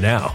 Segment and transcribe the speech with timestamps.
[0.00, 0.34] now.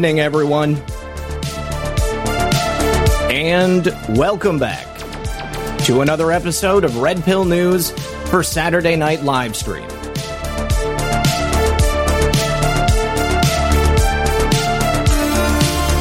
[0.00, 0.76] Evening, everyone.
[3.30, 3.84] And
[4.16, 4.86] welcome back
[5.80, 7.90] to another episode of Red Pill News
[8.30, 9.86] for Saturday Night Live Stream.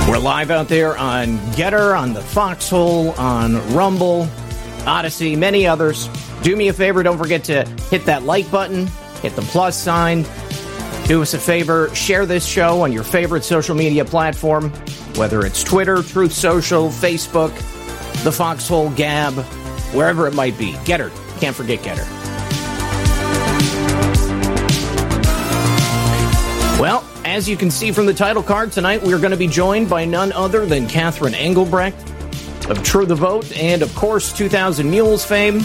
[0.08, 4.30] We're live out there on GETTR, on the Foxhole, on Rumble,
[4.88, 6.08] Odysee, many others.
[6.42, 8.88] Do me a favor, don't forget to hit that like button,
[9.22, 10.24] hit the plus sign.
[11.10, 14.70] Do us a favor, share this show on your favorite social media platform,
[15.16, 17.52] whether it's Twitter, Truth Social, Facebook,
[18.24, 19.34] the Foxhole Gab,
[19.92, 20.74] wherever it might be.
[20.86, 21.10] GETTR,
[21.40, 22.06] can't forget GETTR.
[26.80, 29.90] Well, as you can see from the title card tonight, we're going to be joined
[29.90, 31.98] by none other than Catherine Engelbrecht
[32.70, 35.62] of True the Vote and, of course, 2000 Mules fame.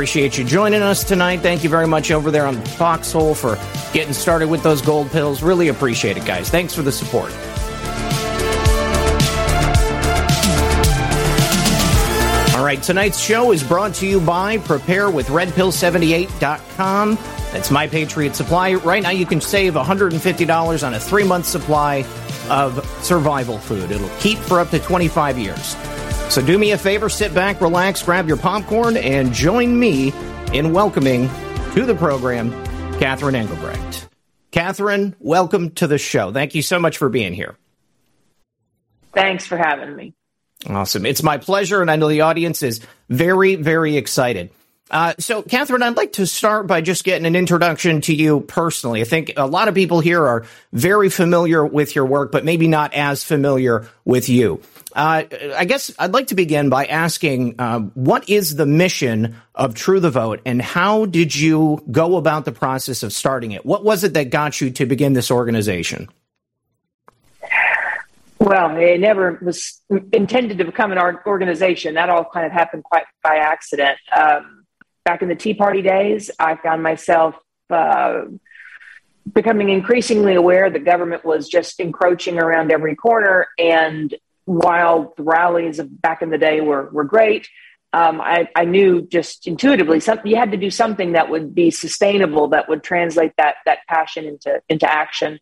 [0.00, 1.40] Appreciate you joining us tonight.
[1.40, 3.56] Thank you very much over there on the Foxhole for
[3.92, 5.42] getting started with those gold pills.
[5.42, 6.48] Really appreciate it, guys.
[6.48, 7.30] Thanks for the support.
[12.56, 17.18] All right, tonight's show is brought to you by PrepareWithRedPill78.com.
[17.52, 18.72] That's My Patriot Supply.
[18.72, 22.06] Right now, you can save $150 on a three month supply
[22.48, 23.90] of survival food.
[23.90, 25.76] It'll keep for up to 25 years.
[26.30, 30.12] So do me a favor, sit back, relax, grab your popcorn, and join me
[30.52, 31.28] in welcoming
[31.74, 32.52] to the program
[33.00, 34.08] Catherine Engelbrecht.
[34.52, 36.32] Catherine, welcome to the show.
[36.32, 37.56] Thank you so much for being here.
[39.12, 40.14] Thanks for having me.
[40.68, 41.04] Awesome.
[41.04, 44.50] It's my pleasure, and I know the audience is very, very excited.
[44.88, 49.00] Uh, so, Catherine, I'd like to start by just getting an introduction to you personally.
[49.00, 52.68] I think a lot of people here are very familiar with your work, but maybe
[52.68, 54.60] not as familiar with you.
[54.94, 55.24] Uh,
[55.56, 60.00] I guess I'd like to begin by asking uh, what is the mission of True
[60.00, 63.64] the Vote, and how did you go about the process of starting it?
[63.64, 66.08] What was it that got you to begin this organization?
[68.38, 69.82] Well, it never was
[70.12, 71.94] intended to become an organization.
[71.94, 73.98] That all kind of happened quite by accident.
[74.16, 74.64] Um,
[75.04, 77.34] back in the Tea Party days, I found myself
[77.68, 78.22] uh,
[79.30, 83.48] becoming increasingly aware that government was just encroaching around every corner.
[83.58, 84.14] And
[84.50, 87.48] while the rallies back in the day were, were great,
[87.92, 91.70] um, I, I, knew just intuitively something you had to do something that would be
[91.70, 95.40] sustainable, that would translate that that passion into into action.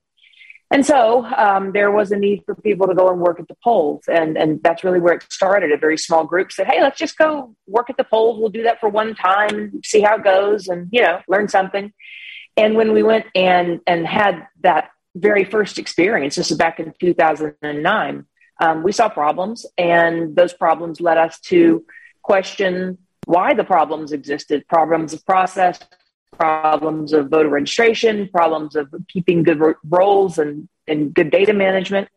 [0.70, 3.56] And so um, there was a need for people to go and work at the
[3.64, 4.04] polls.
[4.06, 5.72] And, and that's really where it started.
[5.72, 8.38] A very small group said, hey, let's just go work at the polls.
[8.38, 11.90] We'll do that for one time, see how it goes, and, you know, learn something.
[12.58, 16.92] And when we went and, and had that very first experience, this is back in
[17.00, 18.26] 2009,
[18.60, 19.66] um, we saw problems.
[19.76, 21.84] And those problems led us to
[22.22, 25.78] question why the problems existed problems of process,
[26.32, 32.08] problems of voter registration, problems of keeping good rolls and, and good data management.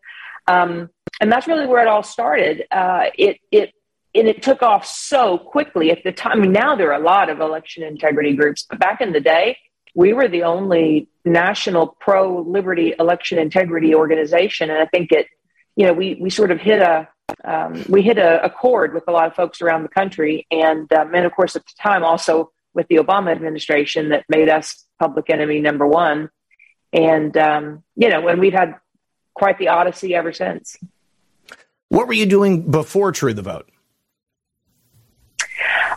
[0.47, 2.65] Um, and that's really where it all started.
[2.71, 3.73] Uh, it, it,
[4.13, 6.39] and it took off so quickly at the time.
[6.39, 9.21] I mean, now there are a lot of election integrity groups, but back in the
[9.21, 9.57] day,
[9.93, 14.69] we were the only national pro liberty election integrity organization.
[14.69, 15.27] And I think it,
[15.75, 17.07] you know, we, we sort of hit a,
[17.43, 20.45] um, we hit a, a, chord with a lot of folks around the country.
[20.51, 24.49] And, um, and of course, at the time, also with the Obama administration that made
[24.49, 26.29] us public enemy number one.
[26.93, 28.75] And, um, you know, and we've had
[29.33, 30.77] quite the odyssey ever since.
[31.89, 33.69] What were you doing before True the Vote?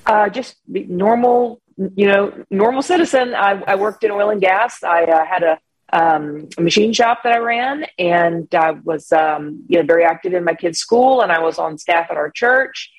[0.06, 3.34] Uh, just normal, you know, normal citizen.
[3.34, 4.82] I, I, worked in oil and gas.
[4.82, 5.58] I uh, had a,
[5.94, 10.34] um, a machine shop that I ran, and I was um, you know very active
[10.34, 12.90] in my kids' school, and I was on staff at our church,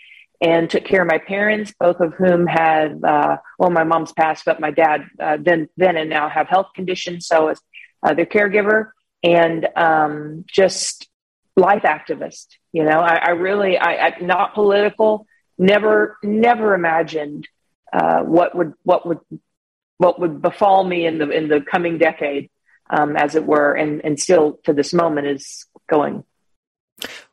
[0.41, 4.45] and took care of my parents, both of whom had uh, well, my mom's passed,
[4.45, 7.59] but my dad uh, then then and now have health conditions, so as
[8.01, 8.91] uh, their caregiver,
[9.23, 11.09] and um, just
[11.57, 12.47] life activist.
[12.71, 15.27] You know, I, I really, I, I not political.
[15.57, 17.47] Never, never imagined
[17.93, 19.19] uh, what would what would
[19.97, 22.49] what would befall me in the in the coming decade,
[22.89, 26.23] um, as it were, and and still to this moment is going.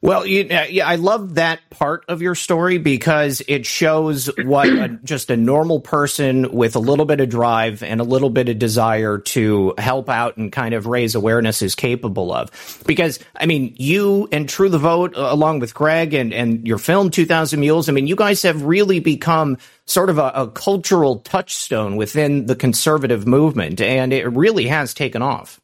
[0.01, 4.69] Well, you, uh, yeah, I love that part of your story because it shows what
[4.69, 8.49] a, just a normal person with a little bit of drive and a little bit
[8.49, 12.51] of desire to help out and kind of raise awareness is capable of.
[12.87, 16.79] Because, I mean, you and True the Vote, uh, along with Greg and, and your
[16.79, 21.21] film 2000 Mules, I mean, you guys have really become sort of a, a cultural
[21.21, 25.61] touchstone within the conservative movement, and it really has taken off.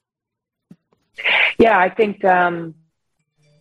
[1.59, 2.25] Yeah, I think.
[2.25, 2.76] Um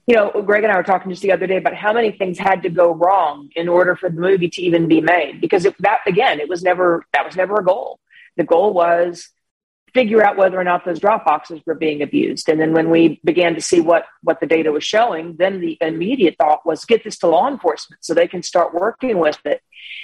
[0.07, 2.39] you know, Greg and I were talking just the other day about how many things
[2.39, 5.41] had to go wrong in order for the movie to even be made.
[5.41, 7.99] Because that, again, it was never that was never a goal.
[8.37, 9.29] The goal was
[9.93, 12.49] figure out whether or not those drop boxes were being abused.
[12.49, 15.77] And then when we began to see what what the data was showing, then the
[15.81, 19.61] immediate thought was get this to law enforcement so they can start working with it.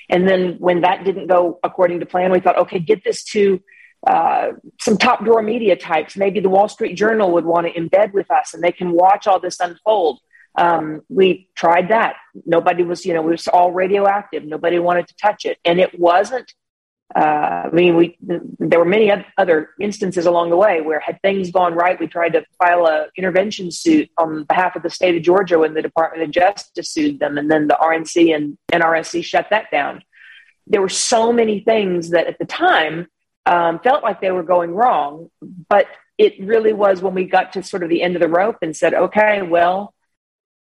[0.10, 3.62] And then when that didn't go according to plan, we thought, okay, get this to
[4.06, 6.18] uh, some top drawer media types.
[6.18, 9.28] Maybe the Wall Street Journal would want to embed with us and they can watch
[9.28, 10.20] all this unfold.
[10.56, 12.16] Um, we tried that.
[12.46, 14.44] Nobody was, you know, we was all radioactive.
[14.44, 15.58] Nobody wanted to touch it.
[15.66, 16.54] And it wasn't,
[17.16, 17.20] uh,
[17.66, 21.74] I mean, we, there were many other instances along the way where had things gone
[21.74, 25.60] right, we tried to file a intervention suit on behalf of the state of Georgia
[25.60, 27.38] when the Department of Justice sued them.
[27.38, 30.04] And then the RNC and NRSC shut that down.
[30.68, 33.08] There were so many things that at the time
[33.46, 35.30] um, felt like they were going wrong.
[35.70, 38.58] But it really was when we got to sort of the end of the rope
[38.62, 39.94] and said, okay, well,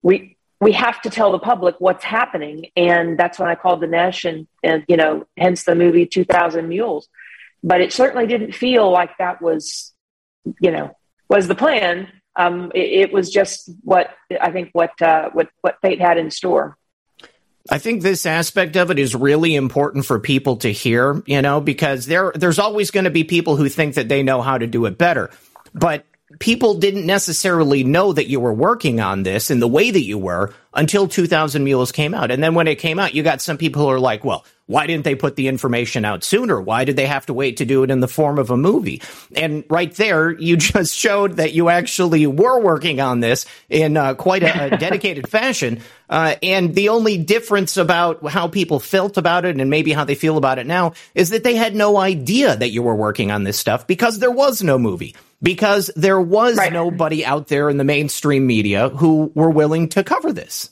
[0.01, 4.29] we we have to tell the public what's happening, and that's when I called Dinesh,
[4.29, 7.09] and, and you know, hence the movie Two Thousand Mules.
[7.63, 9.93] But it certainly didn't feel like that was,
[10.59, 10.95] you know,
[11.29, 12.11] was the plan.
[12.35, 16.29] Um, it, it, was just what I think what uh, what what fate had in
[16.29, 16.77] store.
[17.69, 21.61] I think this aspect of it is really important for people to hear, you know,
[21.61, 24.67] because there there's always going to be people who think that they know how to
[24.67, 25.29] do it better.
[25.73, 26.05] But
[26.39, 30.17] people didn't necessarily know that you were working on this in the way that you
[30.17, 32.31] were until 2000 Mules came out.
[32.31, 34.87] And then when it came out, you got some people who are like, well, why
[34.87, 36.61] didn't they put the information out sooner?
[36.61, 39.01] Why did they have to wait to do it in the form of a movie?
[39.35, 44.13] And right there, you just showed that you actually were working on this in uh,
[44.13, 45.81] quite a, a dedicated fashion.
[46.09, 50.15] Uh, and the only difference about how people felt about it and maybe how they
[50.15, 53.43] feel about it now is that they had no idea that you were working on
[53.43, 56.71] this stuff because there was no movie because there was right.
[56.71, 60.69] nobody out there in the mainstream media who were willing to cover this.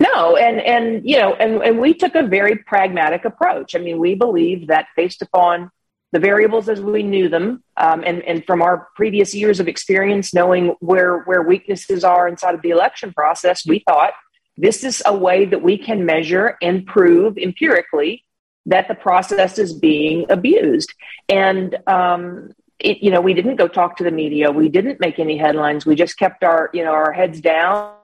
[0.00, 3.74] No, and and you know, and, and we took a very pragmatic approach.
[3.74, 5.70] I mean, we believe that based upon
[6.10, 10.34] the variables as we knew them, um, and and from our previous years of experience,
[10.34, 14.12] knowing where where weaknesses are inside of the election process, we thought
[14.56, 18.24] this is a way that we can measure and prove empirically
[18.66, 20.92] that the process is being abused.
[21.28, 22.52] And um,
[22.84, 24.50] it, you know, we didn't go talk to the media.
[24.50, 25.86] We didn't make any headlines.
[25.86, 27.94] We just kept our, you know, our heads down.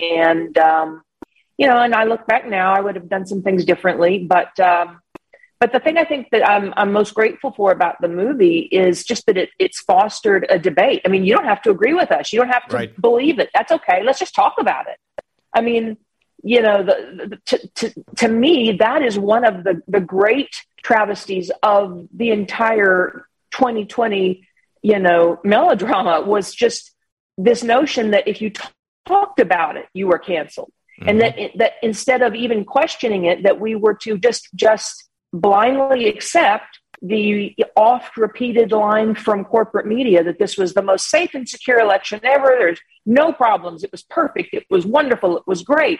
[0.00, 1.02] And, um,
[1.58, 4.18] you know, and I look back now, I would have done some things differently.
[4.18, 5.00] But, um,
[5.60, 9.04] but the thing I think that I'm, I'm most grateful for about the movie is
[9.04, 11.02] just that it, it's fostered a debate.
[11.04, 12.32] I mean, you don't have to agree with us.
[12.32, 13.00] You don't have to right.
[13.00, 13.50] believe it.
[13.54, 14.02] That's okay.
[14.02, 14.98] Let's just talk about it.
[15.54, 15.98] I mean,
[16.42, 20.64] you know, the, the to, to, to me, that is one of the, the great
[20.82, 24.46] travesties of the entire 2020,
[24.82, 26.92] you know, melodrama was just
[27.38, 28.62] this notion that if you t-
[29.06, 30.72] talked about it, you were canceled.
[31.00, 31.08] Mm-hmm.
[31.08, 35.08] And that, it, that instead of even questioning it, that we were to just, just
[35.32, 41.34] blindly accept the oft repeated line from corporate media that this was the most safe
[41.34, 42.54] and secure election ever.
[42.58, 43.82] There's no problems.
[43.82, 44.54] It was perfect.
[44.54, 45.36] It was wonderful.
[45.36, 45.98] It was great.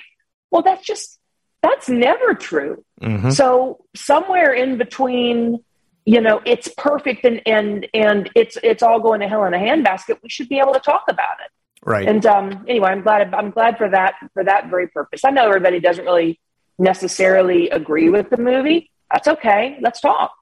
[0.52, 1.18] Well, that's just,
[1.60, 2.84] that's never true.
[3.00, 3.30] Mm-hmm.
[3.30, 5.64] So, somewhere in between
[6.04, 9.58] you know it's perfect and and and it's it's all going to hell in a
[9.58, 10.18] handbasket.
[10.22, 11.50] We should be able to talk about it.
[11.84, 12.08] Right.
[12.08, 15.24] And um anyway i'm glad i'm glad for that for that very purpose.
[15.24, 16.40] I know everybody doesn't really
[16.78, 18.90] necessarily agree with the movie.
[19.10, 19.78] That's okay.
[19.80, 20.32] Let's talk.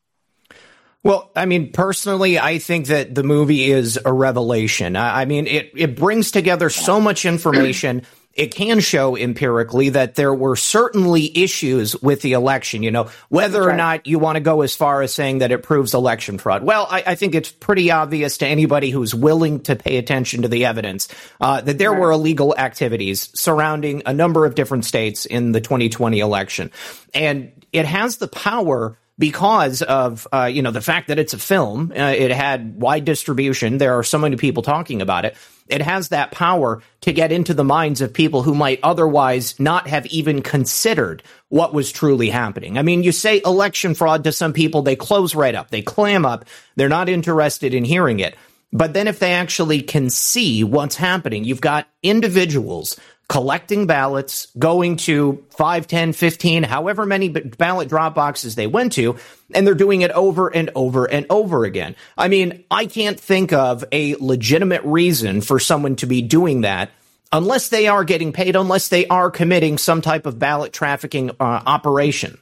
[1.03, 4.97] Well, I mean, personally, I think that the movie is a revelation.
[4.97, 8.03] I mean, it, it brings together so much information
[8.35, 12.83] it can show empirically that there were certainly issues with the election.
[12.83, 15.63] You know, whether or not you want to go as far as saying that it
[15.63, 16.63] proves election fraud.
[16.63, 20.49] Well, I, I think it's pretty obvious to anybody who's willing to pay attention to
[20.49, 21.09] the evidence
[21.41, 22.01] uh, that there right.
[22.01, 26.71] were illegal activities surrounding a number of different states in the 2020 election.
[27.13, 31.39] And it has the power because of uh, you know the fact that it's a
[31.39, 31.93] film.
[31.93, 33.79] Uh, it had wide distribution.
[33.79, 35.37] There are so many people talking about it.
[35.69, 39.87] It has that power to get into the minds of people who might otherwise not
[39.87, 42.79] have even considered what was truly happening.
[42.79, 46.27] I mean, you say election fraud to some people, they close right up, they clam
[46.27, 48.37] up, they're not interested in hearing it.
[48.73, 52.99] But then if they actually can see what's happening, you've got individuals
[53.31, 59.17] collecting ballots, going to 5, 10, 15, however many ballot drop boxes they went to,
[59.55, 61.95] and they're doing it over and over and over again.
[62.19, 66.91] I mean, I can't think of a legitimate reason for someone to be doing that
[67.31, 71.63] unless they are getting paid, unless they are committing some type of ballot trafficking uh,
[71.67, 72.37] operation.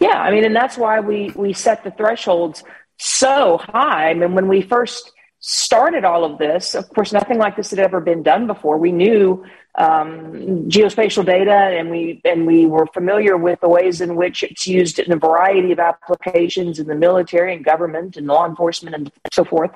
[0.00, 2.64] Yeah, I mean, and that's why we we set the thresholds
[2.98, 4.10] so high.
[4.10, 7.78] I mean, when we first started all of this, of course, nothing like this had
[7.78, 8.76] ever been done before.
[8.76, 9.44] We knew
[9.74, 14.66] um, geospatial data, and we and we were familiar with the ways in which it's
[14.66, 19.12] used in a variety of applications in the military and government and law enforcement and
[19.32, 19.70] so forth.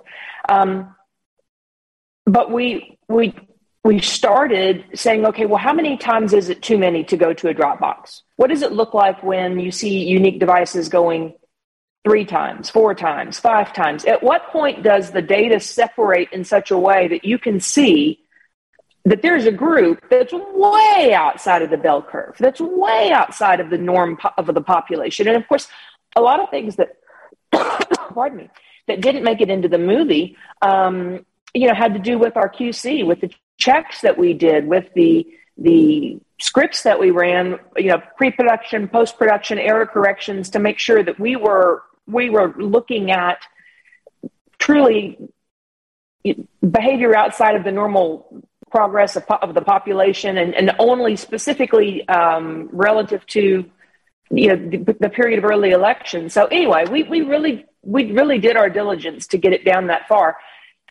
[0.49, 0.94] Um,
[2.26, 3.35] but we we
[3.85, 7.49] we started saying, okay, well, how many times is it too many to go to
[7.49, 8.23] a Dropbox?
[8.37, 11.35] What does it look like when you see unique devices going
[12.04, 14.04] three times, four times, five times?
[14.04, 18.20] At what point does the data separate in such a way that you can see
[19.04, 23.70] that there's a group that's way outside of the bell curve, that's way outside of
[23.70, 25.26] the norm of the population?
[25.26, 25.66] And of course,
[26.14, 26.96] a lot of things that,
[28.14, 28.50] pardon me,
[28.87, 32.49] that didn't make it into the movie, um, you know, had to do with our
[32.49, 37.88] QC, with the checks that we did, with the the scripts that we ran, you
[37.88, 43.38] know, pre-production, post-production, error corrections to make sure that we were we were looking at
[44.58, 45.18] truly
[46.68, 52.68] behavior outside of the normal progress of, of the population and, and only specifically um,
[52.73, 53.64] relative to
[54.30, 56.30] you know the, the, period of early election.
[56.30, 60.08] So anyway we, we really we really did our diligence to get it down that
[60.08, 60.38] far.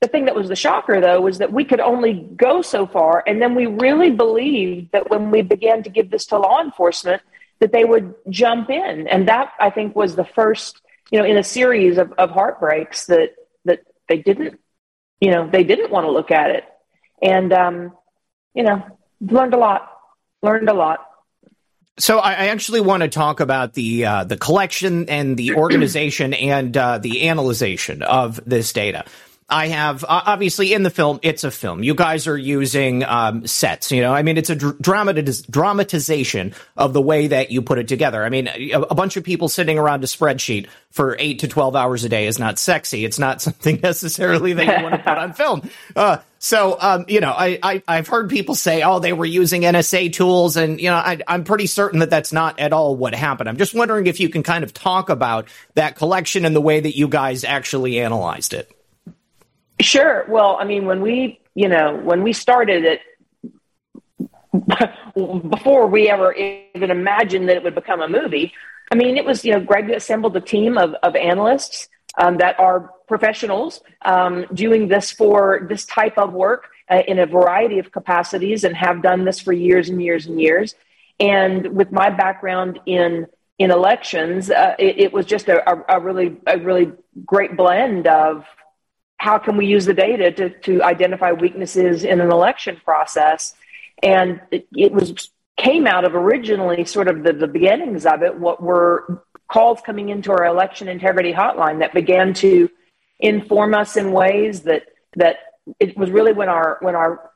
[0.01, 3.24] The thing that was the shocker though was that we could only go so far
[3.25, 7.22] and then we really believed that when we began to give this to law enforcement
[7.60, 9.08] that they would jump in.
[9.08, 13.05] And that i think was the first you know, in a series of, of heartbreaks
[13.07, 13.79] that that
[14.10, 14.60] they didn't,
[15.19, 16.63] you know, they didn't want to look at it,
[17.22, 17.93] and um,
[18.53, 18.83] you know,
[19.22, 19.89] learned a lot,
[20.42, 21.07] learned a lot.
[22.00, 26.75] So I, actually want to talk about the uh, the collection and the organization and
[26.75, 29.05] uh, the analyzation of this data.
[29.50, 31.84] I have uh, obviously in the film, it's a film.
[31.84, 34.14] You guys are using um, sets, you know.
[34.14, 38.24] I mean, it's a dr- dramatiz- dramatization of the way that you put it together.
[38.24, 41.75] I mean, a, a, bunch of people sitting around a spreadsheet for eight to twelve
[41.75, 43.06] hours a day is not sexy.
[43.06, 45.70] It's not something necessarily that you want to put on film.
[45.96, 49.62] Uh, so, um, you know, I, I have heard people say, "Oh, they were using
[49.62, 53.16] NSA tools," and you know, I, I'm pretty certain that that's not at all what
[53.16, 53.50] happened.
[53.50, 56.79] I'm just wondering if you can kind of talk about that collection and the way
[56.79, 58.72] that you guys actually analyzed it.
[59.79, 60.25] Sure.
[60.29, 63.01] Well, I mean, when we, you know, when we started it,
[65.50, 68.53] before we ever even imagined that it would become a movie,
[68.92, 72.59] I mean, it was, you know, Greg assembled a team of, of analysts um, that
[72.59, 77.92] are professionals um, doing this for this type of work uh, in a variety of
[77.92, 80.75] capacities and have done this for years and years and years.
[81.20, 83.27] And with my background in
[83.59, 86.92] in elections, uh, it, it, was just a, a, a really a really
[87.24, 88.46] great blend of
[89.24, 93.53] how can we use the data to, to identify weaknesses in an election process?
[94.03, 98.38] And it, it was came out of originally sort of the, the beginnings of it,
[98.38, 102.70] what were calls coming into our election integrity hotline that began to
[103.22, 104.83] inform us in ways that
[105.16, 105.38] that
[105.79, 107.31] it was really when our when our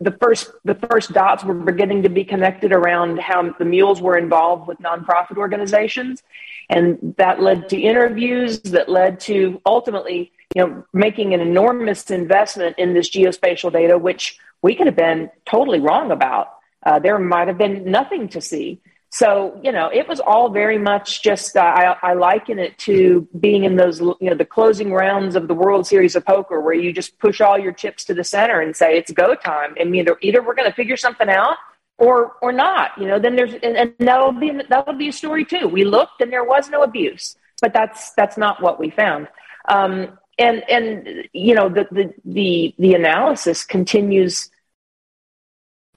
[0.00, 4.18] the first the first dots were beginning to be connected around how the mules were
[4.18, 6.22] involved with nonprofit organizations
[6.68, 12.76] and that led to interviews that led to ultimately you know, making an enormous investment
[12.78, 16.48] in this geospatial data, which we could have been totally wrong about.
[16.84, 18.80] Uh, there might have been nothing to see.
[19.10, 23.26] So, you know, it was all very much just, uh, I, I liken it to
[23.40, 26.74] being in those, you know, the closing rounds of the World Series of Poker where
[26.74, 29.74] you just push all your chips to the center and say, it's go time.
[29.80, 31.56] And either, either we're going to figure something out
[31.96, 35.44] or, or not, you know, then there's, and, and that'll be, that'll be a story
[35.44, 35.68] too.
[35.68, 39.28] We looked and there was no abuse, but that's, that's not what we found.
[39.70, 44.50] Um, and and you know the the the, the analysis continues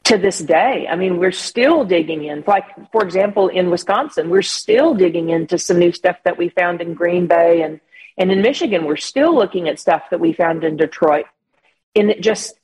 [0.04, 0.88] to this day.
[0.90, 2.44] I mean, we're still digging in.
[2.48, 6.82] Like, for example, in Wisconsin, we're still digging into some new stuff that we found
[6.82, 7.62] in Green Bay.
[7.62, 7.80] And,
[8.18, 11.26] and in Michigan, we're still looking at stuff that we found in Detroit.
[11.96, 12.60] And it just,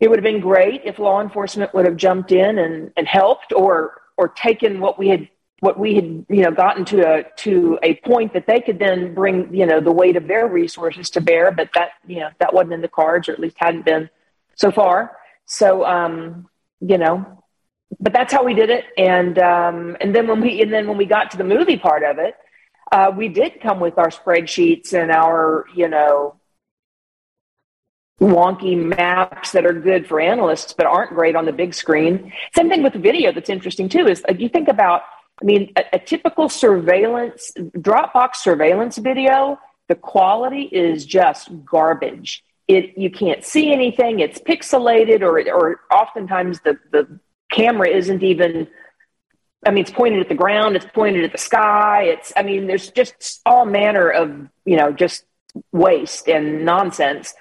[0.00, 3.52] it would have been great if law enforcement would have jumped in and, and helped
[3.52, 5.28] or, or taken what we had
[5.64, 9.14] what we had you know gotten to a to a point that they could then
[9.14, 12.52] bring you know the weight of their resources to bear but that you know that
[12.52, 14.10] wasn't in the cards or at least hadn't been
[14.56, 15.16] so far.
[15.46, 16.46] So um
[16.80, 17.42] you know
[17.98, 18.84] but that's how we did it.
[18.98, 22.02] And um and then when we and then when we got to the movie part
[22.02, 22.34] of it
[22.92, 26.34] uh we did come with our spreadsheets and our you know
[28.20, 32.32] wonky maps that are good for analysts but aren't great on the big screen.
[32.54, 35.02] Same thing with video that's interesting too is like you think about
[35.40, 42.44] I mean, a, a typical surveillance, Dropbox surveillance video, the quality is just garbage.
[42.66, 44.20] It, you can't see anything.
[44.20, 47.20] It's pixelated, or or oftentimes the the
[47.50, 48.68] camera isn't even.
[49.66, 50.76] I mean, it's pointed at the ground.
[50.76, 52.04] It's pointed at the sky.
[52.04, 52.32] It's.
[52.36, 55.26] I mean, there's just all manner of you know just
[55.72, 57.34] waste and nonsense.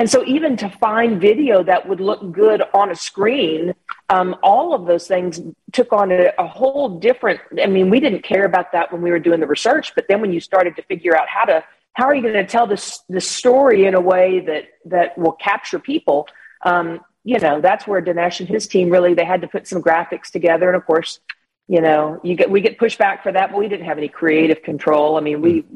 [0.00, 3.74] And so, even to find video that would look good on a screen,
[4.08, 7.38] um, all of those things took on a, a, whole different.
[7.62, 10.22] I mean, we didn't care about that when we were doing the research, but then
[10.22, 13.00] when you started to figure out how to, how are you going to tell this
[13.10, 16.26] this story in a way that that will capture people?
[16.64, 19.82] Um, you know, that's where Dinesh and his team really they had to put some
[19.82, 21.20] graphics together, and of course,
[21.68, 24.62] you know, you get we get pushback for that, but we didn't have any creative
[24.62, 25.18] control.
[25.18, 25.66] I mean, we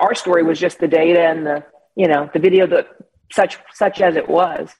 [0.00, 1.64] our story was just the data and the
[1.94, 2.88] you know the video that
[3.32, 4.70] such such as it was.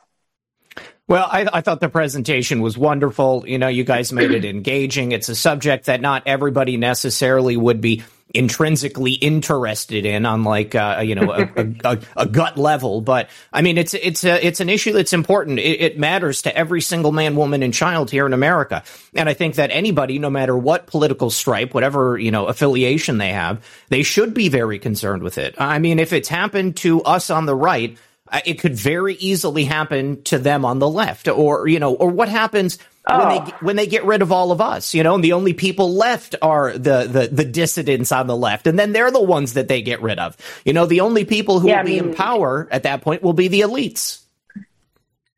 [1.09, 3.43] Well, I, I, thought the presentation was wonderful.
[3.45, 5.11] You know, you guys made it engaging.
[5.11, 11.03] It's a subject that not everybody necessarily would be intrinsically interested in on like uh,
[11.05, 14.69] you know a, a, a, gut level but i mean it's it's a, it's an
[14.69, 18.33] issue that's important it, it, matters to every single man woman and child here in
[18.33, 18.85] america
[19.15, 23.33] and i think that anybody no matter what political stripe whatever you know affiliation they
[23.33, 27.31] have they should be very concerned with it i mean if it's happened to us
[27.31, 27.99] on the right
[28.45, 32.29] it could very easily happen to them on the left, or you know, or what
[32.29, 33.19] happens oh.
[33.19, 33.57] when they oh.
[33.61, 36.35] when they get rid of all of us, you know, and the only people left
[36.40, 39.83] are the the the dissidents on the left, and then they're the ones that they
[39.83, 40.37] get rid of.
[40.64, 43.03] You know, the only people who yeah, will I mean, be in power at that
[43.03, 44.23] point will be the elites.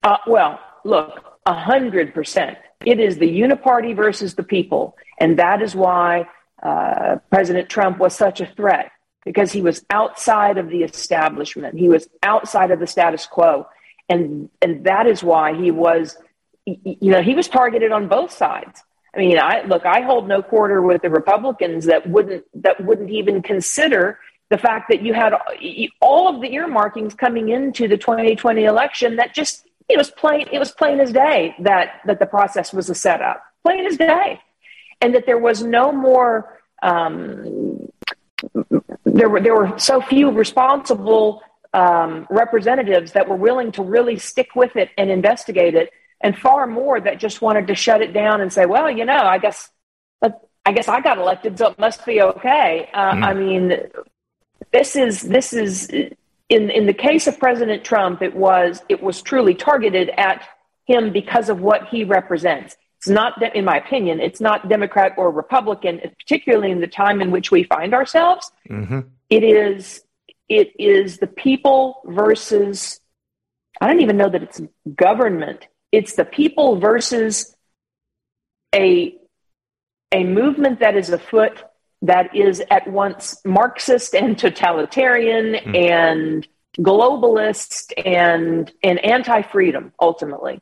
[0.02, 2.58] Uh, well, look, a hundred percent.
[2.84, 6.28] It is the uniparty versus the people, and that is why
[6.62, 8.91] uh, President Trump was such a threat
[9.24, 11.78] because he was outside of the establishment.
[11.78, 13.66] He was outside of the status quo.
[14.08, 16.16] And, and that is why he was,
[16.66, 18.82] you know, he was targeted on both sides.
[19.14, 23.10] I mean, I look, I hold no quarter with the Republicans that wouldn't, that wouldn't
[23.10, 25.34] even consider the fact that you had
[26.00, 30.58] all of the earmarkings coming into the 2020 election that just, it was plain, it
[30.58, 34.40] was plain as day that, that the process was a setup, plain as day.
[35.00, 37.88] And that there was no more, um,
[39.12, 41.42] there were there were so few responsible
[41.74, 46.66] um, representatives that were willing to really stick with it and investigate it, and far
[46.66, 49.70] more that just wanted to shut it down and say, "Well, you know, I guess,
[50.64, 53.22] I guess I got elected, so it must be okay." Uh, mm.
[53.22, 53.78] I mean,
[54.72, 59.20] this is this is in in the case of President Trump, it was it was
[59.20, 60.42] truly targeted at
[60.86, 62.76] him because of what he represents.
[63.02, 67.32] It's not, in my opinion, it's not Democrat or Republican, particularly in the time in
[67.32, 68.52] which we find ourselves.
[68.70, 69.00] Mm-hmm.
[69.28, 70.04] It is
[70.48, 73.00] it is the people versus.
[73.80, 74.60] I don't even know that it's
[74.94, 75.66] government.
[75.90, 77.56] It's the people versus
[78.72, 79.16] a
[80.12, 81.60] a movement that is afoot
[82.02, 85.90] that is at once Marxist and totalitarian mm.
[85.90, 86.46] and
[86.78, 90.60] globalist and and anti freedom ultimately.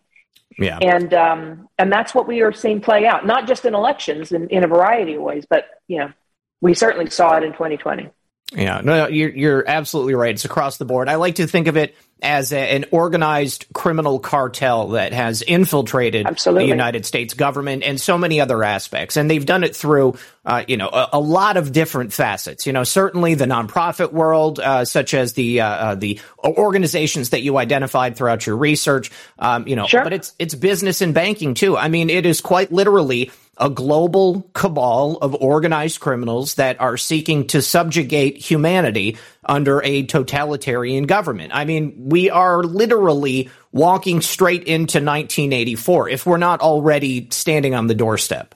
[0.61, 0.79] Yeah.
[0.83, 4.49] And um, and that's what we are seeing play out, not just in elections in,
[4.49, 6.13] in a variety of ways, but you know,
[6.61, 8.11] we certainly saw it in 2020.
[8.53, 10.35] Yeah, no, you're, you're absolutely right.
[10.35, 11.09] It's across the board.
[11.09, 16.27] I like to think of it as a, an organized criminal cartel that has infiltrated
[16.27, 16.65] absolutely.
[16.65, 19.17] the United States government and so many other aspects.
[19.17, 22.67] And they've done it through, uh, you know, a, a, lot of different facets.
[22.67, 27.43] You know, certainly the nonprofit world, uh, such as the uh, uh the organizations that
[27.43, 29.11] you identified throughout your research.
[29.39, 30.03] Um, you know, sure.
[30.03, 31.77] but it's it's business and banking too.
[31.77, 37.47] I mean, it is quite literally a global cabal of organized criminals that are seeking
[37.49, 41.53] to subjugate humanity under a totalitarian government.
[41.55, 47.87] I mean, we are literally walking straight into 1984 if we're not already standing on
[47.87, 48.55] the doorstep.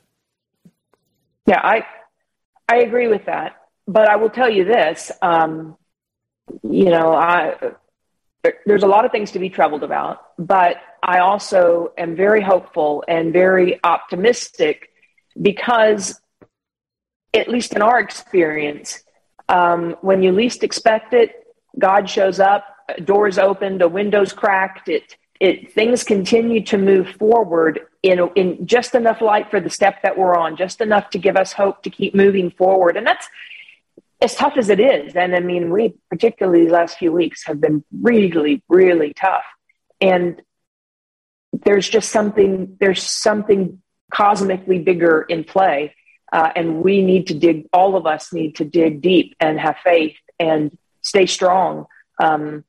[1.47, 1.85] Yeah, I
[2.69, 3.57] I agree with that.
[3.87, 5.77] But I will tell you this, um,
[6.63, 7.75] you know, I
[8.67, 13.05] there's a lot of things to be troubled about, but I also am very hopeful
[13.07, 14.91] and very optimistic
[15.41, 16.21] because,
[17.33, 19.03] at least in our experience,
[19.49, 21.47] um, when you least expect it,
[21.79, 22.65] God shows up,
[23.05, 24.89] doors opened, a window's cracked.
[24.89, 30.03] It, it things continue to move forward in in just enough light for the step
[30.03, 33.29] that we're on, just enough to give us hope to keep moving forward, and that's
[34.21, 37.61] as tough as it is, and I mean, we particularly these last few weeks have
[37.61, 39.45] been really, really tough.
[40.01, 40.41] And
[41.53, 43.83] there's just something, there's something
[44.15, 45.95] cosmically bigger in play.
[46.33, 49.77] Uh, and we need to dig, all of us need to dig deep and have
[49.85, 51.87] faith and stay strong.
[52.23, 52.65] Um,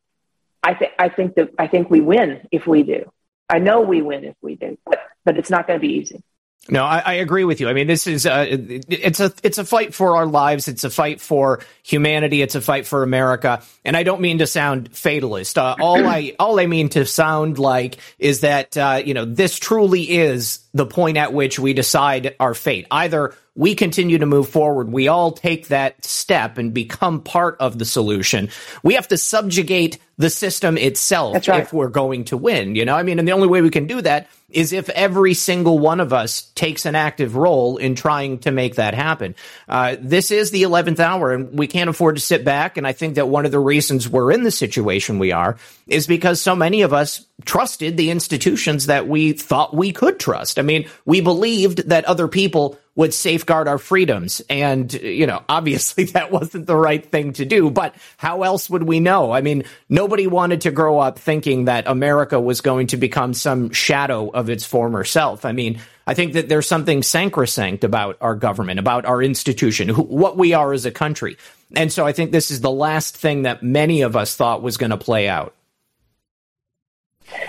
[0.62, 3.12] I, think I think that I think we win if we do.
[3.50, 6.24] I know we win if we do, but, but it's not going to be easy.
[6.68, 7.70] No, I, I, agree with you.
[7.70, 10.68] I mean, this is uh, it's a it's a fight for our lives.
[10.68, 12.42] It's a fight for humanity.
[12.42, 13.62] It's a fight for America.
[13.84, 15.60] And I don't mean to sound fatalist.
[15.60, 19.60] Uh, all I all I mean to sound like is that uh, you know this
[19.60, 22.88] truly is the point at which we decide our fate.
[22.90, 24.92] Either we continue to move forward.
[24.92, 28.50] We all take that step and become part of the solution.
[28.84, 31.62] We have to subjugate the system itself right.
[31.62, 32.76] if we're going to win.
[32.76, 35.34] You know, I mean, and the only way we can do that is if every
[35.34, 39.36] single one of us takes an active role in trying to make that happen.
[39.68, 42.78] Uh, this is the 11th hour and we can't afford to sit back.
[42.78, 46.08] And I think that one of the reasons we're in the situation we are is
[46.08, 50.58] because so many of us trusted the institutions that we thought we could trust.
[50.58, 54.42] I mean, we believed that other people would safeguard our freedoms.
[54.50, 58.84] And, you know, obviously that wasn't the right thing to do, but how else would
[58.84, 59.32] we know?
[59.32, 63.72] I mean, nobody wanted to grow up thinking that America was going to become some
[63.72, 65.46] shadow of its former self.
[65.46, 70.04] I mean, I think that there's something sacrosanct about our government, about our institution, who,
[70.04, 71.38] what we are as a country.
[71.76, 74.78] And so I think this is the last thing that many of us thought was
[74.78, 75.56] going to play out.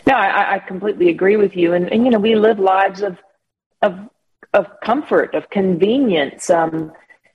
[0.07, 1.75] No, I, I completely agree with you.
[1.75, 3.19] And, and, you know, we live lives of,
[3.83, 3.99] of,
[4.57, 6.49] of comfort, of convenience.
[6.51, 6.93] Um,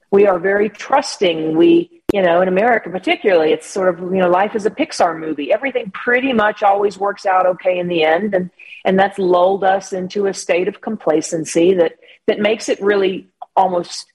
[0.09, 1.55] we are very trusting.
[1.55, 5.17] We, you know, in America particularly, it's sort of, you know, life is a Pixar
[5.17, 5.53] movie.
[5.53, 8.33] Everything pretty much always works out okay in the end.
[8.33, 8.49] And,
[8.83, 11.93] and that's lulled us into a state of complacency that,
[12.27, 14.05] that makes it really almost,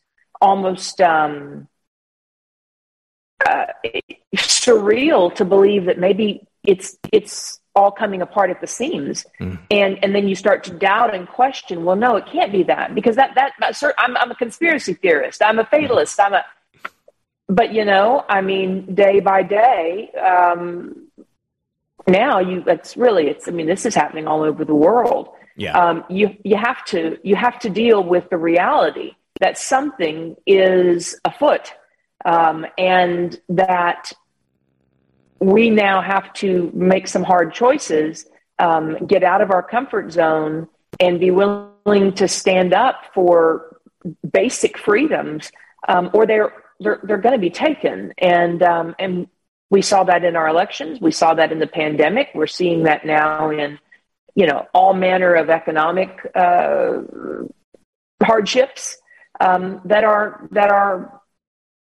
[0.41, 1.69] almost, um,
[3.49, 3.67] uh,
[4.35, 9.25] surreal to believe that maybe it's, it's, all coming apart at the seams.
[9.41, 9.59] Mm.
[9.71, 12.95] and and then you start to doubt and question well no it can't be that
[12.95, 15.43] because that that, that I'm, I'm a conspiracy theorist.
[15.43, 16.19] I'm a fatalist.
[16.19, 16.45] I'm a
[17.49, 21.07] but you know i mean day by day um,
[22.09, 25.29] now you it's really it's i mean this is happening all over the world.
[25.59, 25.79] Yeah.
[25.79, 31.19] Um, you you have to you have to deal with the reality that something is
[31.25, 31.73] afoot
[32.25, 34.13] um, and that
[35.41, 38.27] we now have to make some hard choices,
[38.59, 40.69] um, get out of our comfort zone,
[41.01, 43.79] and be willing to stand up for
[44.33, 45.51] basic freedoms,
[45.89, 48.13] um, or they're they're, they're going to be taken.
[48.19, 49.29] And um, and
[49.71, 51.01] we saw that in our elections.
[51.01, 52.31] We saw that in the pandemic.
[52.35, 53.79] We're seeing that now in
[54.35, 56.99] you know all manner of economic uh,
[58.23, 58.97] hardships
[59.41, 61.21] um, that are that are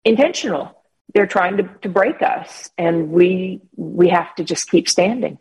[0.05, 0.80] intentional
[1.13, 5.37] they're trying to, to break us and we we have to just keep standing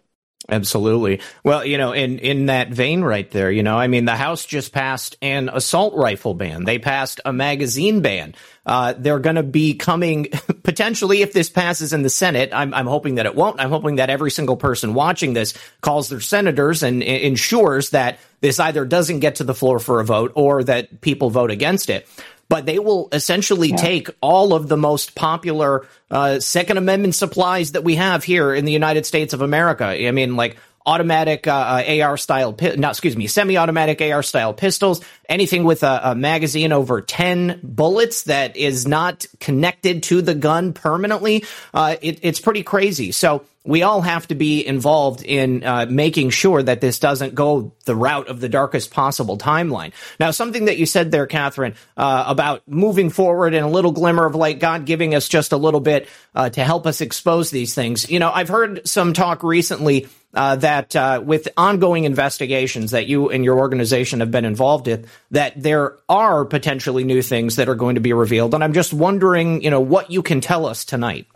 [0.49, 1.21] Absolutely.
[1.45, 4.47] Well, you know, in in that vein right there, you know, I mean, the House
[4.47, 6.65] just passed an assault rifle ban.
[6.65, 8.35] They passed a magazine ban.
[8.65, 10.25] Uh, they're going to be coming
[10.63, 12.51] potentially if this passes in the Senate.
[12.53, 13.61] I'm, I'm hoping that it won't.
[13.61, 18.19] I'm hoping that every single person watching this calls their senators and, and ensures that
[18.41, 21.91] this either doesn't get to the floor for a vote or that people vote against
[21.91, 22.09] it
[22.51, 23.77] but they will essentially yeah.
[23.77, 28.65] take all of the most popular uh, Second Amendment supplies that we have here in
[28.65, 29.85] the United States of America.
[29.87, 30.57] I mean, like
[30.91, 36.01] automatic uh, uh AR style, pi- excuse me, semi-automatic AR style pistols, anything with a,
[36.11, 41.45] a, magazine over 10 bullets that is not connected to the gun permanently.
[41.73, 43.13] Uh, it, it's pretty crazy.
[43.13, 47.73] So we all have to be involved in uh, making sure that this doesn't go
[47.85, 49.93] the route of the darkest possible timeline.
[50.19, 54.25] Now, something that you said there, Catherine, uh, about moving forward and a little glimmer
[54.25, 57.75] of light, God giving us just a little bit uh, to help us expose these
[57.75, 58.11] things.
[58.11, 63.31] You know, I've heard some talk recently uh, that uh, with ongoing investigations that you
[63.31, 67.75] and your organization have been involved in, that there are potentially new things that are
[67.75, 68.55] going to be revealed.
[68.55, 71.27] And I'm just wondering, you know, what you can tell us tonight.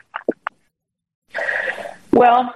[2.13, 2.55] Well,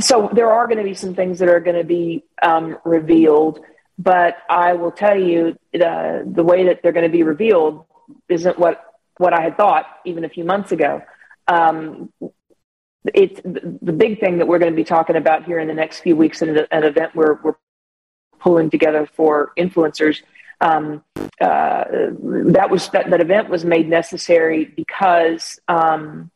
[0.00, 3.60] so there are going to be some things that are going to be um, revealed,
[3.98, 7.84] but I will tell you uh, the way that they're going to be revealed
[8.28, 8.84] isn't what
[9.18, 11.02] what I had thought even a few months ago.
[11.46, 12.12] Um,
[13.12, 16.00] it's the big thing that we're going to be talking about here in the next
[16.00, 17.56] few weeks at an event where we're
[18.40, 20.22] pulling together for influencers.
[20.60, 21.04] Um,
[21.40, 21.84] uh,
[22.54, 26.30] that was that, that event was made necessary because um,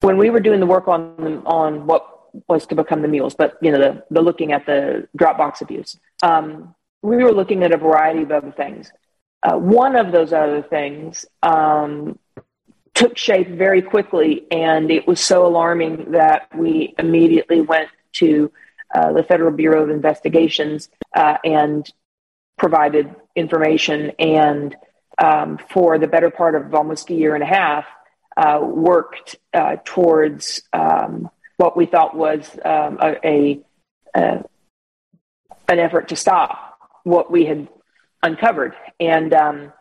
[0.00, 2.12] when we were doing the work on on what
[2.48, 5.98] was to become the mules, but you know the the looking at the Dropbox abuse,
[6.22, 8.92] um, we were looking at a variety of other things.
[9.42, 12.18] Uh, one of those other things um,
[12.96, 18.50] took shape very quickly, and it was so alarming that we immediately went to
[18.94, 21.92] uh, the Federal Bureau of Investigations uh, and
[22.56, 24.12] provided information.
[24.18, 24.74] And
[25.22, 27.84] um, for the better part of almost a year and a half,
[28.38, 31.28] uh, worked uh, towards um,
[31.58, 33.60] what we thought was um, a, a,
[34.14, 34.44] a,
[35.68, 37.68] an effort to stop what we had
[38.22, 38.74] uncovered.
[38.98, 39.72] And um,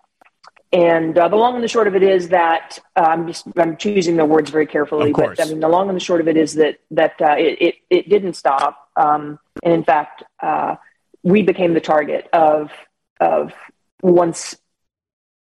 [0.76, 3.78] and uh, the long and the short of it is that uh, I'm just I'm
[3.78, 5.14] choosing the words very carefully.
[5.14, 7.62] But I mean, the long and the short of it is that that uh, it,
[7.62, 10.76] it, it didn't stop, um, and in fact, uh,
[11.24, 12.72] we became the target of
[13.22, 13.54] of
[14.02, 14.58] once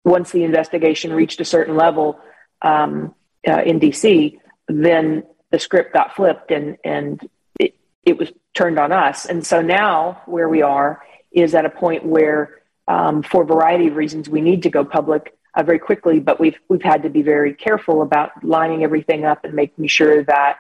[0.06, 2.18] once the investigation reached a certain level
[2.62, 3.14] um,
[3.46, 7.28] uh, in DC, then the script got flipped and and
[7.60, 9.26] it, it was turned on us.
[9.26, 13.88] And so now where we are is at a point where um, for a variety
[13.88, 17.10] of reasons, we need to go public uh, very quickly, but we've we've had to
[17.10, 20.58] be very careful about lining everything up and making sure that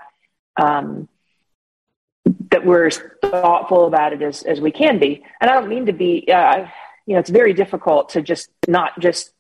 [0.57, 1.07] um,
[2.51, 5.23] that we're as thoughtful about it as, as we can be.
[5.39, 6.65] And I don't mean to be, uh,
[7.05, 9.31] you know, it's very difficult to just not just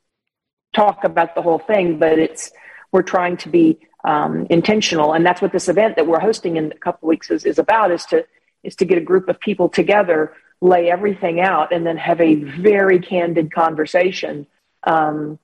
[0.75, 2.51] talk about the whole thing, but it's
[2.91, 6.71] we're trying to be um, intentional, and that's what this event that we're hosting in
[6.71, 8.25] a couple weeks is, is about is to
[8.63, 12.35] is to get a group of people together lay everything out and then have a
[12.35, 14.47] very candid conversation.
[14.83, 15.39] Um,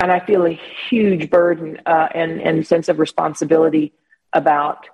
[0.00, 3.92] and I feel a huge burden uh, and, and sense of responsibility
[4.32, 4.86] about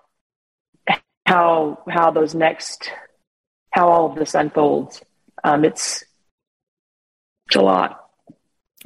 [1.25, 2.90] how how those next
[3.71, 5.03] how all of this unfolds.
[5.44, 6.05] Um, it's
[7.47, 8.11] it's a lot.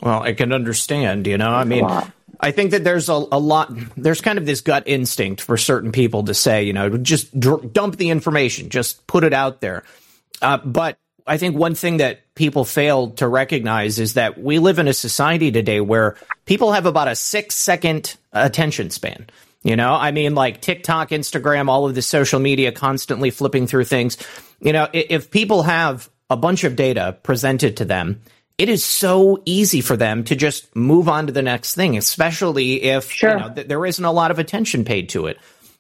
[0.03, 1.27] Well, I can understand.
[1.27, 1.85] You know, I mean,
[2.43, 5.93] I think that there's a, a, lot, there's kind of this gut instinct for certain
[5.93, 9.85] people to say, you know, just dr- dump the information, just put it out there.
[10.43, 14.81] Uh, but I think one thing that people fail to recognize is that we live
[14.81, 19.29] in a society today where people have about a six second attention span.
[19.63, 23.85] You know, I mean, like TikTok, Instagram, all of the social media, constantly flipping through
[23.85, 24.17] things.
[24.61, 28.23] You know, if people have a bunch of data presented to them
[28.59, 32.83] it is so easy for them to just move on to the next thing, especially
[32.83, 33.31] if sure.
[33.31, 35.39] you know, th- there isn't a lot of attention paid to it.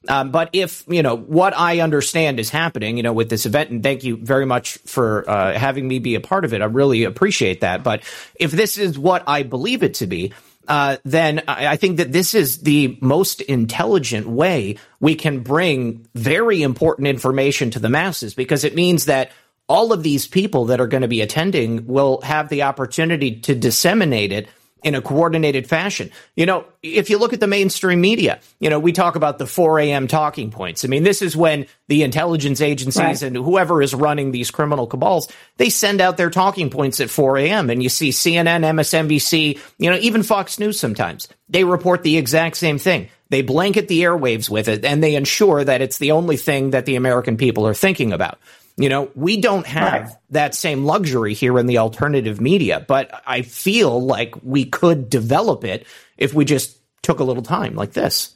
[0.08, 3.70] Um, but if you know what I understand is happening, you know, with this event,
[3.70, 6.60] and thank you very much for uh, having me be a part of it.
[6.60, 7.84] I really appreciate that.
[7.84, 8.02] But
[8.34, 10.32] if this is what I believe it to be,
[10.68, 16.62] uh, then I think that this is the most intelligent way we can bring very
[16.62, 19.32] important information to the masses because it means that
[19.68, 23.54] all of these people that are going to be attending will have the opportunity to
[23.54, 24.48] disseminate it
[24.82, 26.10] in a coordinated fashion.
[26.34, 29.46] You know, if you look at the mainstream media, you know, we talk about the
[29.46, 30.08] 4 a.m.
[30.08, 30.84] talking points.
[30.84, 33.22] I mean, this is when the intelligence agencies right.
[33.22, 37.38] and whoever is running these criminal cabals, they send out their talking points at 4
[37.38, 37.70] a.m.
[37.70, 42.56] And you see CNN, MSNBC, you know, even Fox News sometimes, they report the exact
[42.56, 43.08] same thing.
[43.30, 46.84] They blanket the airwaves with it and they ensure that it's the only thing that
[46.84, 48.38] the American people are thinking about.
[48.76, 50.16] You know, we don't have right.
[50.30, 55.64] that same luxury here in the alternative media, but I feel like we could develop
[55.64, 58.34] it if we just took a little time like this.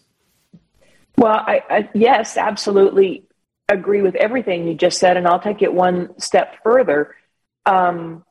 [1.17, 3.25] Well, I, I, yes, absolutely
[3.69, 7.15] agree with everything you just said, and I'll take it one step further.
[7.65, 8.25] Um,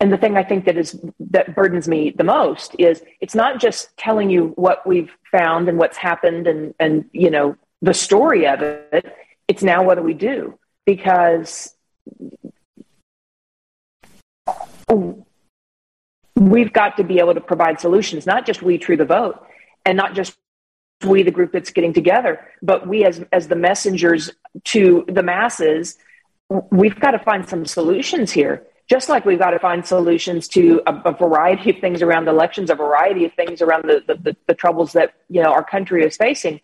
[0.00, 3.60] and the thing I think that is that burdens me the most is it's not
[3.60, 8.46] just telling you what we've found and what's happened and and you know the story
[8.46, 9.14] of it
[9.50, 10.56] it's now what do we do?
[10.86, 11.74] Because
[16.36, 19.44] we've got to be able to provide solutions, not just we true the vote
[19.84, 20.36] and not just
[21.04, 24.30] we the group that's getting together, but we as as the messengers
[24.66, 25.98] to the masses,
[26.70, 28.62] we've got to find some solutions here.
[28.88, 32.70] Just like we've got to find solutions to a, a variety of things around elections,
[32.70, 36.04] a variety of things around the, the, the, the troubles that you know our country
[36.04, 36.60] is facing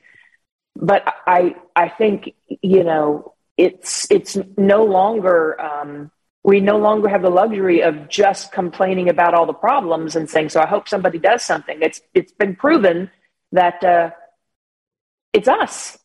[0.80, 6.10] but I I think you know it's it's no longer um,
[6.44, 10.50] we no longer have the luxury of just complaining about all the problems and saying
[10.50, 11.78] so I hope somebody does something.
[11.80, 13.10] It's it's been proven
[13.52, 14.10] that uh,
[15.32, 15.98] it's us.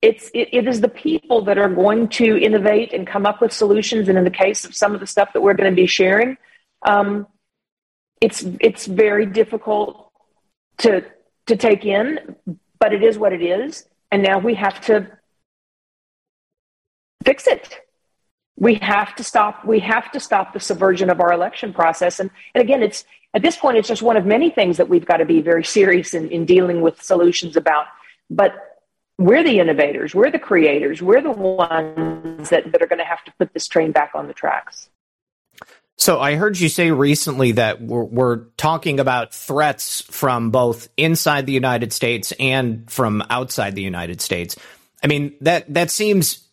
[0.00, 3.52] It's it, it is the people that are going to innovate and come up with
[3.52, 4.08] solutions.
[4.08, 6.36] And in the case of some of the stuff that we're going to be sharing,
[6.86, 7.26] um,
[8.20, 10.12] it's it's very difficult
[10.78, 11.04] to
[11.46, 12.36] to take in,
[12.78, 15.06] but it is what it is, and now we have to
[17.24, 17.78] fix it.
[18.56, 19.64] We have to stop.
[19.64, 22.18] We have to stop the subversion of our election process.
[22.18, 23.04] And, and again, it's
[23.34, 25.62] at this point, it's just one of many things that we've got to be very
[25.62, 27.86] serious in, in dealing with solutions about.
[28.30, 28.54] But
[29.18, 33.24] we're the innovators, we're the creators, we're the ones that, that are going to have
[33.24, 34.88] to put this train back on the tracks.
[35.98, 41.44] So I heard you say recently that we're, we're, talking about threats from both inside
[41.46, 44.56] the United States and from outside the United States.
[45.02, 46.47] I mean that that seems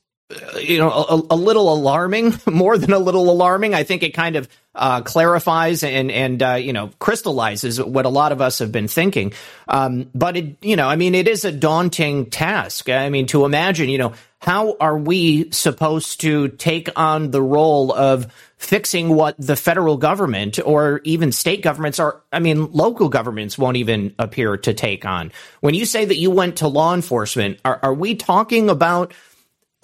[0.60, 3.74] you know a, a, little alarming, more than a little alarming.
[3.74, 8.10] I think it kind of uh, clarifies and and uh, you know crystallizes what a
[8.10, 9.34] lot of us have been thinking.
[9.68, 12.90] Um, but it you know I mean it is a daunting task.
[12.90, 17.94] I mean to imagine you know how are we supposed to take on the role
[17.94, 23.60] of fixing what the federal government or even state governments are I mean local governments
[23.60, 25.32] won't even appear to take on.
[25.62, 29.14] When you say that you went to law enforcement, are, are we talking about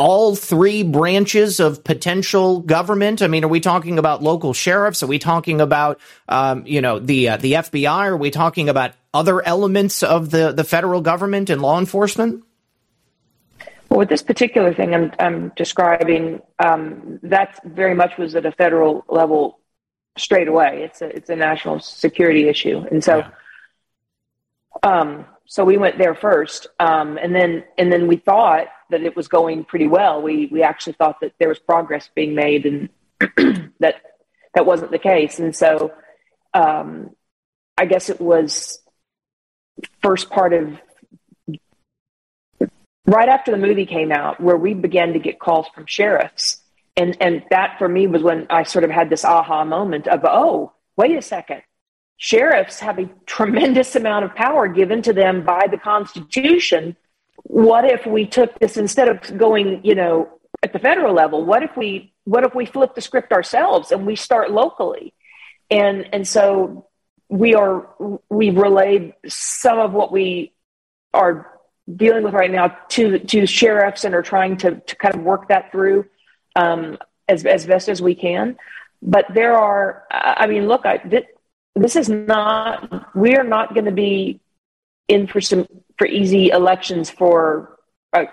[0.02, 3.22] all three branches of potential government?
[3.22, 5.04] I mean, are we talking about local sheriffs?
[5.04, 8.08] Are we talking about, um, you know, the uh, the FBI?
[8.08, 12.44] Are we talking about other elements of the the federal government and law enforcement?
[13.90, 18.52] Well, with this particular thing I'm, I'm describing, um, that very much was at a
[18.52, 19.60] federal level
[20.18, 20.82] straight away.
[20.84, 23.30] It's a it's a national security issue, and so, yeah.
[24.82, 29.18] um, so we went there first, um, and then and then we thought that it
[29.18, 30.22] was going pretty well.
[30.22, 32.88] We we actually thought that there was progress being made, and
[33.82, 33.96] that
[34.56, 35.40] that wasn't the case.
[35.40, 35.92] And so,
[36.54, 37.10] um,
[37.76, 38.80] I guess it was
[40.02, 40.80] first part of
[43.06, 46.62] right after the movie came out where we began to get calls from sheriffs,
[46.96, 50.22] and and that for me was when I sort of had this aha moment of
[50.24, 51.62] oh wait a second.
[52.24, 56.96] Sheriffs have a tremendous amount of power given to them by the Constitution
[57.44, 60.30] what if we took this instead of going, you know,
[60.62, 64.06] at the federal level, what if we what if we flip the script ourselves and
[64.06, 65.16] we start locally?
[65.72, 66.88] And and so
[67.28, 67.88] we are
[68.30, 70.54] we've relayed some of what we
[71.16, 71.60] are
[71.96, 75.48] dealing with right now to to sheriffs and are trying to to kind of work
[75.48, 76.06] that through
[76.56, 78.58] um, as as best as we can.
[79.02, 81.02] But there are, I mean, look, I,
[81.76, 83.16] this, is not.
[83.16, 84.42] We are not going to be
[85.08, 85.68] in for some
[85.98, 87.78] for easy elections for
[88.14, 88.26] a,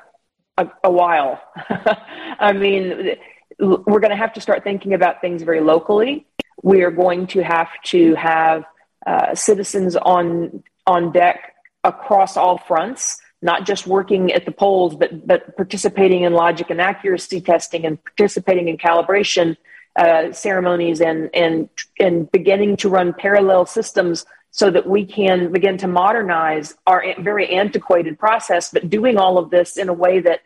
[0.57, 1.43] a, a while.
[2.39, 3.17] I mean,
[3.59, 6.27] we're going to have to start thinking about things very locally.
[6.63, 8.65] We are going to have to have
[9.07, 15.27] uh, citizens on on deck across all fronts, not just working at the polls, but
[15.27, 19.57] but participating in logic and accuracy testing and participating in calibration
[19.97, 21.69] uh, ceremonies and and
[21.99, 27.49] and beginning to run parallel systems so that we can begin to modernize our very
[27.55, 30.41] antiquated process, but doing all of this in a way that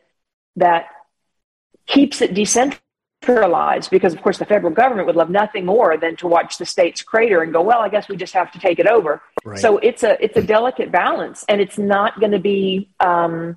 [0.56, 0.86] that
[1.86, 3.90] keeps it decentralized.
[3.90, 7.02] Because of course, the federal government would love nothing more than to watch the states
[7.02, 9.58] crater and go, "Well, I guess we just have to take it over." Right.
[9.58, 13.56] So it's a it's a delicate balance, and it's not going to be um,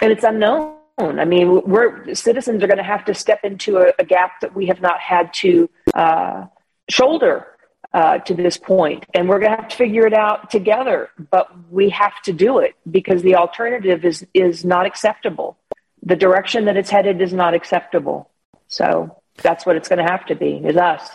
[0.00, 0.73] and it's unknown.
[0.98, 4.54] I mean, we're citizens are going to have to step into a, a, gap that
[4.54, 6.46] we have not had to uh,
[6.88, 7.46] shoulder
[7.92, 11.10] uh, to this point, and we're going to have to figure it out together.
[11.30, 15.56] But we have to do it because the alternative is is not acceptable.
[16.02, 18.30] The direction that it's headed is not acceptable.
[18.68, 20.56] So that's what it's going to have to be.
[20.64, 21.08] Is us.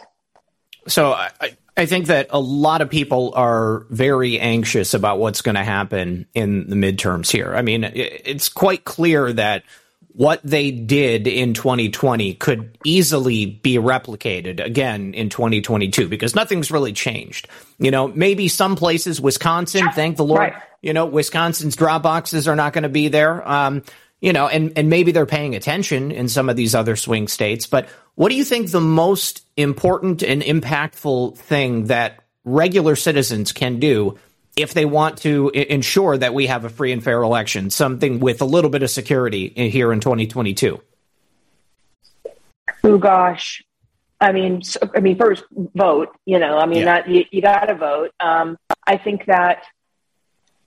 [0.88, 1.30] So I,
[1.80, 6.28] I think that a lot of people are very anxious about what's going to happen
[6.34, 7.56] in the midterms here.
[7.56, 9.64] I mean, it's quite clear that
[10.12, 16.92] what they did in 2020 could easily be replicated again in 2022 because nothing's really
[16.92, 17.48] changed.
[17.78, 20.62] You know, maybe some places, Wisconsin, thank the Lord, right.
[20.82, 23.48] you know, Wisconsin's drop boxes are not going to be there.
[23.48, 23.84] Um,
[24.22, 27.68] you know, and, and maybe they're paying attention in some of these other swing states.
[27.68, 33.80] But what do you think the most important and impactful thing that regular citizens can
[33.80, 34.18] do
[34.58, 38.20] if they want to I- ensure that we have a free and fair election, something
[38.20, 40.82] with a little bit of security in, here in 2022?
[42.84, 43.64] Oh gosh,
[44.22, 45.44] I mean, so, I mean, first
[45.76, 46.10] vote.
[46.26, 46.86] You know, I mean, yeah.
[46.86, 48.12] that you, you got to vote.
[48.20, 49.64] Um, I think that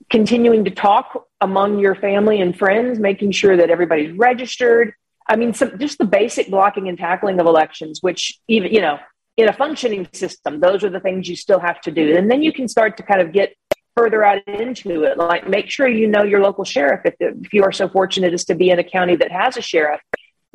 [0.09, 4.93] continuing to talk among your family and friends, making sure that everybody's registered.
[5.27, 8.97] I mean, some, just the basic blocking and tackling of elections, which even you know,
[9.37, 12.41] in a functioning system, those are the things you still have to do, and then
[12.41, 13.55] you can start to kind of get
[13.95, 15.17] further out into it.
[15.17, 18.45] Like make sure you know your local sheriff if, if you are so fortunate as
[18.45, 20.01] to be in a county that has a sheriff,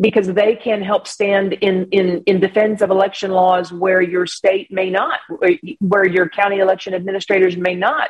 [0.01, 4.71] because they can help stand in, in, in defense of election laws where your state
[4.71, 5.21] may not,
[5.81, 8.09] where your county election administrators may not.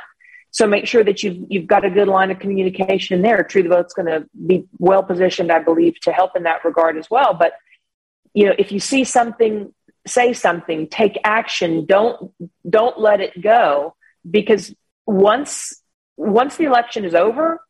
[0.51, 3.43] So make sure that you've you've got a good line of communication there.
[3.43, 6.97] True the Vote's going to be well positioned, I believe, to help in that regard
[6.97, 7.35] as well.
[7.35, 7.53] But
[8.35, 9.75] you know, if you see something,
[10.07, 11.87] say something, take action.
[11.87, 12.33] Don't
[12.69, 13.95] don't let it go
[14.29, 14.75] because
[15.07, 15.83] once
[16.17, 17.61] once the election is over,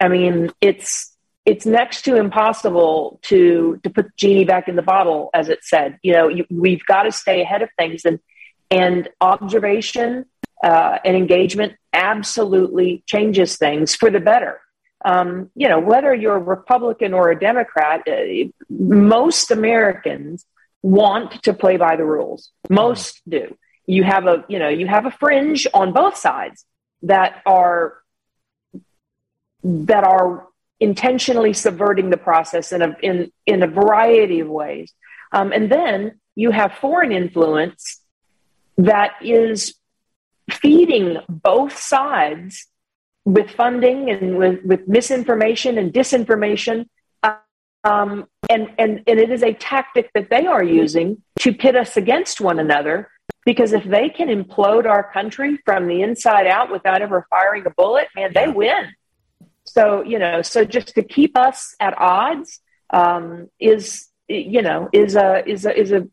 [0.00, 1.14] I mean, it's
[1.44, 5.98] it's next to impossible to to put genie back in the bottle, as it said.
[6.02, 8.20] You know, you, we've got to stay ahead of things, and
[8.70, 10.26] and observation
[10.62, 14.60] uh, and engagement absolutely changes things for the better.
[15.04, 20.44] Um, you know, whether you're a Republican or a Democrat, uh, most Americans
[20.82, 22.50] want to play by the rules.
[22.68, 23.56] Most do.
[23.86, 26.64] You have a you know you have a fringe on both sides
[27.02, 27.98] that are
[29.64, 30.46] that are
[30.80, 34.92] intentionally subverting the process in a, in, in a variety of ways.
[35.32, 38.00] Um, and then you have foreign influence
[38.76, 39.74] that is
[40.50, 42.66] feeding both sides
[43.24, 46.86] with funding and with, with misinformation and disinformation.
[47.84, 51.96] Um, and, and, and it is a tactic that they are using to pit us
[51.96, 53.10] against one another.
[53.44, 57.70] Because if they can implode our country from the inside out without ever firing a
[57.70, 58.88] bullet, man, they win.
[59.64, 65.14] So, you know, so just to keep us at odds um, is, you know, is
[65.14, 66.08] a, is a, is a,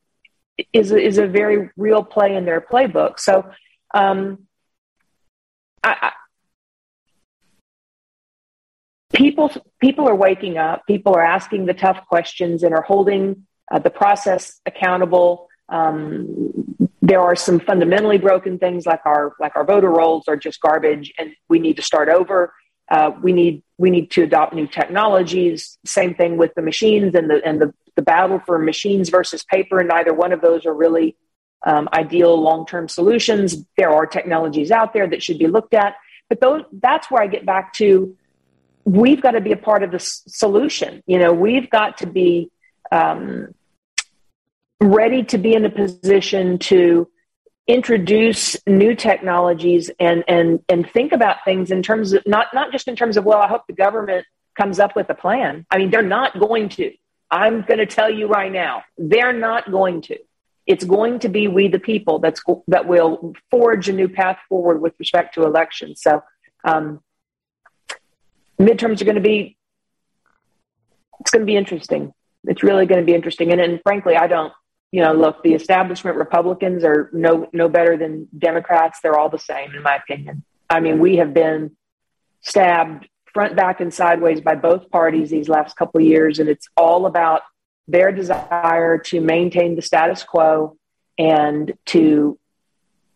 [0.72, 3.20] is a, is a very real play in their playbook.
[3.20, 3.50] So,
[3.96, 4.46] um,
[5.82, 6.12] I, I,
[9.14, 10.86] people people are waking up.
[10.86, 15.48] People are asking the tough questions and are holding uh, the process accountable.
[15.70, 20.60] Um, there are some fundamentally broken things like our like our voter rolls are just
[20.60, 22.54] garbage, and we need to start over.
[22.92, 25.78] Uh, we need we need to adopt new technologies.
[25.86, 29.80] Same thing with the machines and the and the, the battle for machines versus paper.
[29.80, 31.16] and Neither one of those are really
[31.66, 33.66] um, ideal long term solutions.
[33.78, 35.96] There are technologies out there that should be looked at,
[36.30, 38.16] but those that's where I get back to.
[38.86, 41.02] We've got to be a part of the solution.
[41.08, 42.52] You know, we've got to be
[42.92, 43.56] um,
[44.80, 47.10] ready to be in a position to
[47.68, 52.88] introduce new technologies and and and think about things in terms of not not just
[52.88, 54.24] in terms of well i hope the government
[54.56, 56.94] comes up with a plan i mean they're not going to
[57.32, 60.16] i'm going to tell you right now they're not going to
[60.68, 64.82] it's going to be we the people that's that will forge a new path forward
[64.82, 66.22] with respect to elections so
[66.64, 67.02] um,
[68.60, 69.58] midterms are going to be
[71.20, 72.14] it's going to be interesting
[72.46, 74.54] it's really going to be interesting and, and frankly i don't
[74.96, 79.00] you know, look, the establishment Republicans are no no better than Democrats.
[79.04, 80.46] They're all the same, in my opinion.
[80.70, 81.76] I mean, we have been
[82.40, 86.70] stabbed front, back, and sideways by both parties these last couple of years, and it's
[86.78, 87.42] all about
[87.88, 90.78] their desire to maintain the status quo
[91.18, 92.38] and to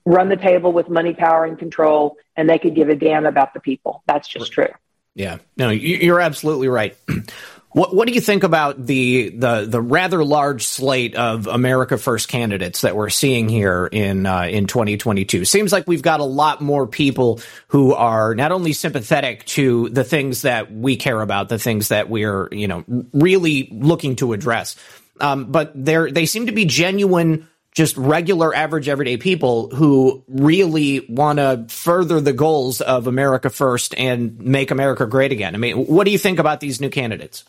[0.05, 3.53] run the table with money, power, and control, and they could give a damn about
[3.53, 4.03] the people.
[4.07, 4.69] That's just true.
[5.15, 6.95] Yeah, no, you're absolutely right.
[7.71, 12.27] What What do you think about the the the rather large slate of America First
[12.27, 15.45] candidates that we're seeing here in uh, in 2022?
[15.45, 20.03] Seems like we've got a lot more people who are not only sympathetic to the
[20.03, 24.75] things that we care about, the things that we're you know really looking to address,
[25.19, 31.05] um, but they they seem to be genuine just regular, average, everyday people who really
[31.07, 35.53] want to further the goals of America first and make America great again.
[35.53, 37.45] I mean, what do you think about these new candidates?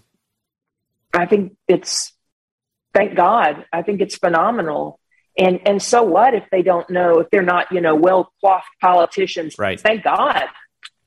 [1.12, 2.12] I think it's
[2.94, 3.64] thank God.
[3.72, 4.98] I think it's phenomenal.
[5.38, 8.66] And and so what if they don't know if they're not you know well coiffed
[8.80, 9.56] politicians?
[9.58, 9.80] Right.
[9.80, 10.44] Thank God.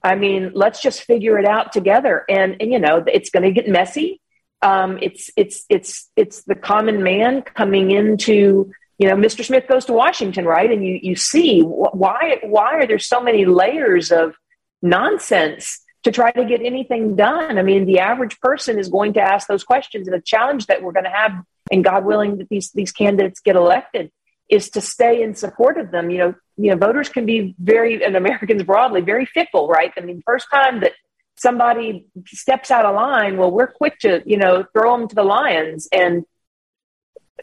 [0.03, 2.25] I mean, let's just figure it out together.
[2.29, 4.21] And and you know it's going to get messy.
[4.61, 9.43] Um, it's it's it's it's the common man coming into you know Mr.
[9.43, 10.71] Smith goes to Washington, right?
[10.71, 14.35] And you you see why why are there so many layers of
[14.81, 17.57] nonsense to try to get anything done.
[17.57, 20.81] I mean, the average person is going to ask those questions, and the challenge that
[20.81, 21.31] we're going to have,
[21.71, 24.11] and God willing, that these these candidates get elected,
[24.49, 26.09] is to stay in support of them.
[26.09, 29.93] You know, you know, voters can be very, and Americans broadly, very fickle, right?
[29.97, 30.91] I mean, first time that
[31.35, 35.23] somebody steps out of line, well, we're quick to you know throw them to the
[35.23, 36.25] lions, and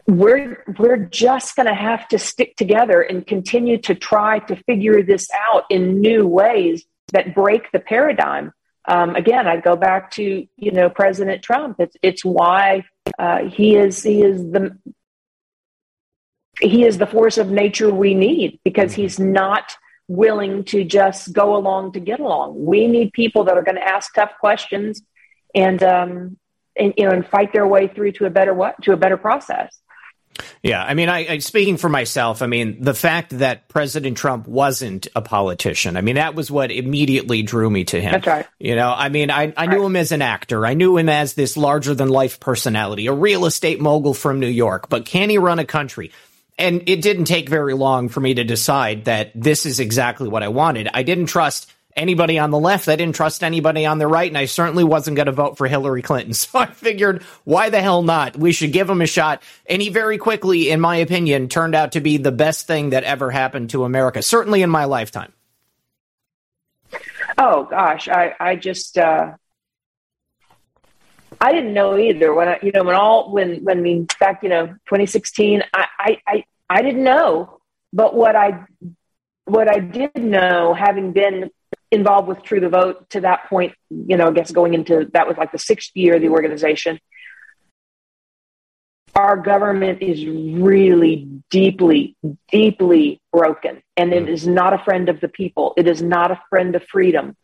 [0.07, 5.01] we're we're just going to have to stick together and continue to try to figure
[5.01, 8.53] this out in new ways that break the paradigm.
[8.87, 11.77] Um, again, I go back to you know President Trump.
[11.79, 12.83] It's it's why
[13.19, 14.77] uh, he is he is the
[16.59, 19.75] he is the force of nature we need because he's not
[20.07, 22.65] willing to just go along to get along.
[22.65, 25.01] We need people that are going to ask tough questions
[25.55, 26.37] and um,
[26.77, 29.17] and you know and fight their way through to a better what to a better
[29.17, 29.79] process.
[30.63, 34.47] Yeah, I mean, I, I, speaking for myself, I mean, the fact that President Trump
[34.47, 38.13] wasn't a politician, I mean, that was what immediately drew me to him.
[38.13, 38.47] That's right.
[38.59, 39.85] You know, I mean, I, I knew right.
[39.85, 40.65] him as an actor.
[40.65, 44.47] I knew him as this larger than life personality, a real estate mogul from New
[44.47, 44.89] York.
[44.89, 46.11] But can he run a country?
[46.57, 50.43] And it didn't take very long for me to decide that this is exactly what
[50.43, 50.89] I wanted.
[50.93, 52.87] I didn't trust anybody on the left.
[52.87, 55.67] I didn't trust anybody on the right, and I certainly wasn't going to vote for
[55.67, 56.33] Hillary Clinton.
[56.41, 58.35] So I figured, why the hell not?
[58.35, 59.43] We should give him a shot.
[59.67, 63.03] And he very quickly, in my opinion, turned out to be the best thing that
[63.03, 65.31] ever happened to America, certainly in my lifetime.
[67.37, 69.33] Oh gosh, I I just uh,
[71.39, 74.49] I didn't know either when I you know when all when when we back you
[74.49, 77.61] know 2016 I I I, I didn't know,
[77.93, 78.65] but what I
[79.45, 81.49] what I did know, having been
[81.91, 85.27] involved with True the Vote to that point, you know, I guess going into that
[85.27, 86.99] was like the sixth year of the organization.
[89.13, 92.15] Our government is really deeply,
[92.49, 95.73] deeply broken, and it is not a friend of the people.
[95.75, 97.35] It is not a friend of freedom.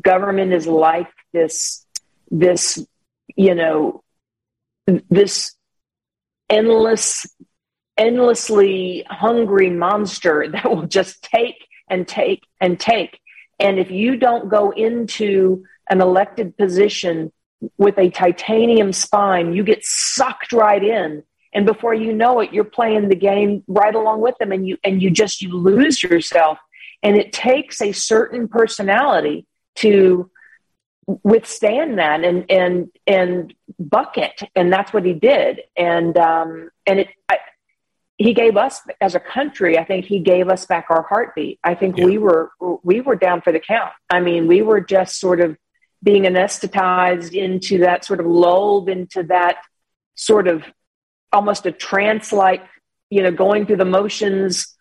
[0.00, 1.84] Government is like this,
[2.30, 2.84] this,
[3.36, 4.02] you know,
[5.10, 5.54] this
[6.48, 7.26] endless,
[7.98, 13.20] endlessly hungry monster that will just take and take and take
[13.60, 17.32] and if you don't go into an elected position
[17.76, 21.22] with a titanium spine, you get sucked right in.
[21.52, 24.78] And before you know it, you're playing the game right along with them and you
[24.84, 26.58] and you just you lose yourself.
[27.02, 29.46] And it takes a certain personality
[29.76, 30.30] to
[31.24, 37.08] withstand that and and and bucket and that's what he did and um and it
[37.28, 37.38] I,
[38.20, 41.58] he gave us as a country i think he gave us back our heartbeat.
[41.64, 42.04] I think yeah.
[42.04, 42.50] we were
[42.82, 43.92] we were down for the count.
[44.10, 45.56] I mean we were just sort of
[46.02, 49.56] being anesthetized into that sort of lulled into that
[50.14, 50.64] sort of
[51.32, 52.62] almost a trance like
[53.08, 54.76] you know going through the motions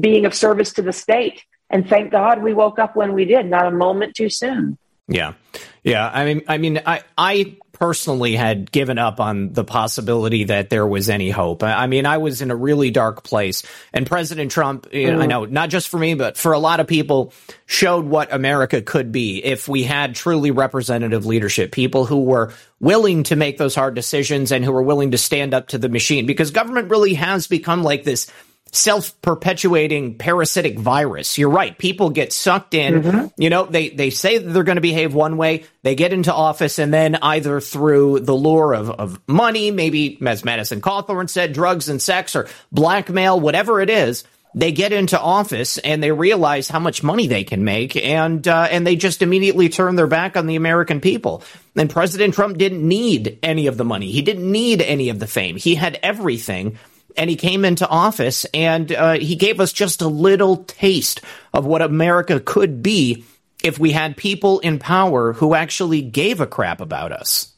[0.00, 1.44] being of service to the state.
[1.70, 4.78] And thank god we woke up when we did not a moment too soon.
[5.08, 5.34] Yeah.
[5.82, 6.10] Yeah.
[6.12, 10.86] I mean i mean i i personally had given up on the possibility that there
[10.86, 11.62] was any hope.
[11.62, 13.62] I mean, I was in a really dark place,
[13.92, 15.28] and President Trump, you know, I mm.
[15.28, 17.32] know, not just for me, but for a lot of people,
[17.66, 23.22] showed what America could be if we had truly representative leadership, people who were willing
[23.24, 26.26] to make those hard decisions and who were willing to stand up to the machine,
[26.26, 28.30] because government really has become like this
[28.72, 31.38] self-perpetuating parasitic virus.
[31.38, 31.76] You're right.
[31.76, 33.02] People get sucked in.
[33.02, 33.26] Mm-hmm.
[33.36, 35.64] You know, they they say they're going to behave one way.
[35.82, 40.44] They get into office, and then either through the lure of, of money, maybe as
[40.44, 45.78] Madison Cawthorn said, drugs and sex, or blackmail, whatever it is, they get into office
[45.78, 49.68] and they realize how much money they can make, and uh, and they just immediately
[49.68, 51.42] turn their back on the American people.
[51.76, 54.10] And President Trump didn't need any of the money.
[54.10, 55.56] He didn't need any of the fame.
[55.56, 56.78] He had everything
[57.18, 61.20] and he came into office and uh, he gave us just a little taste
[61.52, 63.24] of what America could be
[63.62, 67.52] if we had people in power who actually gave a crap about us.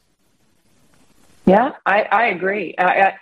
[1.45, 2.73] Yeah, I, I agree.
[2.77, 3.13] I, I,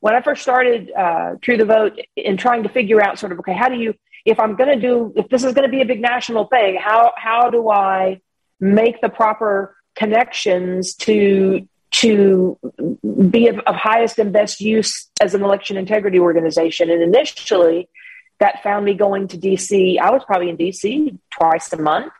[0.00, 3.40] when I first started uh, True the Vote in trying to figure out sort of,
[3.40, 3.94] okay, how do you,
[4.24, 6.76] if I'm going to do, if this is going to be a big national thing,
[6.80, 8.20] how, how do I
[8.60, 12.58] make the proper connections to to
[13.30, 16.90] be of, of, highest and best use as an election integrity organization.
[16.90, 17.88] And initially,
[18.40, 19.98] that found me going to DC.
[19.98, 22.12] I was probably in DC twice a month.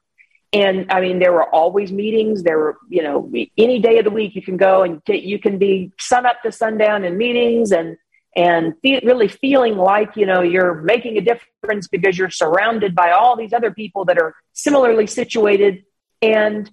[0.52, 2.42] And I mean, there were always meetings.
[2.42, 5.38] There were, you know, any day of the week you can go and get, you
[5.38, 7.96] can be sun up to sundown in meetings and
[8.34, 13.10] and fe- really feeling like you know you're making a difference because you're surrounded by
[13.10, 15.84] all these other people that are similarly situated.
[16.22, 16.70] And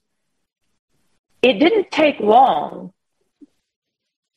[1.46, 2.92] it didn't take long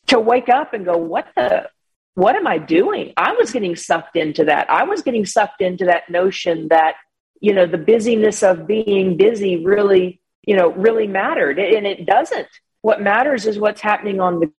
[0.09, 1.71] to wake up and go, what the,
[2.15, 3.15] what am I doing?
[3.17, 4.69] I was getting sucked into that.
[4.69, 6.97] I was getting sucked into that notion that,
[7.41, 11.59] you know, the busyness of being busy really, you know, really mattered.
[11.59, 12.47] And it doesn't.
[12.83, 14.53] What matters is what's happening on the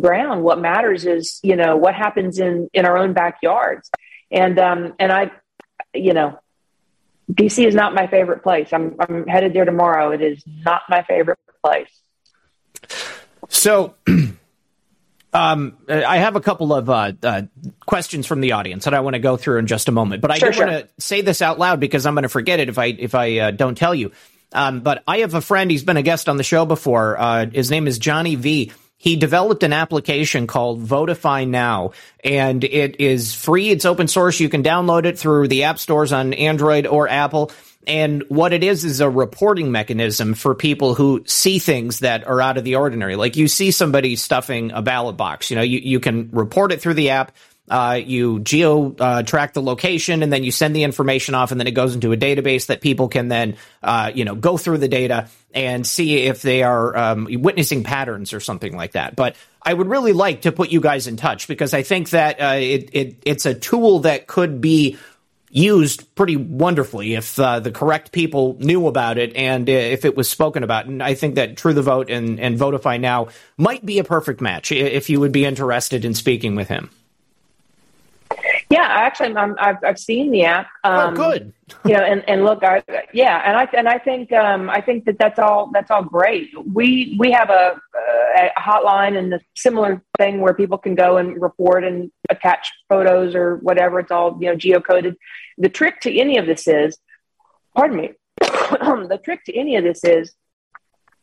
[0.00, 0.44] ground.
[0.44, 3.90] What matters is, you know, what happens in, in our own backyards.
[4.30, 5.32] And, um, and I,
[5.92, 6.38] you know,
[7.32, 8.72] DC is not my favorite place.
[8.72, 10.12] I'm, I'm headed there tomorrow.
[10.12, 11.38] It is not my favorite
[11.68, 12.88] place.
[13.48, 13.94] So,
[15.32, 17.42] um, I have a couple of uh, uh,
[17.86, 20.30] questions from the audience that I want to go through in just a moment, but
[20.30, 20.66] I sure, do sure.
[20.66, 23.14] want to say this out loud because I'm going to forget it if I if
[23.14, 24.12] I uh, don't tell you.
[24.52, 27.18] Um, but I have a friend; he's been a guest on the show before.
[27.18, 28.72] Uh, his name is Johnny V.
[29.00, 31.92] He developed an application called Votify Now,
[32.24, 33.70] and it is free.
[33.70, 34.40] It's open source.
[34.40, 37.52] You can download it through the app stores on Android or Apple
[37.88, 42.38] And what it is is a reporting mechanism for people who see things that are
[42.38, 43.16] out of the ordinary.
[43.16, 46.82] Like you see somebody stuffing a ballot box, you know, you, you can report it
[46.82, 47.32] through the app.
[47.70, 51.60] Uh, you geo uh, track the location and then you send the information off and
[51.60, 54.78] then it goes into a database that people can then uh, you know go through
[54.78, 59.36] the data and see if they are um, witnessing patterns or something like that but
[59.62, 62.56] i would really like to put you guys in touch because i think that uh,
[62.56, 64.96] it, it, it's a tool that could be
[65.50, 70.16] used pretty wonderfully if uh, the correct people knew about it and uh, if it
[70.16, 70.86] was spoken about.
[70.86, 74.40] And I think that True the Vote and, and Votify Now might be a perfect
[74.40, 76.90] match if you would be interested in speaking with him.
[78.70, 80.68] Yeah, actually, i have I've seen the app.
[80.84, 81.54] Oh, um, oh, good.
[81.86, 82.82] you know, and, and look, I,
[83.14, 86.50] yeah, and I and I think um, I think that that's all that's all great.
[86.70, 87.80] We we have a,
[88.36, 93.34] a hotline and a similar thing where people can go and report and attach photos
[93.34, 94.00] or whatever.
[94.00, 95.16] It's all you know geocoded.
[95.56, 96.98] The trick to any of this is,
[97.74, 98.10] pardon me,
[98.40, 100.34] the trick to any of this is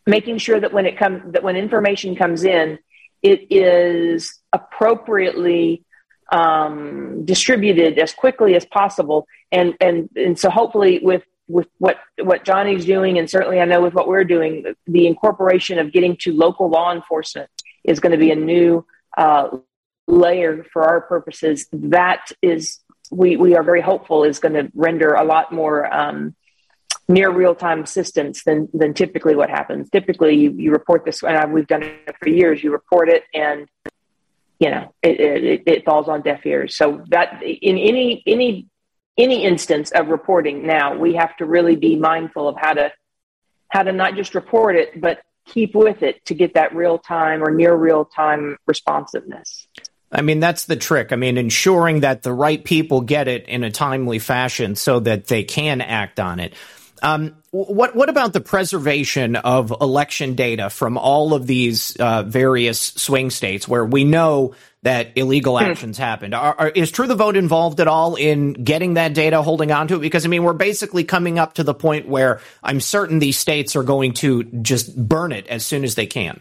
[0.08, 2.80] making sure that when it comes that when information comes in,
[3.22, 5.85] it is appropriately
[6.32, 9.28] um, distributed as quickly as possible.
[9.52, 13.82] And, and, and so hopefully with, with what, what Johnny's doing, and certainly I know
[13.82, 17.50] with what we're doing, the incorporation of getting to local law enforcement
[17.84, 18.86] is going to be a new
[19.18, 19.50] uh,
[20.08, 21.68] layer for our purposes.
[21.72, 22.80] That is,
[23.12, 26.36] we, we are very hopeful is going to render a lot more um,
[27.08, 29.90] near real time assistance than, than typically what happens.
[29.92, 33.68] Typically, you, you report this, and we've done it for years, you report it and
[34.60, 36.76] you know, it, it, it falls on deaf ears.
[36.76, 38.68] So that in any any
[39.18, 42.92] any instance of reporting now, we have to really be mindful of how to
[43.70, 47.44] how to not just report it, but keep with it to get that real time
[47.44, 49.68] or near real time responsiveness.
[50.12, 51.12] I mean, that's the trick.
[51.12, 55.28] I mean, ensuring that the right people get it in a timely fashion so that
[55.28, 56.54] they can act on it.
[57.02, 62.80] Um, what what about the preservation of election data from all of these uh, various
[62.80, 65.66] swing states where we know that illegal hmm.
[65.66, 66.34] actions happened?
[66.34, 69.88] Are, are, is True the Vote involved at all in getting that data, holding on
[69.90, 70.00] to it?
[70.00, 73.76] Because I mean, we're basically coming up to the point where I'm certain these states
[73.76, 76.40] are going to just burn it as soon as they can.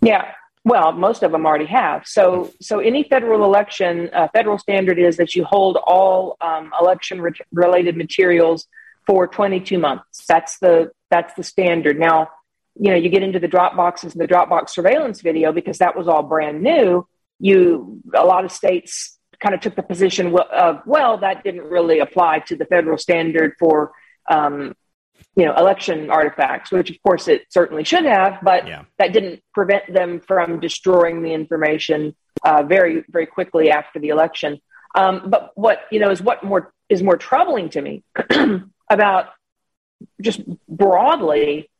[0.00, 0.32] Yeah,
[0.64, 2.06] well, most of them already have.
[2.06, 7.20] So, so any federal election, uh, federal standard is that you hold all um, election
[7.20, 8.68] re- related materials
[9.06, 10.24] for 22 months.
[10.26, 11.98] That's the that's the standard.
[11.98, 12.30] Now,
[12.74, 15.96] you know, you get into the drop boxes and the Dropbox surveillance video because that
[15.96, 17.06] was all brand new.
[17.38, 21.98] You a lot of states kind of took the position of well, that didn't really
[21.98, 23.92] apply to the federal standard for
[24.30, 24.74] um,
[25.36, 28.84] you know election artifacts, which of course it certainly should have, but yeah.
[28.98, 34.60] that didn't prevent them from destroying the information uh, very very quickly after the election.
[34.94, 38.04] Um, but what you know is what more is more troubling to me
[38.92, 39.26] about
[40.20, 41.70] just broadly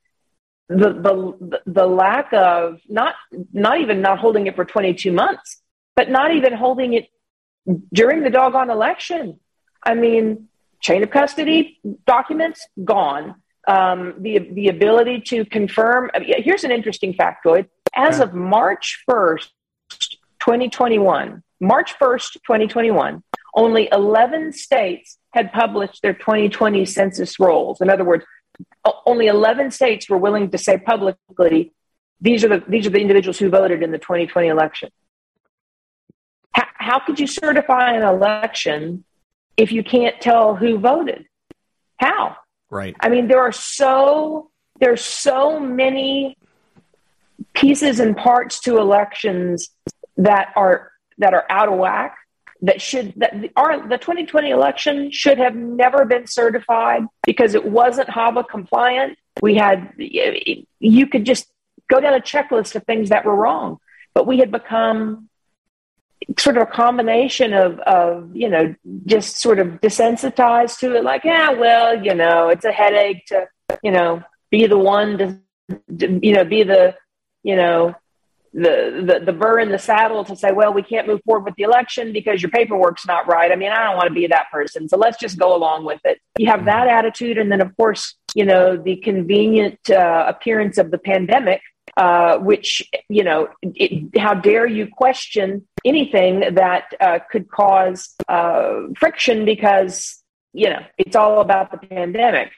[0.68, 3.14] the, the the lack of not
[3.52, 5.60] not even not holding it for 22 months
[5.96, 7.08] but not even holding it
[7.92, 9.38] during the doggone election.
[9.82, 10.48] I mean
[10.80, 13.36] chain of custody documents gone.
[13.68, 17.68] Um, the the ability to confirm here's an interesting factoid.
[17.94, 19.48] As of march 1st
[20.44, 23.22] 2021 march 1st 2021
[23.54, 27.80] only 11 states had published their 2020 census rolls.
[27.80, 28.24] In other words,
[29.06, 31.72] only 11 states were willing to say publicly,
[32.20, 34.90] these are the, these are the individuals who voted in the 2020 election.
[36.52, 39.04] How, how could you certify an election
[39.56, 41.26] if you can't tell who voted?
[41.96, 42.36] How?
[42.70, 42.96] Right.
[43.00, 46.36] I mean, there are so there's so many
[47.54, 49.68] pieces and parts to elections
[50.22, 52.16] that are that are out of whack
[52.62, 58.08] that should that our the 2020 election should have never been certified because it wasn't
[58.08, 59.18] HAVA compliant.
[59.40, 61.48] We had you could just
[61.90, 63.78] go down a checklist of things that were wrong,
[64.14, 65.28] but we had become
[66.38, 68.74] sort of a combination of of you know
[69.06, 73.48] just sort of desensitized to it, like yeah, well, you know, it's a headache to
[73.82, 76.94] you know be the one to you know be the
[77.42, 77.92] you know
[78.54, 81.54] the, the the burr in the saddle to say, well, we can't move forward with
[81.56, 83.50] the election because your paperwork's not right.
[83.50, 86.00] I mean, I don't want to be that person, so let's just go along with
[86.04, 86.20] it.
[86.38, 90.90] You have that attitude, and then of course, you know, the convenient uh, appearance of
[90.90, 91.62] the pandemic,
[91.96, 98.82] uh, which you know, it, how dare you question anything that uh, could cause uh,
[98.98, 100.22] friction because
[100.52, 102.50] you know it's all about the pandemic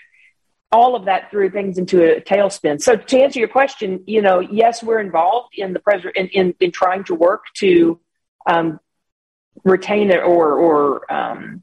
[0.74, 2.76] all of that threw things into a tailspin.
[2.82, 6.54] So to answer your question, you know, yes, we're involved in the pres- in, in,
[6.58, 8.00] in trying to work to
[8.52, 8.80] um,
[9.64, 10.78] retain it or or
[11.18, 11.62] um,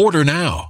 [0.00, 0.69] Order now.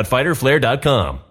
[0.03, 1.30] www.fighterflare.com.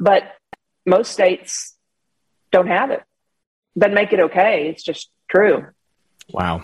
[0.00, 0.24] but
[0.86, 1.74] most states
[2.52, 3.02] don't have it.
[3.76, 4.68] Doesn't make it okay.
[4.68, 5.66] It's just true.
[6.30, 6.62] Wow.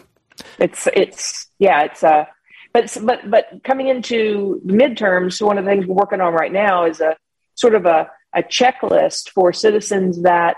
[0.59, 1.83] It's it's yeah.
[1.83, 2.27] It's uh,
[2.73, 6.85] but but but coming into midterms, one of the things we're working on right now
[6.85, 7.17] is a
[7.55, 10.57] sort of a a checklist for citizens that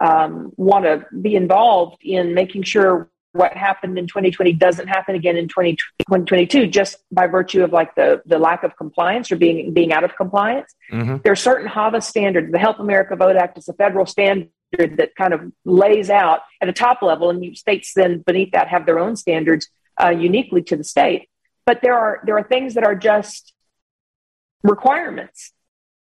[0.00, 5.36] um, want to be involved in making sure what happened in 2020 doesn't happen again
[5.36, 9.92] in 2022 just by virtue of like the, the lack of compliance or being being
[9.92, 11.16] out of compliance mm-hmm.
[11.24, 15.14] there are certain hava standards the help america vote act is a federal standard that
[15.16, 19.00] kind of lays out at a top level and states then beneath that have their
[19.00, 19.68] own standards
[20.02, 21.28] uh, uniquely to the state
[21.66, 23.52] but there are there are things that are just
[24.62, 25.52] requirements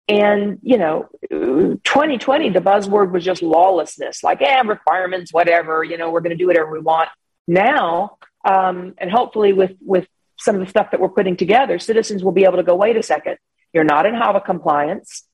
[0.08, 6.10] and, you know, 2020, the buzzword was just lawlessness, like, yeah, requirements, whatever, you know,
[6.10, 7.10] we're going to do whatever we want.
[7.48, 10.06] Now, um, and hopefully with, with
[10.38, 12.96] some of the stuff that we're putting together, citizens will be able to go, wait
[12.96, 13.38] a second,
[13.72, 15.24] you're not in HAVA compliance.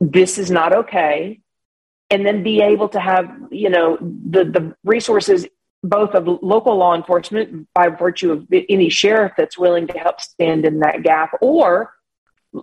[0.00, 1.40] This is not okay.
[2.10, 5.46] And then be able to have, you know, the, the resources
[5.82, 10.64] both of local law enforcement by virtue of any sheriff that's willing to help stand
[10.64, 11.92] in that gap or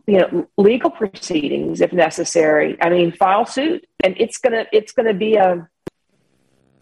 [0.05, 5.13] you know legal proceedings if necessary i mean file suit and it's gonna it's gonna
[5.13, 5.67] be a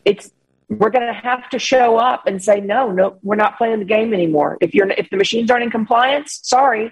[0.05, 0.29] it's
[0.69, 4.13] we're gonna have to show up and say no no we're not playing the game
[4.13, 4.57] anymore.
[4.61, 6.91] If you're if the machines aren't in compliance sorry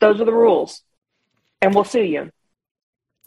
[0.00, 0.82] those are the rules.
[1.60, 2.30] And we'll sue you.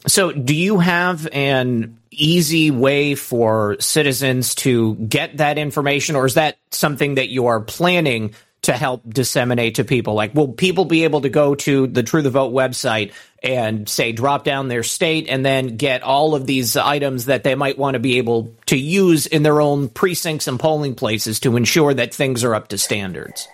[0.06, 6.34] So do you have an easy way for citizens to get that information or is
[6.34, 10.14] that something that you are planning to help disseminate to people?
[10.14, 14.12] Like, will people be able to go to the True the Vote website and say
[14.12, 17.94] drop down their state and then get all of these items that they might want
[17.94, 22.12] to be able to use in their own precincts and polling places to ensure that
[22.12, 23.46] things are up to standards?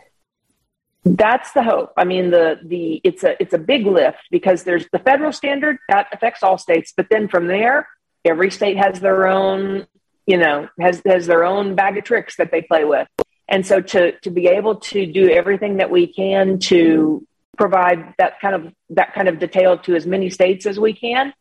[1.04, 1.92] That's the hope.
[1.96, 5.78] I mean, the the it's a it's a big lift because there's the federal standard
[5.88, 7.88] that affects all states, but then from there,
[8.24, 9.86] every state has their own,
[10.26, 13.08] you know, has has their own bag of tricks that they play with.
[13.52, 17.24] And so to to be able to do everything that we can to
[17.58, 21.34] provide that kind of that kind of detail to as many states as we can,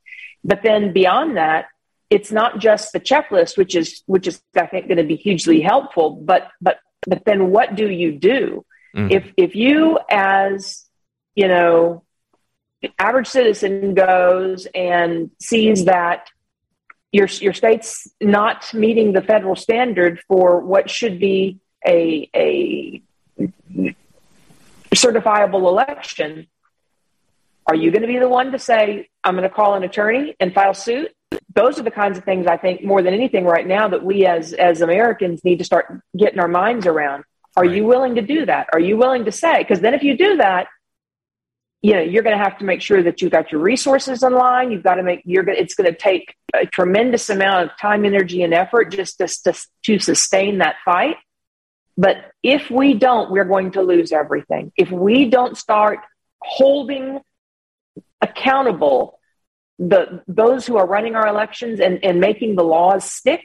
[0.43, 1.67] but then beyond that,
[2.09, 5.61] it's not just the checklist, which is which is I think going to be hugely
[5.61, 8.65] helpful, but but but then what do you do?
[8.93, 9.09] Mm.
[9.09, 10.85] If if you as
[11.33, 12.03] you know
[12.99, 16.29] average citizen goes and sees that
[17.13, 23.01] your your state's not meeting the federal standard for what should be a a
[24.95, 26.47] certifiable election,
[27.67, 30.35] are you going to be the one to say I'm going to call an attorney
[30.39, 31.11] and file suit?
[31.53, 34.25] Those are the kinds of things I think more than anything right now that we
[34.25, 37.23] as as Americans need to start getting our minds around.
[37.55, 37.75] Are right.
[37.75, 38.67] you willing to do that?
[38.73, 39.59] Are you willing to say?
[39.59, 40.67] Because then if you do that,
[41.81, 44.33] you know, you're going to have to make sure that you've got your resources in
[44.33, 44.71] line.
[44.71, 48.05] You've got to make, you're going it's going to take a tremendous amount of time,
[48.05, 49.53] energy, and effort just to, to,
[49.85, 51.17] to sustain that fight.
[52.01, 54.71] But if we don't, we're going to lose everything.
[54.75, 55.99] If we don't start
[56.41, 57.19] holding
[58.19, 59.19] accountable
[59.77, 63.43] the those who are running our elections and, and making the laws stick,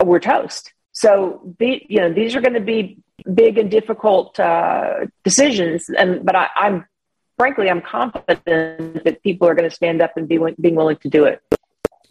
[0.00, 0.72] we're toast.
[0.92, 2.98] So you know these are going to be
[3.34, 6.86] big and difficult uh, decisions, and but I, I'm
[7.36, 11.08] frankly I'm confident that people are going to stand up and be being willing to
[11.08, 11.42] do it.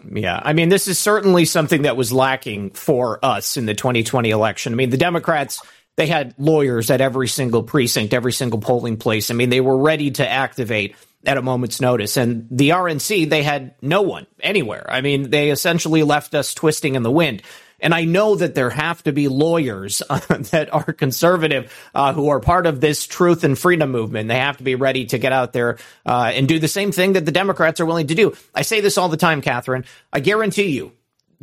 [0.10, 4.30] Yeah, I mean, this is certainly something that was lacking for us in the 2020
[4.30, 4.74] election.
[4.74, 5.62] I mean, the Democrats
[5.98, 9.30] they had lawyers at every single precinct, every single polling place.
[9.30, 10.96] I mean, they were ready to activate
[11.26, 12.18] at a moment's notice.
[12.18, 14.86] And the RNC, they had no one anywhere.
[14.90, 17.44] I mean, they essentially left us twisting in the wind.
[17.82, 20.20] And I know that there have to be lawyers uh,
[20.52, 24.30] that are conservative uh, who are part of this truth and freedom movement.
[24.30, 27.14] They have to be ready to get out there uh, and do the same thing
[27.14, 28.36] that the Democrats are willing to do.
[28.54, 29.86] I say this all the time, Catherine.
[30.14, 30.92] I guarantee you,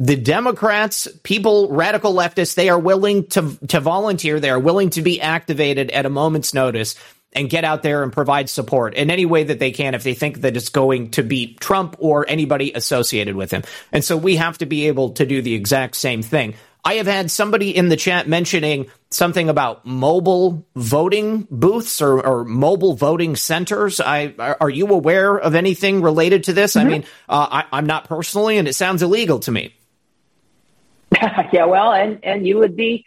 [0.00, 4.38] the Democrats, people, radical leftists, they are willing to to volunteer.
[4.38, 6.94] They are willing to be activated at a moment's notice
[7.32, 10.14] and get out there and provide support in any way that they can if they
[10.14, 13.62] think that it's going to beat Trump or anybody associated with him.
[13.92, 16.54] And so we have to be able to do the exact same thing.
[16.84, 22.44] I have had somebody in the chat mentioning something about mobile voting booths or, or
[22.44, 24.00] mobile voting centers.
[24.00, 26.76] I are you aware of anything related to this?
[26.76, 26.86] Mm-hmm.
[26.86, 29.74] I mean, uh, I, am not personally, and it sounds illegal to me.
[31.52, 33.04] yeah, well, and and you would be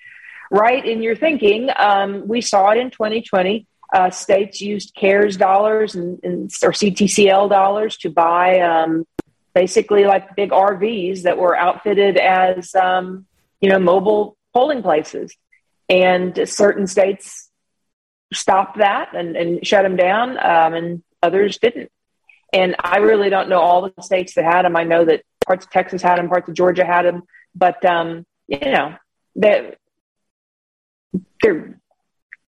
[0.51, 1.69] right in your thinking.
[1.75, 7.49] Um, we saw it in 2020 uh, states used CARES dollars and, and, or CTCL
[7.49, 9.05] dollars to buy um,
[9.53, 13.25] basically like big RVs that were outfitted as um,
[13.59, 15.35] you know mobile polling places,
[15.89, 17.49] and certain states
[18.33, 21.91] stopped that and, and shut them down, um, and others didn't.
[22.53, 24.75] And I really don't know all the states that had them.
[24.75, 27.23] I know that parts of Texas had them, parts of Georgia had them,
[27.53, 28.95] but um, you know
[29.35, 29.77] that
[31.41, 31.80] they're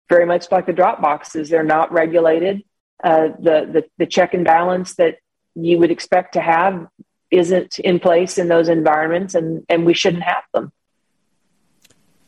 [0.09, 1.49] very much like the drop boxes.
[1.49, 2.63] They're not regulated.
[3.03, 5.19] Uh, the, the, the check and balance that
[5.55, 6.89] you would expect to have
[7.31, 10.73] isn't in place in those environments, and, and we shouldn't have them.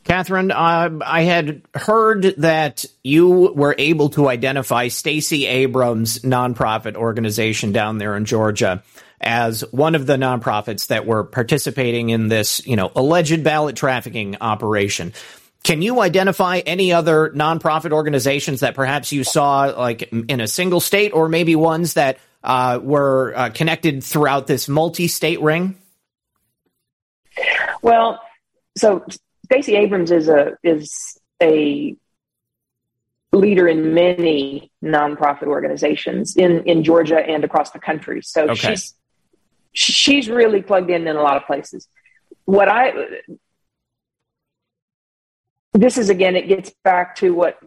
[0.03, 7.71] Catherine, uh, I had heard that you were able to identify Stacey Abrams' nonprofit organization
[7.71, 8.83] down there in Georgia
[9.19, 14.37] as one of the nonprofits that were participating in this, you know, alleged ballot trafficking
[14.41, 15.13] operation.
[15.63, 20.79] Can you identify any other nonprofit organizations that perhaps you saw like in a single
[20.79, 25.77] state or maybe ones that uh, were uh, connected throughout this multi-state ring?
[27.81, 28.19] Well,
[28.75, 29.05] so
[29.45, 31.95] Stacey Abrams is a is a
[33.31, 38.21] leader in many nonprofit organizations in in Georgia and across the country.
[38.21, 38.55] So okay.
[38.55, 38.95] she's
[39.73, 41.87] she's really plugged in in a lot of places.
[42.45, 42.93] What I
[45.73, 47.57] this is again, it gets back to what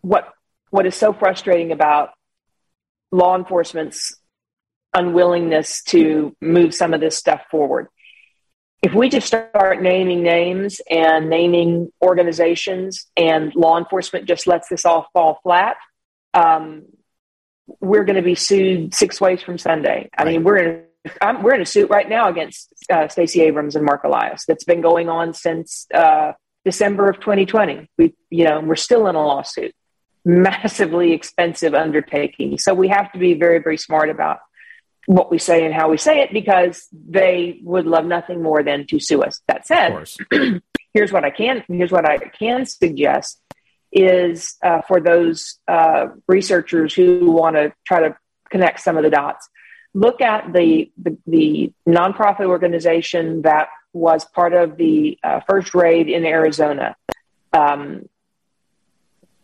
[0.00, 0.32] what
[0.70, 2.10] what is so frustrating about
[3.10, 4.16] law enforcement's
[4.94, 7.88] unwillingness to move some of this stuff forward.
[8.82, 14.84] If we just start naming names and naming organizations, and law enforcement just lets this
[14.84, 15.76] all fall flat,
[16.32, 16.84] um,
[17.80, 20.08] we're going to be sued six ways from Sunday.
[20.16, 20.32] I right.
[20.32, 20.84] mean, we're in
[21.20, 24.64] I'm, we're in a suit right now against uh, Stacey Abrams and Marc Elias that's
[24.64, 26.32] been going on since uh,
[26.70, 27.88] December of 2020.
[27.96, 29.72] We, you know, we're still in a lawsuit,
[30.24, 32.58] massively expensive undertaking.
[32.58, 34.40] So we have to be very, very smart about
[35.06, 38.86] what we say and how we say it because they would love nothing more than
[38.88, 39.40] to sue us.
[39.48, 40.06] That said,
[40.94, 43.40] here's what I can here's what I can suggest
[43.90, 48.14] is uh, for those uh, researchers who want to try to
[48.50, 49.48] connect some of the dots.
[49.94, 56.08] Look at the, the, the nonprofit organization that was part of the uh, first raid
[56.08, 56.96] in Arizona.
[57.52, 58.08] Um,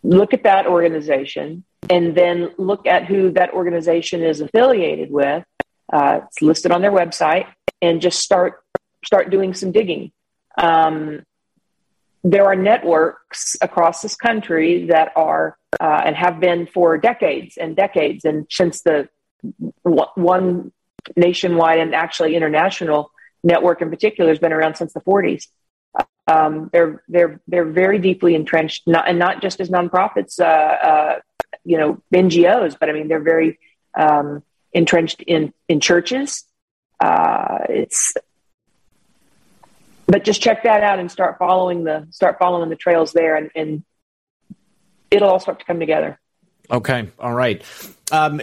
[0.02, 5.44] look at that organization and then look at who that organization is affiliated with.
[5.92, 7.46] Uh, it's listed on their website,
[7.82, 8.62] and just start
[9.04, 10.12] start doing some digging.
[10.56, 11.22] Um,
[12.22, 17.76] there are networks across this country that are uh, and have been for decades and
[17.76, 19.08] decades, and since the
[19.82, 20.72] one
[21.16, 23.10] nationwide and actually international
[23.44, 25.46] network in particular has been around since the 40s.
[26.26, 31.18] Um, they're they're they're very deeply entrenched, not, and not just as nonprofits, uh, uh,
[31.64, 33.58] you know, NGOs, but I mean they're very
[33.96, 34.42] um,
[34.72, 36.44] entrenched in in churches.
[36.98, 38.14] Uh, it's
[40.06, 43.50] but just check that out and start following the start following the trails there, and,
[43.54, 43.84] and
[45.10, 46.18] it'll all start to come together.
[46.70, 47.62] Okay, all right.
[48.12, 48.40] Um,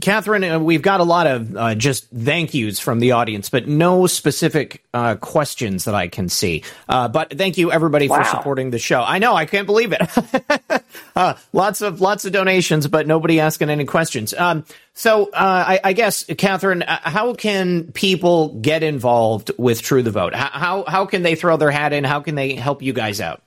[0.00, 3.68] Catherine, uh, we've got a lot of uh, just thank yous from the audience, but
[3.68, 6.64] no specific uh, questions that I can see.
[6.88, 8.22] Uh, but thank you everybody wow.
[8.22, 9.02] for supporting the show.
[9.02, 10.82] I know I can't believe it.
[11.14, 14.32] Uh, lots of lots of donations, but nobody asking any questions.
[14.32, 14.64] Um,
[14.94, 20.34] so uh, I, I, guess, Catherine, how can people get involved with True the Vote?
[20.34, 22.04] How how can they throw their hat in?
[22.04, 23.42] How can they help you guys out?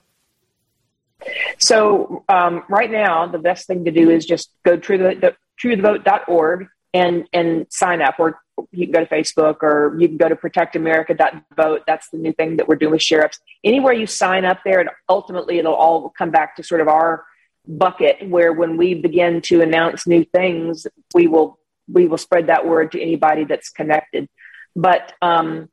[1.58, 6.68] So um, right now, the best thing to do is just go to the, truethevote.org
[6.92, 8.16] and and sign up.
[8.18, 8.40] Or
[8.72, 11.82] you can go to Facebook, or you can go to protectamerica.vote.
[11.86, 13.38] That's the new thing that we're doing with sheriffs.
[13.64, 17.24] Anywhere you sign up there, and ultimately it'll all come back to sort of our
[17.66, 22.66] bucket where when we begin to announce new things, we will we will spread that
[22.66, 24.28] word to anybody that's connected.
[24.74, 25.68] But um,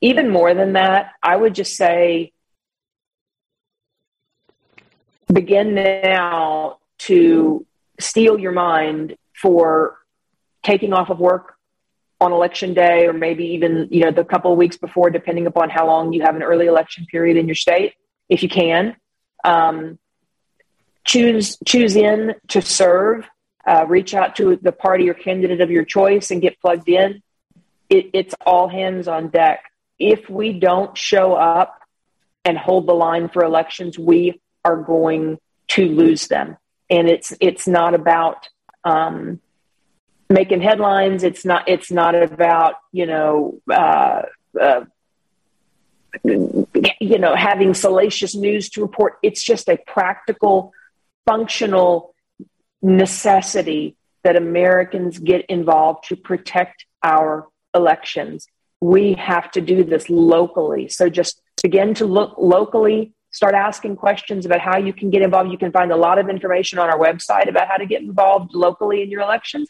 [0.00, 2.32] even more than that, I would just say
[5.32, 7.66] begin now to
[7.98, 9.98] steel your mind for
[10.62, 11.54] taking off of work
[12.20, 15.68] on election day or maybe even you know the couple of weeks before depending upon
[15.68, 17.94] how long you have an early election period in your state
[18.28, 18.96] if you can.
[19.44, 19.98] Um,
[21.04, 23.28] choose choose in to serve.
[23.66, 27.22] Uh, reach out to the party or candidate of your choice and get plugged in.
[27.90, 29.64] It, it's all hands on deck.
[29.98, 31.80] If we don't show up
[32.44, 35.38] and hold the line for elections we are going
[35.68, 36.56] to lose them.
[36.90, 38.48] And it's it's not about
[38.84, 39.40] um,
[40.28, 41.22] making headlines.
[41.22, 44.22] It's not it's not about you know uh,
[44.60, 44.84] uh,
[46.24, 49.18] you know having salacious news to report.
[49.22, 50.72] It's just a practical,
[51.26, 52.14] functional
[52.82, 58.46] necessity that Americans get involved to protect our elections.
[58.80, 60.88] We have to do this locally.
[60.88, 65.52] So just begin to look locally start asking questions about how you can get involved.
[65.52, 68.54] You can find a lot of information on our website about how to get involved
[68.54, 69.68] locally in your elections.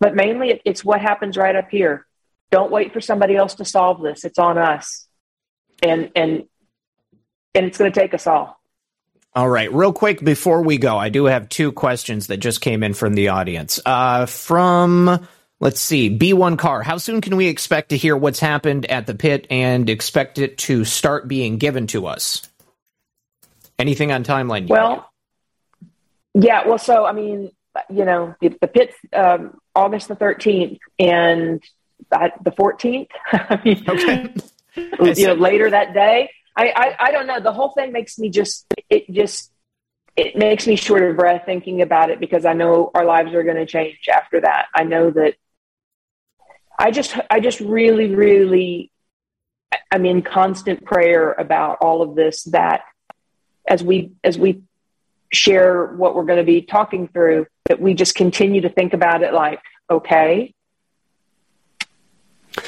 [0.00, 2.06] But mainly, it's what happens right up here.
[2.50, 4.24] Don't wait for somebody else to solve this.
[4.24, 5.06] It's on us,
[5.80, 6.44] and and
[7.54, 8.60] and it's going to take us all.
[9.32, 12.82] All right, real quick before we go, I do have two questions that just came
[12.82, 13.78] in from the audience.
[13.86, 15.28] Uh, from
[15.60, 16.82] let's see, B1 Car.
[16.82, 20.58] How soon can we expect to hear what's happened at the pit and expect it
[20.58, 22.47] to start being given to us?
[23.78, 24.68] Anything on timeline?
[24.68, 25.10] Well,
[26.34, 26.66] yeah.
[26.66, 27.52] Well, so I mean,
[27.88, 31.62] you know, the, the pit's um, August the thirteenth and
[32.10, 33.10] the fourteenth.
[33.32, 34.34] I mean, okay.
[34.76, 36.30] you know, later that day.
[36.56, 37.40] I, I I don't know.
[37.40, 39.52] The whole thing makes me just it just
[40.16, 43.44] it makes me short of breath thinking about it because I know our lives are
[43.44, 44.66] going to change after that.
[44.74, 45.34] I know that
[46.76, 48.90] I just I just really really
[49.92, 52.82] I'm in constant prayer about all of this that
[53.68, 54.62] as we as we
[55.32, 59.22] share what we're going to be talking through that we just continue to think about
[59.22, 59.60] it like
[59.90, 60.54] okay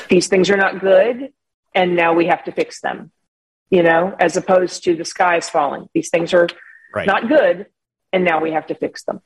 [0.09, 1.33] these things are not good
[1.75, 3.11] and now we have to fix them
[3.71, 5.89] you know as opposed to the sky is falling.
[5.95, 6.49] These things are
[6.95, 7.07] right.
[7.07, 7.67] not good
[8.13, 9.21] and now we have to fix them.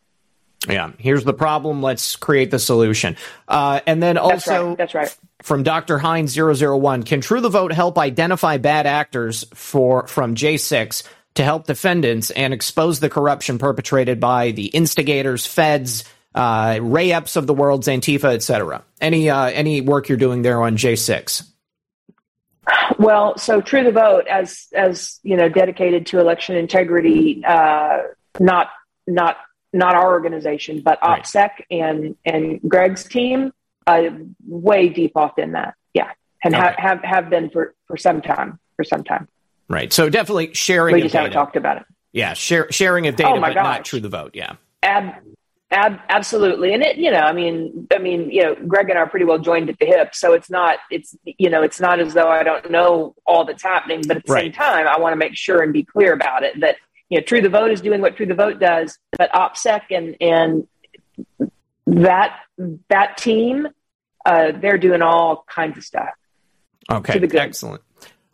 [0.69, 0.93] Yeah.
[0.99, 1.83] Here's the problem.
[1.83, 3.17] Let's create the solution.
[3.47, 5.43] Uh, and then also that's right, that's right.
[5.43, 11.03] from dr hines 001 can true the vote help identify bad actors for from j6
[11.35, 16.05] to help defendants and expose the corruption perpetrated by the instigators, feds,
[16.35, 18.85] uh, Ray Epps of the world's Antifa, etc.
[19.01, 21.49] Any uh, any work you're doing there on J6?
[22.99, 28.03] Well, so True the Vote, as as you know, dedicated to election integrity, uh,
[28.41, 28.71] not
[29.07, 29.37] not
[29.73, 31.23] not our organization, but right.
[31.23, 33.53] OPSEC and and Greg's team,
[33.87, 34.11] uh,
[34.47, 36.13] way deep off in that, yeah,
[36.43, 36.63] and okay.
[36.63, 39.29] ha- have have been for for some time, for some time.
[39.69, 39.93] Right.
[39.93, 40.95] So definitely sharing.
[40.95, 41.85] We just haven't talked about it.
[42.13, 43.65] Yeah, share, sharing of data, oh but gosh.
[43.65, 44.33] not True the Vote.
[44.35, 44.55] Yeah.
[44.83, 45.17] Ab-
[45.71, 49.03] Ab- absolutely, and it, you know, I mean, I mean, you know, Greg and I
[49.03, 51.99] are pretty well joined at the hip, so it's not, it's, you know, it's not
[51.99, 54.45] as though I don't know all that's happening, but at the right.
[54.45, 56.77] same time, I want to make sure and be clear about it that
[57.09, 60.17] you know, True the Vote is doing what True the Vote does, but OPSEC and
[60.21, 60.69] and
[61.87, 62.41] that
[62.89, 63.69] that team,
[64.25, 66.11] uh, they're doing all kinds of stuff.
[66.91, 67.83] Okay, excellent.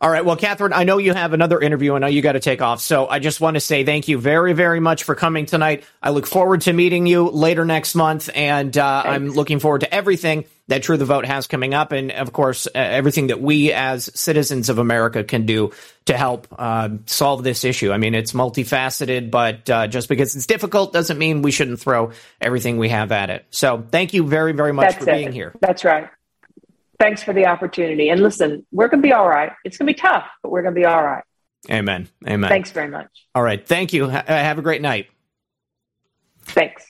[0.01, 0.25] All right.
[0.25, 1.93] Well, Catherine, I know you have another interview.
[1.93, 2.81] And I know you got to take off.
[2.81, 5.83] So I just want to say thank you very, very much for coming tonight.
[6.01, 8.27] I look forward to meeting you later next month.
[8.33, 11.91] And uh, I'm looking forward to everything that True the Vote has coming up.
[11.91, 15.71] And of course, uh, everything that we as citizens of America can do
[16.05, 17.91] to help uh, solve this issue.
[17.91, 22.11] I mean, it's multifaceted, but uh, just because it's difficult doesn't mean we shouldn't throw
[22.39, 23.45] everything we have at it.
[23.51, 25.13] So thank you very, very much That's for it.
[25.13, 25.53] being here.
[25.61, 26.09] That's right
[27.01, 28.09] thanks for the opportunity.
[28.09, 29.51] And listen, we're going to be all right.
[29.63, 31.23] It's going to be tough, but we're going to be all right.
[31.69, 32.07] Amen.
[32.27, 32.49] Amen.
[32.49, 33.09] Thanks very much.
[33.35, 33.65] All right.
[33.65, 34.09] Thank you.
[34.09, 35.07] Ha- have a great night.
[36.43, 36.85] Thanks.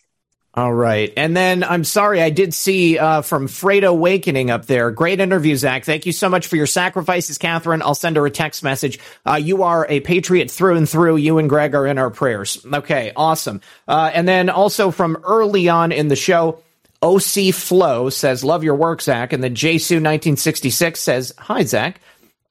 [0.53, 1.13] All right.
[1.15, 4.91] And then I'm sorry, I did see uh, from Freight Awakening up there.
[4.91, 5.85] Great interview, Zach.
[5.85, 7.81] Thank you so much for your sacrifices, Catherine.
[7.81, 8.99] I'll send her a text message.
[9.25, 11.17] Uh, you are a patriot through and through.
[11.17, 12.65] You and Greg are in our prayers.
[12.65, 13.61] Okay, awesome.
[13.88, 16.61] Uh, and then also from early on in the show,
[17.01, 19.33] OC Flow says, Love your work, Zach.
[19.33, 21.99] And then JSU1966 says, Hi, Zach.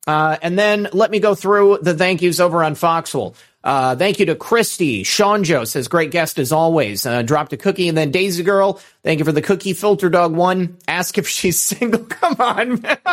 [0.07, 3.37] Uh, and then let me go through the thank yous over on Foxhole.
[3.63, 5.03] Uh, thank you to Christy.
[5.03, 7.05] Sean Joe says, great guest as always.
[7.05, 7.89] Uh, dropped a cookie.
[7.89, 9.75] And then Daisy Girl, thank you for the cookie.
[9.75, 12.05] Filter Dog one, ask if she's single.
[12.05, 12.83] Come on.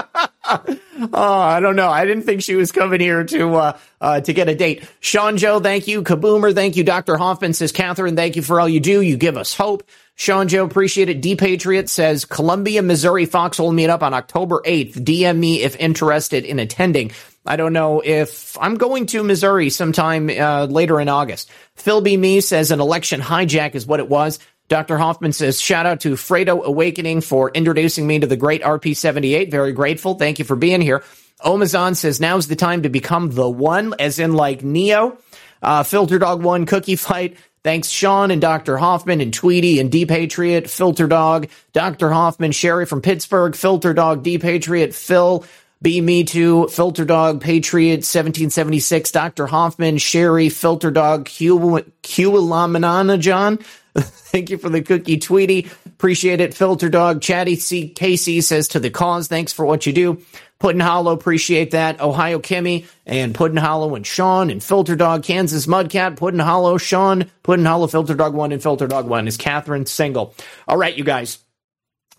[1.14, 1.90] oh, I don't know.
[1.90, 4.90] I didn't think she was coming here to, uh, uh, to get a date.
[5.02, 6.02] Sean Joe, thank you.
[6.02, 6.86] Kaboomer, thank you.
[6.86, 7.18] Dr.
[7.18, 9.02] Hoffman says, Catherine, thank you for all you do.
[9.02, 9.84] You give us hope.
[10.18, 11.22] Sean Joe, appreciate it.
[11.22, 14.96] D Patriot says Columbia, Missouri Foxhole meetup on October 8th.
[14.96, 17.12] DM me if interested in attending.
[17.46, 21.52] I don't know if I'm going to Missouri sometime uh, later in August.
[21.76, 22.18] Phil B.
[22.18, 24.40] Me says an election hijack is what it was.
[24.70, 24.98] Dr.
[24.98, 29.52] Hoffman says, shout out to Fredo Awakening for introducing me to the great RP78.
[29.52, 30.16] Very grateful.
[30.16, 31.04] Thank you for being here.
[31.46, 35.20] Omazon says, now's the time to become the one, as in like Neo.
[35.62, 38.78] Uh, Filter Dog One Cookie Fight Thanks, Sean and Dr.
[38.78, 42.12] Hoffman and Tweety and D Patriot, Filter Dog, Dr.
[42.12, 45.44] Hoffman, Sherry from Pittsburgh, Filter Dog, D Patriot, Phil,
[45.82, 49.48] Be Me Too, Filter Dog, Patriot, 1776, Dr.
[49.48, 53.58] Hoffman, Sherry, Filter Dog, Q, Q John.
[53.98, 55.70] Thank you for the cookie, Tweety.
[55.86, 56.54] Appreciate it.
[56.54, 57.90] Filter Dog, Chatty C.
[57.90, 60.22] Casey says to the cause, thanks for what you do.
[60.60, 62.02] Puddin Hollow, appreciate that.
[62.02, 67.30] Ohio Kimmy and Puddin Hollow and Sean and Filter Dog, Kansas Mudcat, Puddin Hollow, Sean,
[67.44, 70.34] Puddin Hollow, Filter Dog 1 and Filter Dog 1 is Catherine Single.
[70.68, 71.40] All right, you guys.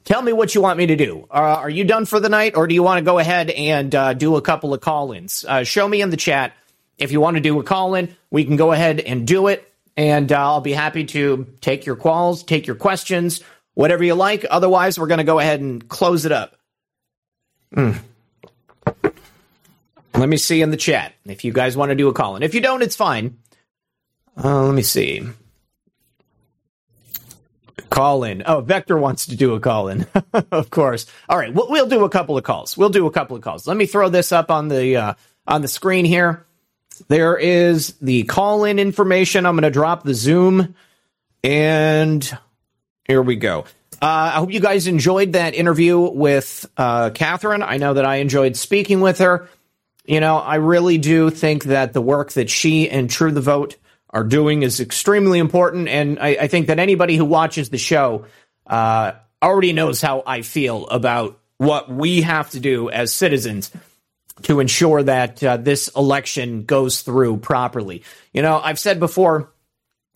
[0.05, 1.27] Tell me what you want me to do.
[1.31, 3.94] Uh, are you done for the night or do you want to go ahead and
[3.94, 5.44] uh, do a couple of call ins?
[5.47, 6.55] Uh, show me in the chat.
[6.97, 9.70] If you want to do a call in, we can go ahead and do it.
[9.97, 13.43] And uh, I'll be happy to take your calls, take your questions,
[13.74, 14.47] whatever you like.
[14.48, 16.56] Otherwise, we're going to go ahead and close it up.
[17.74, 17.98] Mm.
[20.18, 22.42] Let me see in the chat if you guys want to do a call in.
[22.42, 23.38] If you don't, it's fine.
[24.42, 25.22] Uh, let me see.
[27.88, 28.42] Call in.
[28.44, 30.06] Oh, Vector wants to do a call in,
[30.52, 31.06] of course.
[31.28, 32.76] All right, we'll, we'll, do a couple of calls.
[32.76, 33.66] We'll do a couple of calls.
[33.66, 35.14] Let me throw this up on the uh,
[35.46, 36.44] on the screen here.
[37.06, 39.46] There is the call in information.
[39.46, 40.74] I'm going to drop the Zoom,
[41.44, 42.38] and
[43.06, 43.64] here we go.
[44.02, 47.62] Uh, I hope you guys enjoyed that interview with uh, Catherine.
[47.62, 49.48] I know that I enjoyed speaking with her.
[50.09, 53.76] You know, I really do think that the work that she and True the Vote
[54.09, 55.86] are doing is extremely important.
[55.86, 58.24] And I, I think that anybody who watches the show
[58.66, 59.12] uh,
[59.43, 63.70] already knows how I feel about what we have to do as citizens
[64.44, 68.02] to ensure that uh, this election goes through properly.
[68.32, 69.52] You know, I've said before,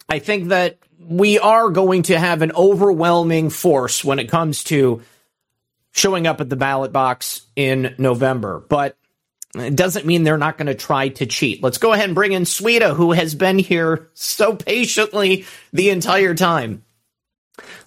[0.09, 5.03] I think that we are going to have an overwhelming force when it comes to
[5.91, 8.65] showing up at the ballot box in November.
[8.67, 8.97] But
[9.55, 11.63] it doesn't mean they're not going to try to cheat.
[11.63, 16.35] Let's go ahead and bring in Sweeta, who has been here so patiently the entire
[16.35, 16.85] time.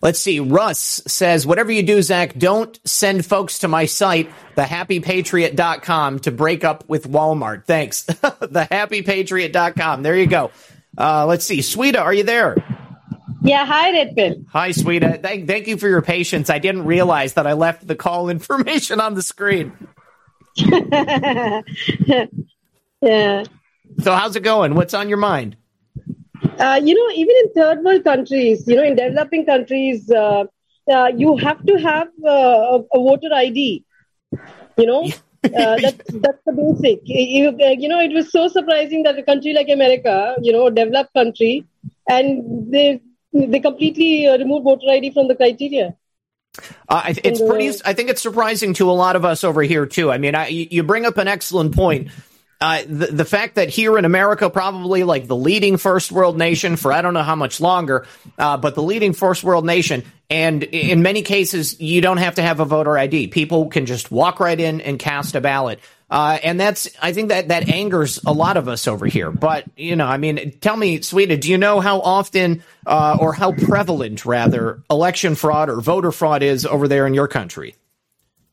[0.01, 0.39] Let's see.
[0.39, 6.63] Russ says, whatever you do, Zach, don't send folks to my site, thehappypatriot.com, to break
[6.63, 7.65] up with Walmart.
[7.65, 8.03] Thanks.
[8.05, 10.03] thehappypatriot.com.
[10.03, 10.51] There you go.
[10.97, 11.59] Uh, let's see.
[11.59, 12.55] Sweeta, are you there?
[13.41, 14.45] Yeah, hi, Redfin.
[14.49, 15.21] Hi, Sweeta.
[15.21, 16.49] Thank, thank you for your patience.
[16.49, 19.73] I didn't realize that I left the call information on the screen.
[23.02, 23.44] Yeah.
[23.99, 24.76] So how's it going?
[24.76, 25.56] What's on your mind?
[26.60, 30.44] Uh, you know, even in third world countries, you know, in developing countries, uh,
[30.91, 33.86] uh, you have to have uh, a voter ID.
[34.77, 35.03] You know,
[35.44, 37.02] uh, that's that's the basic.
[37.06, 40.72] You, you know, it was so surprising that a country like America, you know, a
[40.72, 41.64] developed country,
[42.10, 43.02] and they
[43.34, 45.95] they completely uh, removed voter ID from the criteria.
[46.88, 47.69] Uh, it's pretty.
[47.86, 50.11] I think it's surprising to a lot of us over here too.
[50.11, 52.10] I mean, I, you bring up an excellent point.
[52.61, 56.77] Uh, the, the fact that here in America, probably like the leading first world nation
[56.77, 58.07] for I don't know how much longer,
[58.38, 62.41] uh, but the leading first world nation, and in many cases, you don't have to
[62.41, 63.27] have a voter ID.
[63.27, 65.80] People can just walk right in and cast a ballot.
[66.15, 69.31] Uh, and that's, I think that that angers a lot of us over here.
[69.31, 73.33] But, you know, I mean, tell me, Sweta, do you know how often, uh, or
[73.33, 77.75] how prevalent rather, election fraud or voter fraud is over there in your country?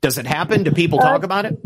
[0.01, 0.65] Does it happen?
[0.65, 1.57] Do people talk about it?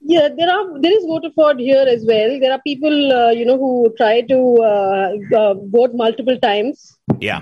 [0.00, 2.40] Yeah, there are there is voter fraud here as well.
[2.40, 6.96] There are people, uh, you know, who try to uh, uh, vote multiple times.
[7.20, 7.40] Yeah,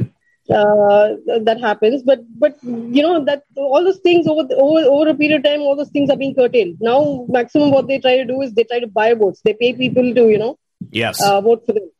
[0.51, 2.03] uh, that happens.
[2.03, 5.45] But but you know that all those things over, the, over over a period of
[5.45, 6.77] time, all those things are being curtailed.
[6.81, 9.41] Now, maximum what they try to do is they try to buy votes.
[9.43, 10.59] They pay people to you know,
[10.91, 11.91] yes, uh, vote for them.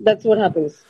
[0.00, 0.82] That's what happens.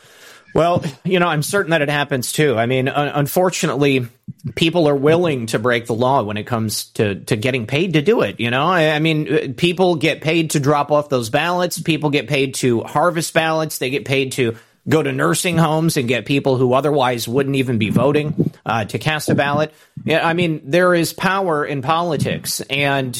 [0.54, 2.56] Well, you know, I'm certain that it happens too.
[2.56, 4.06] I mean, un- unfortunately,
[4.54, 8.02] people are willing to break the law when it comes to, to getting paid to
[8.02, 8.38] do it.
[8.38, 11.82] You know, I, I, mean, people get paid to drop off those ballots.
[11.82, 13.78] People get paid to harvest ballots.
[13.78, 14.56] They get paid to
[14.88, 18.98] go to nursing homes and get people who otherwise wouldn't even be voting uh, to
[18.98, 19.72] cast a ballot.
[20.04, 23.16] Yeah, I mean, there is power in politics, and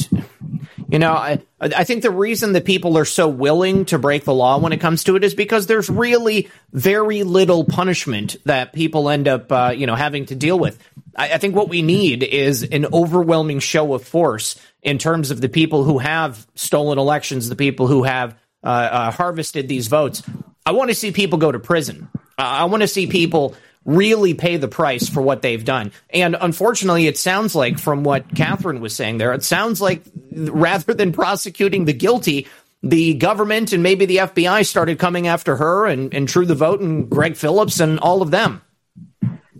[0.89, 4.33] you know, I, I think the reason that people are so willing to break the
[4.33, 9.09] law when it comes to it is because there's really very little punishment that people
[9.09, 10.77] end up, uh, you know, having to deal with.
[11.15, 15.41] I, I think what we need is an overwhelming show of force in terms of
[15.41, 20.21] the people who have stolen elections, the people who have uh, uh, harvested these votes.
[20.65, 22.09] I want to see people go to prison.
[22.13, 23.55] Uh, I want to see people
[23.85, 25.91] really pay the price for what they've done.
[26.09, 30.01] And unfortunately, it sounds like from what Catherine was saying there, it sounds like
[30.31, 32.47] rather than prosecuting the guilty,
[32.81, 36.81] the government and maybe the FBI started coming after her and, and True the Vote
[36.81, 38.61] and Greg Phillips and all of them.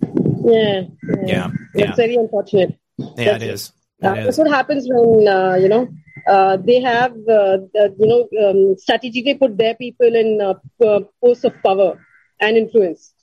[0.01, 0.81] Yeah.
[1.23, 1.51] Yeah.
[1.75, 1.89] yeah.
[1.89, 2.77] It's very unfortunate.
[2.97, 3.71] Yeah, that's, it is.
[4.03, 5.87] Uh, that's what happens when, uh, you know,
[6.27, 11.43] uh, they have, uh, the, you know, um, strategically put their people in uh, posts
[11.43, 11.99] of power
[12.39, 13.13] and influence.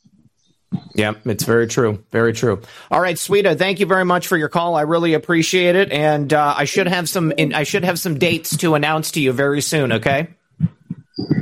[0.95, 2.05] Yeah, it's very true.
[2.11, 2.63] Very true.
[2.91, 4.75] All right, Sweta, thank you very much for your call.
[4.75, 7.33] I really appreciate it, and uh, I should have some.
[7.33, 9.93] In, I should have some dates to announce to you very soon.
[9.93, 10.29] Okay.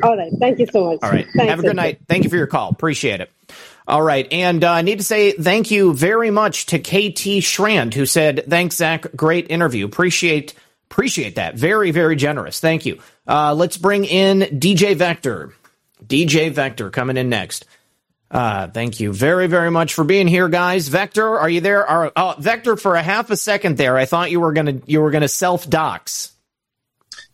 [0.03, 0.33] All right.
[0.41, 0.99] Thank you so much.
[1.03, 1.27] All right.
[1.37, 2.01] Thanks, have a good night.
[2.09, 2.71] Thank you for your call.
[2.71, 3.31] Appreciate it.
[3.87, 4.27] All right.
[4.33, 8.45] And uh, I need to say thank you very much to KT Schrand, who said,
[8.49, 9.07] Thanks, Zach.
[9.15, 9.85] Great interview.
[9.85, 10.55] Appreciate
[10.91, 11.55] appreciate that.
[11.55, 12.61] Very, very generous.
[12.61, 12.99] Thank you.
[13.27, 15.55] Uh, let's bring in DJ Vector.
[16.05, 17.65] DJ Vector coming in next.
[18.31, 20.89] Uh, thank you very, very much for being here, guys.
[20.89, 21.87] Vector, are you there?
[21.87, 25.01] Are, oh, Vector, for a half a second there, I thought you were gonna you
[25.01, 26.33] were gonna self dox.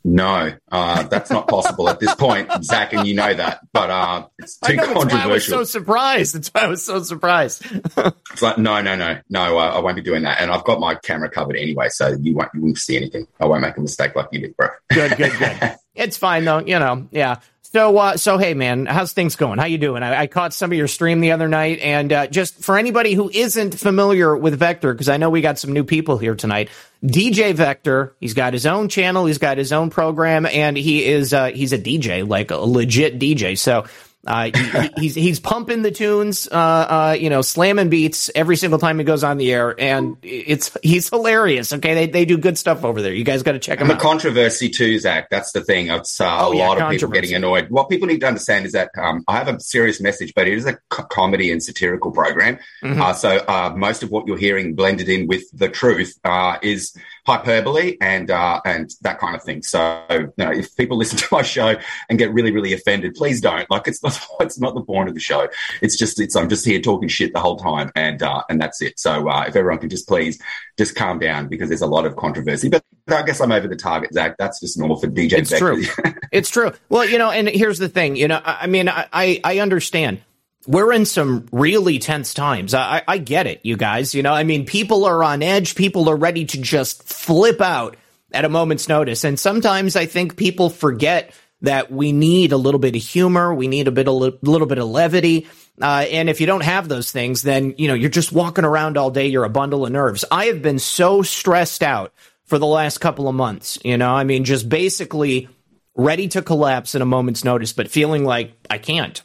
[0.08, 3.58] No, uh, that's not possible at this point, Zach, and you know that.
[3.72, 5.20] But uh, it's too know, controversial.
[5.20, 6.36] I was so surprised.
[6.36, 7.66] That's why I was so surprised.
[7.96, 9.58] it's like no, no, no, no.
[9.58, 12.36] Uh, I won't be doing that, and I've got my camera covered anyway, so you
[12.36, 13.26] won't you won't see anything.
[13.40, 14.68] I won't make a mistake like you did, bro.
[14.92, 15.76] good, good, good.
[15.96, 16.58] It's fine though.
[16.58, 17.40] You know, yeah.
[17.76, 19.58] So, uh, so hey, man, how's things going?
[19.58, 20.02] How you doing?
[20.02, 23.12] I, I caught some of your stream the other night, and uh, just for anybody
[23.12, 26.70] who isn't familiar with Vector, because I know we got some new people here tonight.
[27.04, 31.34] DJ Vector, he's got his own channel, he's got his own program, and he is
[31.34, 33.58] uh, he's a DJ, like a legit DJ.
[33.58, 33.84] So
[34.26, 38.78] uh, he, he's he's pumping the tunes, uh, uh, you know, slamming beats every single
[38.78, 41.72] time he goes on the air, and it's he's hilarious.
[41.72, 43.12] Okay, they they do good stuff over there.
[43.12, 44.02] You guys got to check him and out.
[44.02, 45.30] Controversy too, Zach.
[45.30, 45.88] That's the thing.
[45.90, 47.70] It's uh, Oh, a yeah, lot of people getting annoyed.
[47.70, 50.54] What people need to understand is that um, I have a serious message, but it
[50.54, 52.58] is a co- comedy and satirical program.
[52.82, 53.00] Mhm.
[53.00, 56.96] Uh, so uh, most of what you're hearing blended in with the truth uh, is
[57.26, 59.62] hyperbole and uh, and that kind of thing.
[59.62, 61.74] So you know, if people listen to my show
[62.08, 63.68] and get really really offended, please don't.
[63.70, 65.48] Like it's not it's not the point of the show.
[65.82, 68.80] It's just it's I'm just here talking shit the whole time and uh, and that's
[68.80, 68.98] it.
[68.98, 70.40] So uh, if everyone can just please
[70.78, 72.68] just calm down because there's a lot of controversy.
[72.68, 74.36] But I guess I'm over the target, Zach.
[74.38, 75.34] That's just normal for DJ.
[75.34, 75.76] It's Vector.
[75.76, 76.12] true.
[76.32, 76.72] it's true.
[76.88, 78.16] Well, you know, and here's the thing.
[78.16, 80.20] You know, I, I mean, I, I I understand.
[80.66, 82.74] We're in some really tense times.
[82.74, 84.14] I, I get it, you guys.
[84.14, 85.74] You know, I mean, people are on edge.
[85.74, 87.96] People are ready to just flip out
[88.32, 89.24] at a moment's notice.
[89.24, 91.32] And sometimes I think people forget
[91.62, 93.54] that we need a little bit of humor.
[93.54, 95.46] We need a bit, a li- little bit of levity.
[95.80, 98.96] Uh, and if you don't have those things, then, you know, you're just walking around
[98.96, 99.26] all day.
[99.26, 100.24] You're a bundle of nerves.
[100.30, 102.12] I have been so stressed out
[102.44, 103.78] for the last couple of months.
[103.84, 105.48] You know, I mean, just basically
[105.94, 109.22] ready to collapse in a moment's notice, but feeling like I can't.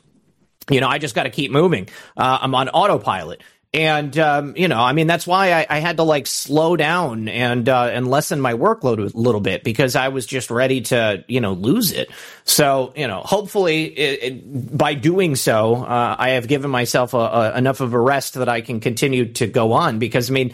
[0.69, 1.89] You know, I just got to keep moving.
[2.15, 3.41] Uh, I'm on autopilot.
[3.73, 7.29] And um, you know, I mean, that's why I, I had to like slow down
[7.29, 11.23] and uh, and lessen my workload a little bit because I was just ready to
[11.29, 12.11] you know lose it.
[12.43, 17.17] So you know, hopefully, it, it, by doing so, uh, I have given myself a,
[17.17, 19.99] a, enough of a rest that I can continue to go on.
[19.99, 20.53] Because I mean,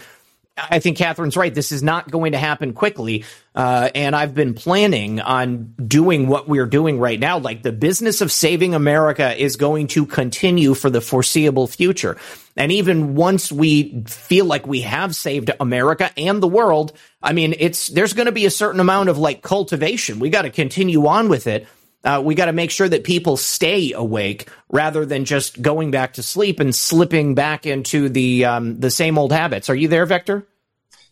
[0.57, 1.53] I think Catherine's right.
[1.53, 3.25] This is not going to happen quickly.
[3.53, 7.37] Uh, and I've been planning on doing what we're doing right now.
[7.37, 12.17] Like the business of saving America is going to continue for the foreseeable future.
[12.55, 17.55] And even once we feel like we have saved America and the world, I mean,
[17.59, 20.19] it's, there's going to be a certain amount of like cultivation.
[20.19, 21.67] We got to continue on with it.
[22.07, 26.13] Uh, we got to make sure that people stay awake rather than just going back
[26.13, 29.69] to sleep and slipping back into the um, the same old habits.
[29.69, 30.47] Are you there, Victor?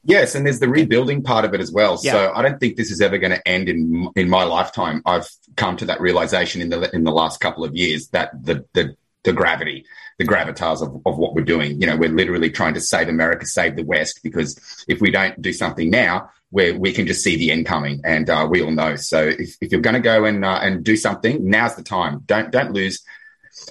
[0.05, 1.99] Yes, and there's the rebuilding part of it as well.
[2.01, 2.13] Yeah.
[2.13, 5.01] So I don't think this is ever going to end in in my lifetime.
[5.05, 5.27] I've
[5.57, 8.95] come to that realization in the in the last couple of years that the the,
[9.23, 9.83] the gravity,
[10.17, 11.81] the gravitas of, of what we're doing.
[11.81, 14.57] You know, we're literally trying to save America, save the West, because
[14.87, 18.29] if we don't do something now, where we can just see the end coming, and
[18.29, 18.95] uh, we all know.
[18.95, 22.21] So if, if you're going to go and uh, and do something, now's the time.
[22.25, 23.03] Don't don't lose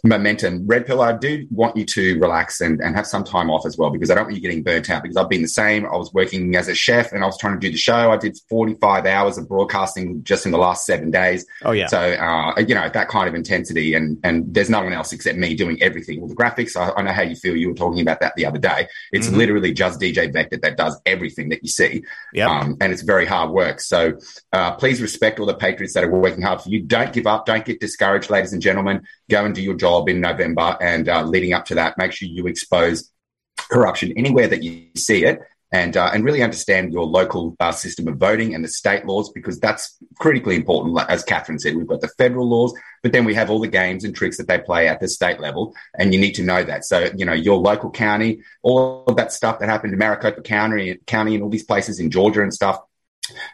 [0.02, 0.66] momentum.
[0.66, 3.78] Red Pill, I do want you to relax and, and have some time off as
[3.78, 5.86] well because I don't want you getting burnt out because I've been the same.
[5.86, 8.10] I was working as a chef and I was trying to do the show.
[8.10, 11.46] I did 45 hours of broadcasting just in the last seven days.
[11.62, 11.86] Oh, yeah.
[11.86, 15.38] So, uh, you know, that kind of intensity and, and there's no one else except
[15.38, 16.20] me doing everything.
[16.20, 17.56] Well, the graphics, I, I know how you feel.
[17.56, 18.88] You were talking about that the other day.
[19.12, 19.36] It's mm-hmm.
[19.36, 22.04] literally just DJ Vector that does everything that you see.
[22.32, 22.48] Yep.
[22.48, 23.80] Um, and it's very hard work.
[23.80, 24.18] So,
[24.52, 26.82] uh, please respect all the patriots that are working hard for you.
[26.82, 27.46] Don't give up.
[27.46, 29.02] Don't get discouraged, ladies and gentlemen.
[29.30, 32.28] Go and do your job in November and uh, leading up to that, make sure
[32.28, 33.10] you expose
[33.56, 35.40] corruption anywhere that you see it.
[35.72, 39.32] And, uh, and really understand your local uh, system of voting and the state laws
[39.32, 40.96] because that's critically important.
[41.10, 42.72] As Catherine said, we've got the federal laws,
[43.02, 45.40] but then we have all the games and tricks that they play at the state
[45.40, 46.84] level, and you need to know that.
[46.84, 50.96] So, you know, your local county, all of that stuff that happened in Maricopa County,
[51.06, 52.78] County, and all these places in Georgia and stuff,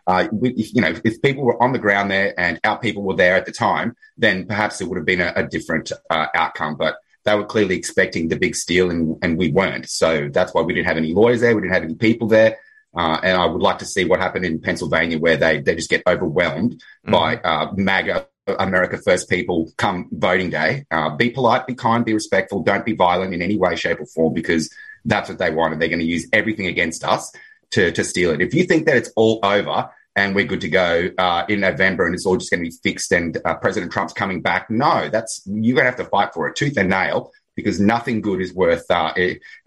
[0.07, 3.17] uh, if, you know, if people were on the ground there and our people were
[3.17, 6.77] there at the time, then perhaps it would have been a, a different uh, outcome.
[6.77, 9.89] But they were clearly expecting the big steal, and, and we weren't.
[9.89, 11.55] So that's why we didn't have any lawyers there.
[11.55, 12.59] We didn't have any people there.
[12.97, 15.91] Uh, and I would like to see what happened in Pennsylvania, where they they just
[15.91, 17.13] get overwhelmed mm-hmm.
[17.13, 18.27] by uh, MAGA
[18.59, 20.87] America First people come voting day.
[20.91, 22.63] Uh, be polite, be kind, be respectful.
[22.63, 24.75] Don't be violent in any way, shape, or form because
[25.05, 27.31] that's what they want, and they're going to use everything against us
[27.73, 28.41] to, to steal it.
[28.41, 32.07] If you think that it's all over and we're good to go uh, in November
[32.07, 35.09] and it's all just going to be fixed and uh, President Trump's coming back, no,
[35.09, 38.41] that's you're going to have to fight for it tooth and nail because nothing good
[38.41, 39.13] is worth, uh,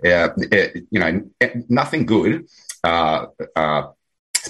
[0.05, 0.29] uh
[0.91, 1.21] you know,
[1.69, 2.47] nothing good.
[2.83, 3.83] Uh, uh,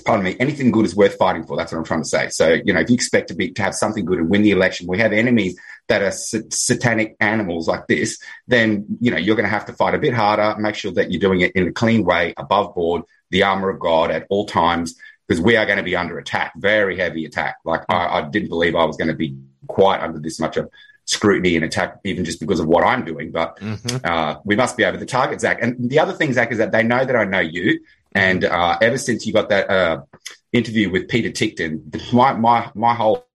[0.05, 1.55] pardon me, anything good is worth fighting for.
[1.55, 2.30] That's what I'm trying to say.
[2.30, 4.51] So, you know, if you expect to be to have something good and win the
[4.51, 8.17] election, we have enemies that are satanic animals like this,
[8.47, 10.59] then you know you're going to have to fight a bit harder.
[10.59, 13.03] Make sure that you're doing it in a clean way, above board,
[13.34, 14.95] the armor of God at all times,
[15.27, 17.57] because we are going to be under attack, very heavy attack.
[17.65, 19.35] Like I, I didn't believe I was going to be
[19.68, 20.69] quite under this much of
[21.05, 23.31] scrutiny and attack, even just because of what I'm doing.
[23.31, 23.97] But mm-hmm.
[24.05, 25.61] uh, we must be able to target Zach.
[25.61, 27.80] And the other thing, Zach, is that they know that I know you.
[28.15, 30.03] And uh, ever since you got that uh,
[30.51, 33.26] interview with Peter Ticktin, my my my whole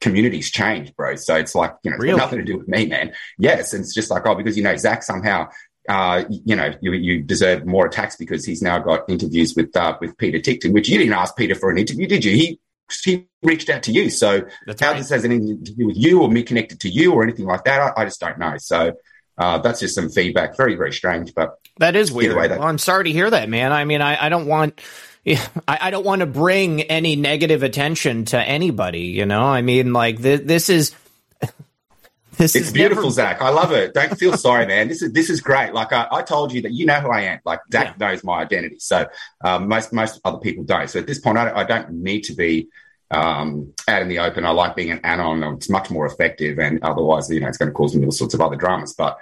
[0.00, 1.14] community's changed, bro.
[1.16, 2.18] So it's like you know, really?
[2.18, 3.12] nothing to do with me, man.
[3.38, 5.48] Yes, and it's just like oh, because you know Zach somehow.
[5.88, 9.96] Uh, you know, you, you deserve more attacks because he's now got interviews with uh,
[10.00, 12.32] with Peter Ticktin, which you didn't ask Peter for an interview, did you?
[12.32, 12.60] He
[13.02, 14.10] he reached out to you.
[14.10, 14.98] So That's how right.
[14.98, 17.64] this has anything to do with you or me connected to you or anything like
[17.64, 18.56] that, I, I just don't know.
[18.58, 18.94] So
[19.38, 20.56] uh, that's just some feedback.
[20.56, 22.36] Very, very strange, but that is weird.
[22.36, 23.72] Way, that- well, I'm sorry to hear that, man.
[23.72, 24.80] I mean, I, I don't want.
[25.26, 29.42] I, I don't want to bring any negative attention to anybody, you know?
[29.44, 30.94] I mean, like, th- this is.
[32.36, 33.14] This it's beautiful, never...
[33.14, 33.42] Zach.
[33.42, 33.94] I love it.
[33.94, 34.88] Don't feel sorry, man.
[34.88, 35.72] This is this is great.
[35.72, 37.40] Like I, I told you that you know who I am.
[37.44, 38.08] Like Zach yeah.
[38.08, 38.78] knows my identity.
[38.78, 39.06] So
[39.44, 40.88] um, most most other people don't.
[40.88, 42.68] So at this point, I, don't, I don't need to be
[43.10, 44.44] um, out in the open.
[44.44, 45.42] I like being an anon.
[45.54, 48.34] It's much more effective, and otherwise, you know, it's going to cause me all sorts
[48.34, 48.94] of other dramas.
[48.96, 49.18] But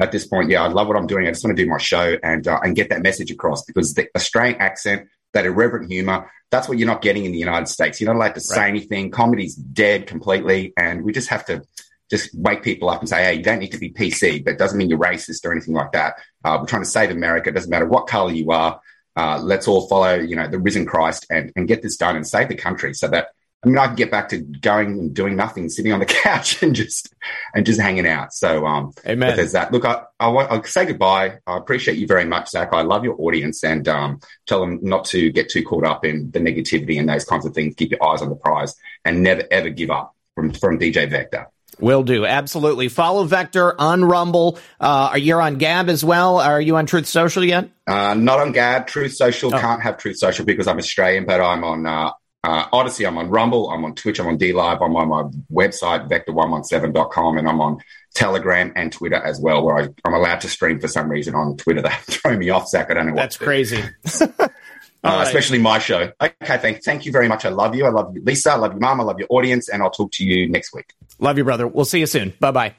[0.00, 1.26] at this point, yeah, I love what I'm doing.
[1.26, 3.94] I just want to do my show and uh, and get that message across because
[3.94, 8.00] the Australian accent, that irreverent humor, that's what you're not getting in the United States.
[8.00, 9.10] You're not allowed to say anything.
[9.10, 11.62] Comedy's dead completely, and we just have to
[12.10, 14.58] just wake people up and say, hey, you don't need to be PC, but it
[14.58, 16.14] doesn't mean you're racist or anything like that.
[16.44, 17.50] Uh, we're trying to save America.
[17.50, 18.80] It doesn't matter what color you are.
[19.16, 22.26] Uh, let's all follow, you know, the risen Christ and, and get this done and
[22.26, 23.28] save the country so that
[23.62, 26.62] I mean, I can get back to going and doing nothing, sitting on the couch
[26.62, 27.12] and just
[27.54, 28.32] and just hanging out.
[28.32, 29.36] So, um, Amen.
[29.36, 29.70] there's that.
[29.70, 31.38] Look, I, I want I'll say goodbye.
[31.46, 32.72] I appreciate you very much, Zach.
[32.72, 36.30] I love your audience, and um, tell them not to get too caught up in
[36.30, 37.74] the negativity and those kinds of things.
[37.74, 38.74] Keep your eyes on the prize,
[39.04, 40.14] and never ever give up.
[40.34, 41.48] From from DJ Vector.
[41.80, 42.26] Will do.
[42.26, 42.88] Absolutely.
[42.88, 44.58] Follow Vector on Rumble.
[44.80, 46.38] Uh, are you on Gab as well?
[46.38, 47.70] Are you on Truth Social yet?
[47.86, 48.86] Uh, not on Gab.
[48.86, 52.10] Truth Social can't have Truth Social because I'm Australian, but I'm on uh,
[52.42, 53.06] uh, Odysee.
[53.06, 53.70] I'm on Rumble.
[53.70, 54.18] I'm on Twitch.
[54.18, 54.82] I'm on DLive.
[54.82, 57.78] I'm on my website, vector117.com, and I'm on
[58.14, 61.56] Telegram and Twitter as well, where I, I'm allowed to stream for some reason on
[61.56, 61.82] Twitter.
[61.90, 62.90] That throw me off, Zach.
[62.90, 63.82] I don't know what That's crazy.
[65.02, 65.26] Uh, right.
[65.26, 66.12] Especially my show.
[66.20, 67.46] Okay, thank, thank you very much.
[67.46, 67.86] I love you.
[67.86, 68.52] I love you, Lisa.
[68.52, 69.00] I love you, Mom.
[69.00, 70.92] I love your audience, and I'll talk to you next week.
[71.18, 71.66] Love you, brother.
[71.66, 72.34] We'll see you soon.
[72.38, 72.74] Bye bye.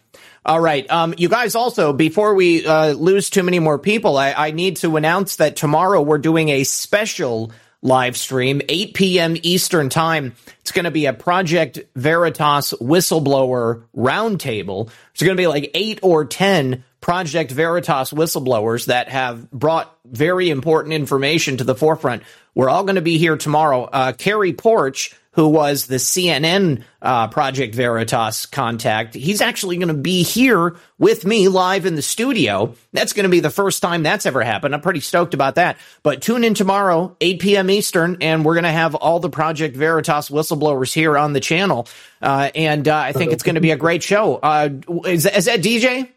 [0.45, 0.89] All right.
[0.89, 4.77] Um, you guys also, before we uh, lose too many more people, I, I need
[4.77, 7.51] to announce that tomorrow we're doing a special
[7.83, 9.37] live stream, 8 p.m.
[9.41, 10.33] Eastern Time.
[10.61, 14.89] It's going to be a Project Veritas whistleblower roundtable.
[15.13, 20.51] It's going to be like eight or 10 Project Veritas whistleblowers that have brought very
[20.51, 22.21] important information to the forefront.
[22.53, 23.85] We're all going to be here tomorrow.
[23.85, 29.95] Uh, Cary Poarch, who was the CNN uh, Project Veritas contact, he's actually going to
[29.95, 32.75] be here with me live in the studio.
[32.93, 34.75] That's going to be the first time that's ever happened.
[34.75, 35.77] I'm pretty stoked about that.
[36.03, 37.71] But tune in tomorrow, 8 p.m.
[37.71, 41.87] Eastern, and we're going to have all the Project Veritas whistleblowers here on the channel.
[42.21, 44.35] Uh, and uh, I think it's going to be a great show.
[44.35, 44.69] Uh,
[45.05, 46.09] is, is that DJ?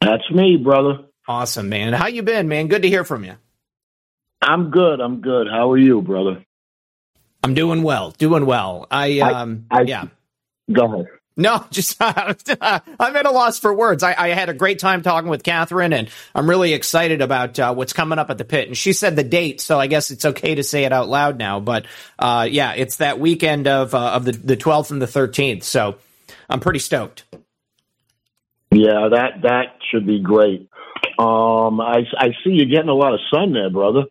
[0.00, 1.00] That's me, brother.
[1.28, 1.92] Awesome, man.
[1.92, 2.68] How you been, man?
[2.68, 3.34] Good to hear from you.
[4.40, 5.00] I'm good.
[5.00, 5.48] I'm good.
[5.48, 6.44] How are you, brother?
[7.42, 8.10] I'm doing well.
[8.12, 8.86] Doing well.
[8.90, 10.06] I um I- yeah.
[10.72, 11.06] Go ahead.
[11.38, 12.36] No, just I'm
[12.98, 14.02] at a loss for words.
[14.02, 17.74] I, I had a great time talking with Catherine, and I'm really excited about uh,
[17.74, 18.68] what's coming up at the pit.
[18.68, 21.38] And she said the date, so I guess it's okay to say it out loud
[21.38, 21.60] now.
[21.60, 21.86] But
[22.18, 25.62] uh, yeah, it's that weekend of uh, of the the 12th and the 13th.
[25.62, 25.96] So
[26.48, 27.25] I'm pretty stoked.
[28.70, 30.68] Yeah, that that should be great.
[31.18, 34.04] Um, I I see you getting a lot of sun there, brother.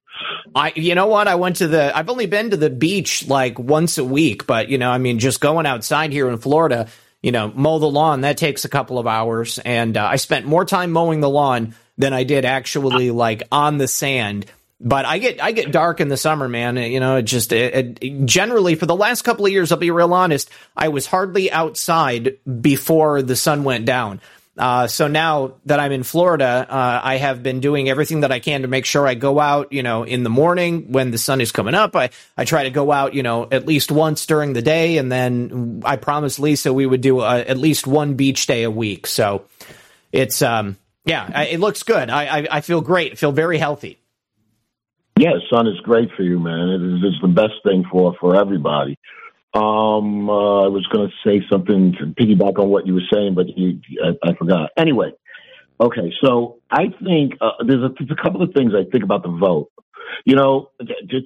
[0.55, 1.27] I, you know what?
[1.27, 1.95] I went to the.
[1.95, 5.19] I've only been to the beach like once a week, but you know, I mean,
[5.19, 6.87] just going outside here in Florida,
[7.21, 10.45] you know, mow the lawn that takes a couple of hours, and uh, I spent
[10.45, 14.45] more time mowing the lawn than I did actually like on the sand.
[14.79, 16.77] But I get I get dark in the summer, man.
[16.77, 19.91] You know, it just it, it, generally for the last couple of years, I'll be
[19.91, 20.49] real honest.
[20.75, 24.21] I was hardly outside before the sun went down.
[24.57, 28.39] Uh, so now that I'm in Florida, uh, I have been doing everything that I
[28.39, 31.41] can to make sure I go out, you know, in the morning when the sun
[31.41, 31.95] is coming up.
[31.95, 34.97] I, I try to go out, you know, at least once during the day.
[34.97, 38.71] And then I promised Lisa we would do uh, at least one beach day a
[38.71, 39.07] week.
[39.07, 39.45] So
[40.13, 42.09] it's, um, yeah, I, it looks good.
[42.09, 43.11] I, I, I feel great.
[43.11, 43.99] I feel very healthy.
[45.17, 46.69] Yeah, sun is great for you, man.
[46.69, 48.97] It is it's the best thing for for everybody.
[49.55, 53.35] Um, uh, I was going to say something to piggyback on what you were saying,
[53.35, 54.71] but you, I, I forgot.
[54.77, 55.11] Anyway,
[55.79, 59.23] okay, so I think uh, there's, a, there's a couple of things I think about
[59.23, 59.71] the vote.
[60.25, 60.71] You know,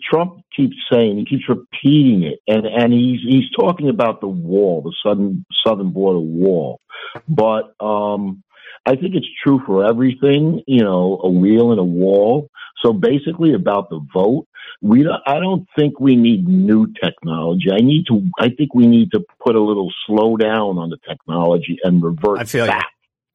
[0.10, 4.82] Trump keeps saying he keeps repeating it, and and he's he's talking about the wall,
[4.82, 6.80] the southern southern border wall,
[7.28, 8.44] but um,
[8.86, 10.64] I think it's true for everything.
[10.66, 12.50] You know, a wheel and a wall.
[12.84, 14.48] So basically, about the vote,
[14.82, 17.70] we don't, I don't think we need new technology.
[17.72, 18.30] I need to.
[18.40, 22.40] I think we need to put a little slow down on the technology and revert
[22.40, 22.72] I feel you.
[22.72, 22.92] back.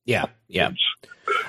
[0.07, 0.71] Yeah, yeah.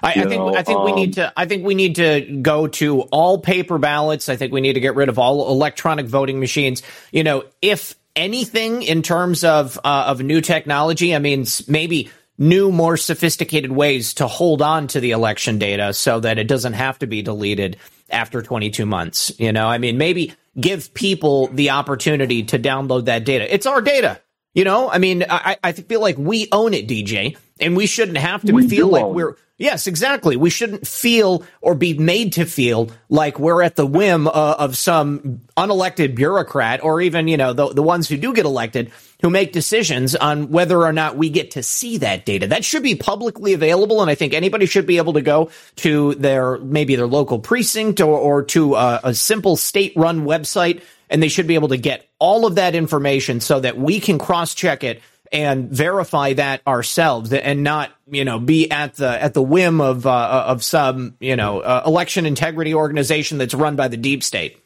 [0.01, 2.21] I, I think know, I think we um, need to I think we need to
[2.41, 4.29] go to all paper ballots.
[4.29, 6.81] I think we need to get rid of all electronic voting machines.
[7.11, 12.71] You know, if anything in terms of uh, of new technology, I mean, maybe new,
[12.71, 16.99] more sophisticated ways to hold on to the election data so that it doesn't have
[16.99, 17.77] to be deleted
[18.09, 19.31] after 22 months.
[19.39, 23.51] You know, I mean, maybe give people the opportunity to download that data.
[23.53, 24.21] It's our data.
[24.53, 28.17] You know, I mean, I, I feel like we own it, DJ, and we shouldn't
[28.17, 29.35] have to We feel like we're.
[29.57, 30.35] Yes, exactly.
[30.35, 34.75] We shouldn't feel or be made to feel like we're at the whim uh, of
[34.75, 38.91] some unelected bureaucrat or even, you know, the, the ones who do get elected
[39.25, 42.45] who make decisions on whether or not we get to see that data.
[42.45, 44.03] That should be publicly available.
[44.03, 48.01] And I think anybody should be able to go to their, maybe their local precinct
[48.01, 51.77] or, or to a, a simple state run website and they should be able to
[51.77, 56.61] get all of that information so that we can cross check it and verify that
[56.67, 61.15] ourselves and not you know be at the at the whim of uh, of some
[61.19, 64.61] you know uh, election integrity organization that's run by the deep state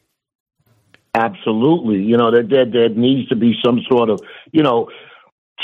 [1.16, 2.04] Absolutely.
[2.04, 4.22] You know, there, there, there needs to be some sort of,
[4.52, 4.90] you know,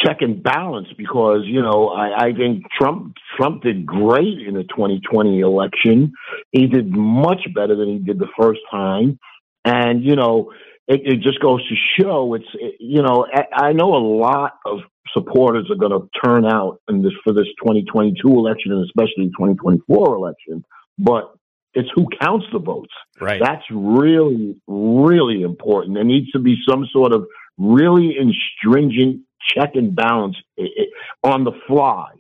[0.03, 4.63] check and balance because, you know, I, I think Trump Trump did great in the
[4.63, 6.11] 2020 election.
[6.51, 9.19] He did much better than he did the first time.
[9.63, 10.51] And, you know,
[10.87, 14.53] it, it just goes to show it's it, you know I, I know a lot
[14.65, 14.79] of
[15.13, 20.15] supporters are going to turn out in this for this 2022 election and especially 2024
[20.15, 20.63] election,
[20.97, 21.33] but
[21.73, 22.93] it's who counts the votes.
[23.19, 23.41] Right.
[23.41, 25.95] That's really really important.
[25.95, 27.25] There needs to be some sort of
[27.57, 29.21] really in stringent
[29.55, 30.37] check and balance
[31.23, 32.11] on the fly.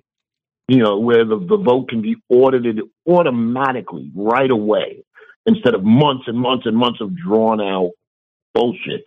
[0.67, 5.03] You know, where the, the vote can be audited automatically right away
[5.45, 7.91] instead of months and months and months of drawn out
[8.55, 9.03] bullshit.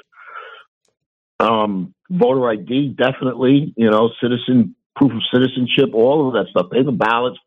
[1.41, 6.71] Um, voter ID, definitely, you know, citizen proof of citizenship, all of that stuff.
[6.71, 7.39] Paper ballots,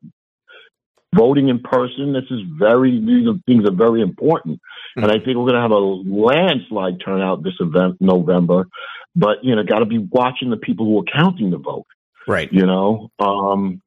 [1.16, 2.14] voting in person.
[2.14, 4.60] This is very these are, things are very important.
[4.96, 8.68] And I think we're going to have a landslide turnout this event November.
[9.16, 11.88] But you know, got to be watching the people who are counting the vote.
[12.28, 12.52] Right.
[12.52, 13.10] You know.
[13.20, 13.82] Um,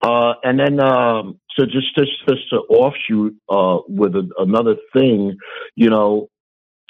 [0.00, 5.36] uh, and then, um, so just just just to offshoot uh, with a, another thing,
[5.74, 6.28] you know,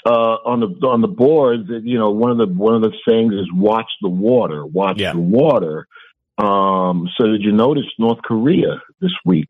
[0.05, 3.33] uh, on the on the board, you know, one of the one of the sayings
[3.33, 5.13] is "watch the water, watch yeah.
[5.13, 5.87] the water."
[6.37, 9.49] Um, so did you notice North Korea this week?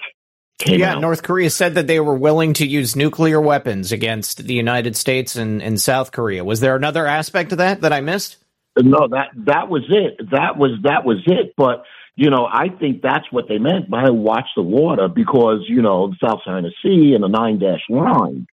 [0.67, 1.01] Yeah, out?
[1.01, 5.37] North Korea said that they were willing to use nuclear weapons against the United States
[5.37, 6.45] and, and South Korea.
[6.45, 8.37] Was there another aspect of that that I missed?
[8.77, 10.31] No, that that was it.
[10.31, 11.55] That was that was it.
[11.57, 11.85] But
[12.19, 16.09] you know, I think that's what they meant by watch the water because, you know,
[16.09, 18.49] the South China Sea and the nine dash line,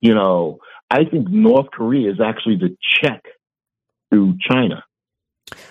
[0.00, 0.60] you know,
[0.90, 3.22] I think North Korea is actually the check
[4.10, 4.82] to China.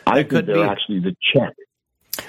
[0.05, 0.61] I think they're be.
[0.61, 1.53] actually the check.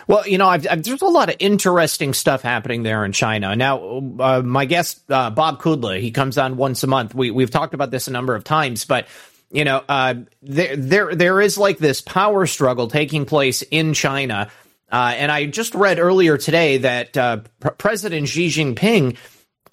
[0.07, 3.55] Well, you know, I've, I've, there's a lot of interesting stuff happening there in China.
[3.57, 7.15] Now, uh, my guest, uh, Bob Kudla, he comes on once a month.
[7.15, 9.07] We, we've talked about this a number of times, but
[9.51, 14.51] you know, uh, there, there, there is like this power struggle taking place in China
[14.93, 19.17] uh, and I just read earlier today that uh, P- President Xi Jinping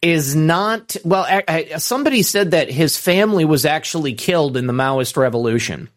[0.02, 1.42] is not well.
[1.78, 5.90] Somebody said that his family was actually killed in the Maoist revolution,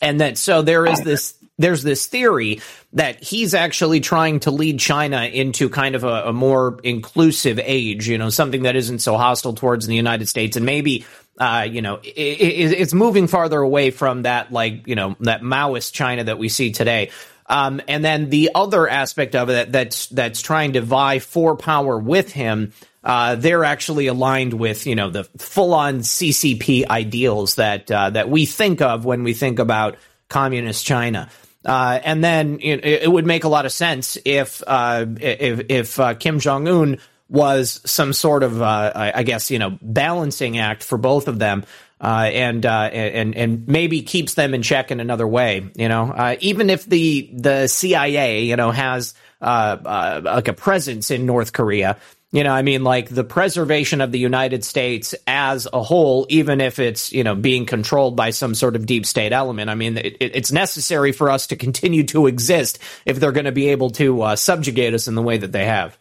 [0.00, 2.60] and that so there is this there's this theory
[2.92, 8.08] that he's actually trying to lead China into kind of a, a, more inclusive age,
[8.08, 11.06] you know, something that isn't so hostile towards the United States, and maybe,
[11.38, 15.42] uh, you know, it, it, it's moving farther away from that, like, you know, that
[15.42, 17.10] Maoist China that we see today.
[17.48, 21.96] Um, and then the other aspect of it that's that's trying to vie for power
[21.96, 22.72] with him,
[23.04, 28.28] uh, they're actually aligned with you know the full on CCP ideals that uh, that
[28.28, 29.96] we think of when we think about
[30.28, 31.30] communist China.
[31.66, 36.00] Uh, and then it, it, would make a lot of sense if uh, if, if
[36.00, 36.98] uh, Kim Jong Un
[37.28, 41.64] was some sort of uh, I guess you know balancing act for both of them
[42.00, 45.68] uh, and uh, and and maybe keeps them in check in another way.
[45.76, 51.10] You know, uh, even if the the CIA, you know, has uh, like a presence
[51.10, 51.98] in North Korea.
[52.32, 56.60] You know, I mean, like the preservation of the United States as a whole, even
[56.60, 59.70] if it's you know being controlled by some sort of deep state element.
[59.70, 63.52] I mean, it, it's necessary for us to continue to exist if they're going to
[63.52, 65.96] be able to uh, subjugate us in the way that they have.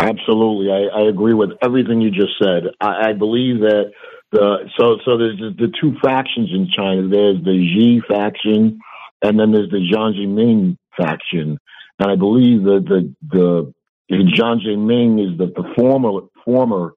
[0.00, 2.64] Absolutely, I, I agree with everything you just said.
[2.80, 3.92] I, I believe that
[4.32, 7.06] the so so there's the, the, two factions in China.
[7.06, 8.80] There's the Xi faction,
[9.22, 11.58] and then there's the Jiang Zemin faction.
[11.98, 13.74] And I believe that the the,
[14.18, 16.94] the Jiang Ming is the, the former former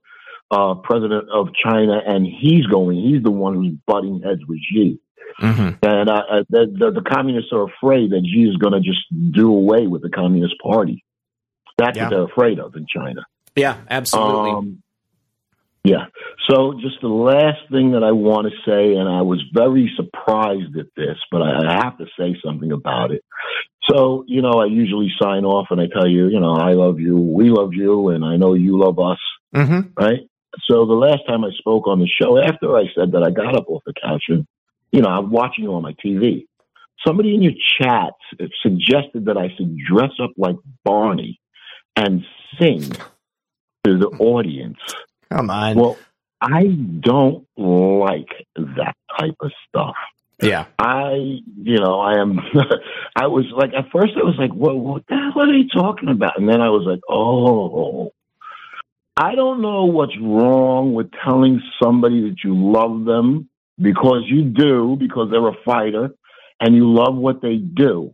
[0.52, 2.98] uh, president of China, and he's going.
[2.98, 5.00] He's the one who's butting heads with Xi.
[5.42, 5.86] Mm-hmm.
[5.86, 6.10] And
[6.50, 9.02] the, the, the, communists are afraid that Xi is going to just
[9.34, 11.04] do away with the Communist Party.
[11.78, 12.04] That's yeah.
[12.04, 13.26] what they're afraid of in China.
[13.56, 14.52] Yeah, absolutely.
[14.52, 14.84] Um,
[15.84, 16.06] yeah.
[16.50, 20.78] So just the last thing that I want to say, and I was very surprised
[20.78, 23.24] at this, but I have to say something about it.
[23.90, 26.99] So, you know, I usually sign off and I tell you, you know, I love
[26.99, 29.20] you, we love you, and I know you love us,
[29.56, 29.90] mm-hmm.
[29.95, 30.22] right?
[30.64, 33.56] So the last time I spoke on the show, after I said that, I got
[33.56, 34.48] up off the couch and,
[34.91, 36.48] you know, I'm watching you on my TV.
[37.06, 38.14] Somebody in your chat
[38.64, 41.40] suggested that I should dress up like Barney
[41.95, 42.26] and
[42.60, 42.82] sing
[43.84, 44.80] to the audience.
[45.30, 45.76] Come on.
[45.76, 45.98] Well,
[46.41, 49.95] I don't like that type of stuff.
[50.41, 50.66] Yeah.
[50.78, 52.40] I, you know, I am,
[53.16, 56.10] I was like, at first I was like, what, what the hell are they talking
[56.10, 56.38] about?
[56.38, 58.12] And then I was like, oh,
[59.18, 63.49] I don't know what's wrong with telling somebody that you love them
[63.82, 66.10] because you do, because they're a fighter
[66.60, 68.14] and you love what they do.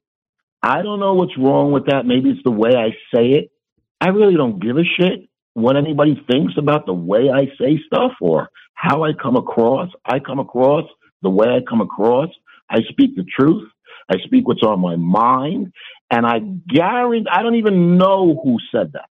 [0.61, 2.05] I don't know what's wrong with that.
[2.05, 3.51] Maybe it's the way I say it.
[3.99, 8.13] I really don't give a shit what anybody thinks about the way I say stuff
[8.21, 9.89] or how I come across.
[10.05, 10.85] I come across
[11.21, 12.29] the way I come across.
[12.69, 13.69] I speak the truth.
[14.09, 15.73] I speak what's on my mind.
[16.09, 19.09] And I guarantee, I don't even know who said that.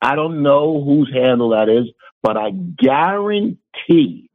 [0.00, 1.92] I don't know whose handle that is,
[2.22, 4.30] but I guarantee,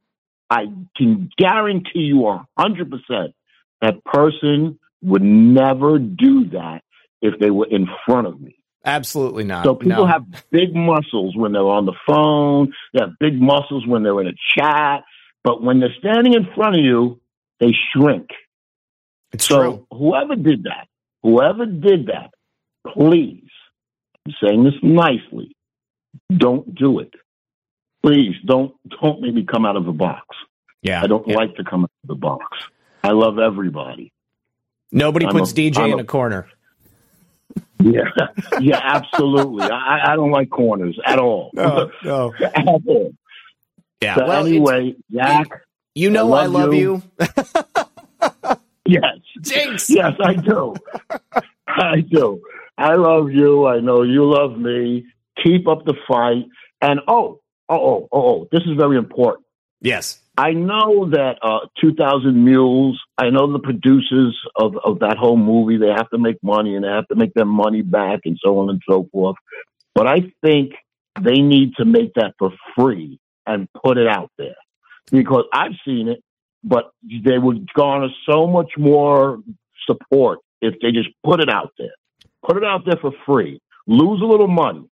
[0.50, 0.66] I
[0.96, 3.34] can guarantee you a hundred percent
[3.80, 6.82] that person would never do that
[7.20, 8.56] if they were in front of me.
[8.84, 9.64] Absolutely not.
[9.64, 10.06] So people no.
[10.06, 12.72] have big muscles when they're on the phone.
[12.92, 15.04] They have big muscles when they're in a chat.
[15.44, 17.20] But when they're standing in front of you,
[17.60, 18.28] they shrink.
[19.32, 19.86] It's so true.
[19.90, 20.88] whoever did that,
[21.22, 22.30] whoever did that,
[22.86, 23.48] please,
[24.26, 25.56] I'm saying this nicely,
[26.36, 27.14] don't do it.
[28.02, 30.26] Please don't don't make me come out of the box.
[30.82, 31.02] Yeah.
[31.02, 31.36] I don't yeah.
[31.36, 32.44] like to come out of the box.
[33.04, 34.12] I love everybody.
[34.90, 36.48] Nobody I'm puts a- DJ I'm in a- a corner.
[37.80, 38.02] Yeah,
[38.60, 39.64] yeah, absolutely.
[39.64, 41.50] I, I don't like corners at all.
[41.54, 42.44] No, oh, no.
[42.44, 43.12] at all.
[44.02, 44.16] Yeah.
[44.16, 45.48] So well, anyway, Jack,
[45.94, 47.02] you know I love, love you.
[47.20, 47.28] you.
[48.84, 49.88] yes, Jinx.
[49.88, 50.74] yes, I do.
[51.68, 52.42] I do.
[52.76, 53.66] I love you.
[53.66, 55.06] I know you love me.
[55.42, 56.46] Keep up the fight.
[56.80, 59.46] And oh, oh, oh, oh, oh, this is very important.
[59.80, 60.18] Yes.
[60.36, 65.76] I know that uh, 2000 Mules, I know the producers of, of that whole movie,
[65.76, 68.58] they have to make money and they have to make their money back and so
[68.58, 69.36] on and so forth.
[69.94, 70.72] But I think
[71.20, 74.54] they need to make that for free and put it out there
[75.10, 76.22] because I've seen it,
[76.64, 79.40] but they would garner so much more
[79.86, 81.94] support if they just put it out there.
[82.46, 83.60] Put it out there for free.
[83.86, 84.88] Lose a little money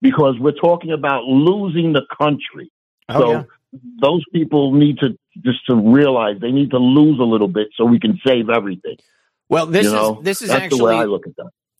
[0.00, 2.70] because we're talking about losing the country.
[3.08, 3.42] Oh, so yeah.
[4.00, 7.84] those people need to just to realize they need to lose a little bit so
[7.84, 8.96] we can save everything.
[9.48, 10.18] Well, this you know?
[10.18, 11.20] is this is That's the way actually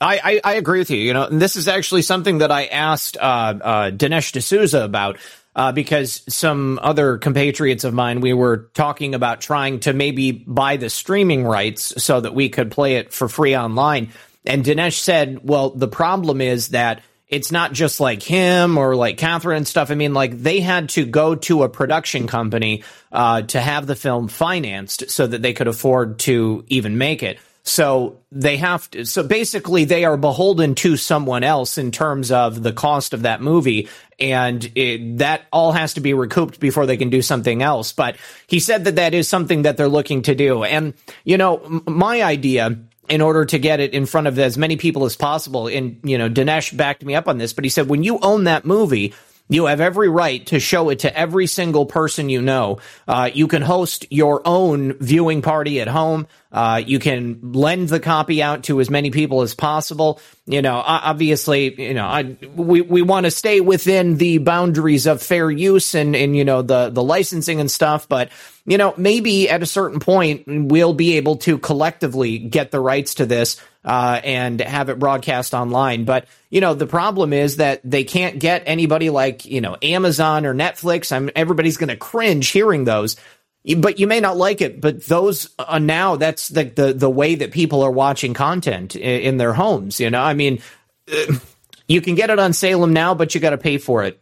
[0.00, 0.98] I I, I agree with you.
[0.98, 5.18] You know, and this is actually something that I asked uh, uh, Dinesh D'Souza about
[5.56, 10.76] uh, because some other compatriots of mine, we were talking about trying to maybe buy
[10.76, 14.10] the streaming rights so that we could play it for free online.
[14.44, 19.16] And Dinesh said, well, the problem is that it's not just like him or like
[19.16, 19.90] Catherine and stuff.
[19.90, 23.96] I mean, like they had to go to a production company uh, to have the
[23.96, 27.38] film financed so that they could afford to even make it.
[27.66, 32.62] So they have to, so basically they are beholden to someone else in terms of
[32.62, 33.88] the cost of that movie.
[34.20, 37.92] And it, that all has to be recouped before they can do something else.
[37.92, 38.16] But
[38.46, 40.62] he said that that is something that they're looking to do.
[40.62, 40.92] And,
[41.24, 42.78] you know, my idea
[43.08, 45.66] in order to get it in front of as many people as possible.
[45.66, 48.44] And, you know, Dinesh backed me up on this, but he said, when you own
[48.44, 49.14] that movie,
[49.48, 52.78] you have every right to show it to every single person you know.
[53.06, 56.26] Uh, you can host your own viewing party at home.
[56.50, 60.18] Uh, you can lend the copy out to as many people as possible.
[60.46, 65.22] You know, obviously, you know, I, we we want to stay within the boundaries of
[65.22, 68.08] fair use and and you know the the licensing and stuff.
[68.08, 68.30] But
[68.66, 73.14] you know, maybe at a certain point we'll be able to collectively get the rights
[73.16, 76.04] to this uh, and have it broadcast online.
[76.04, 80.46] But you know, the problem is that they can't get anybody like you know Amazon
[80.46, 81.12] or Netflix.
[81.12, 83.16] I'm everybody's going to cringe hearing those.
[83.78, 87.34] But you may not like it, but those uh, now that's the, the the way
[87.34, 90.00] that people are watching content in, in their homes.
[90.00, 90.60] You know, I mean,
[91.10, 91.34] uh,
[91.88, 94.20] you can get it on Salem now, but you got to pay for it.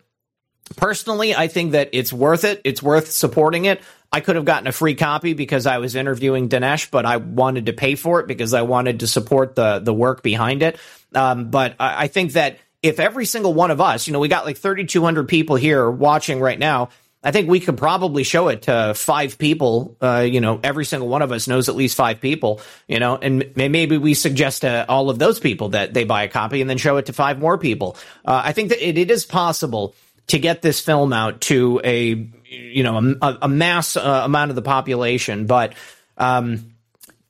[0.77, 2.61] Personally, I think that it's worth it.
[2.65, 3.83] It's worth supporting it.
[4.13, 7.67] I could have gotten a free copy because I was interviewing Dinesh, but I wanted
[7.67, 10.79] to pay for it because I wanted to support the the work behind it.
[11.15, 14.29] Um, but I, I think that if every single one of us, you know, we
[14.29, 16.91] got like 3,200 people here watching right now.
[17.25, 19.97] I think we could probably show it to five people.
[20.03, 22.61] Uh, you know, every single one of us knows at least five people.
[22.89, 26.29] You know, and maybe we suggest to all of those people that they buy a
[26.29, 27.97] copy and then show it to five more people.
[28.25, 29.95] Uh, I think that it, it is possible
[30.29, 34.57] to get this film out to a you know a, a mass uh, amount of
[34.57, 35.75] the population, but
[36.19, 36.75] um,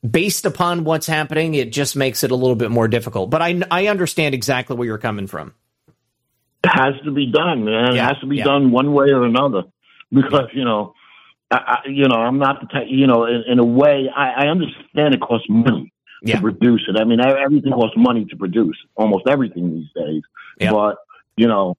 [0.09, 3.31] based upon what's happening, it just makes it a little bit more difficult.
[3.31, 5.55] But I I understand exactly where you're coming from.
[6.64, 7.94] It has to be done, man.
[7.94, 8.44] Yeah, it has to be yeah.
[8.44, 9.64] done one way or another
[10.12, 10.94] because you know,
[11.51, 12.86] I, I, you know, I'm not the type.
[12.89, 15.93] You know, in, in a way, I, I understand it costs money
[16.23, 16.36] Yeah.
[16.36, 16.97] to produce it.
[17.01, 18.77] I mean, everything costs money to produce.
[18.94, 20.23] Almost everything these days.
[20.70, 20.98] But
[21.36, 21.77] you know,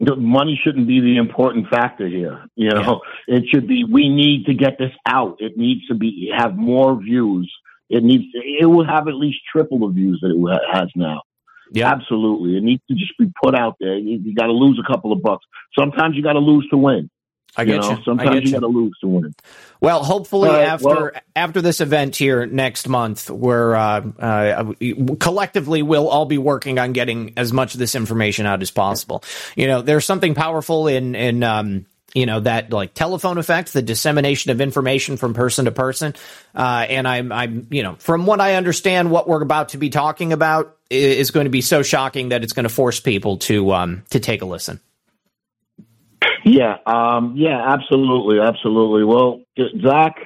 [0.00, 2.44] the money shouldn't be the important factor here.
[2.54, 5.36] You know, it should be we need to get this out.
[5.40, 7.52] It needs to be have more views.
[7.90, 11.22] It needs to, it will have at least triple the views that it has now.
[11.72, 11.90] Yeah.
[11.90, 12.56] Absolutely.
[12.56, 13.96] It needs to just be put out there.
[13.96, 15.44] You, you got to lose a couple of bucks.
[15.78, 17.10] Sometimes you got to lose to win.
[17.56, 17.90] I get know?
[17.90, 18.04] you.
[18.04, 18.52] Sometimes get you you.
[18.54, 19.34] got to lose to win.
[19.80, 24.72] Well, hopefully right, after well- after this event here next month, we're uh, uh,
[25.18, 29.22] collectively we'll all be working on getting as much of this information out as possible.
[29.56, 33.82] You know, there's something powerful in in um, you know that like telephone effect, the
[33.82, 36.14] dissemination of information from person to person.
[36.54, 39.90] Uh, and I'm I'm you know from what I understand, what we're about to be
[39.90, 43.72] talking about is going to be so shocking that it's going to force people to
[43.72, 44.80] um, to take a listen.
[46.44, 49.04] Yeah, um, yeah, absolutely, absolutely.
[49.04, 49.42] Well,
[49.82, 50.16] Zach,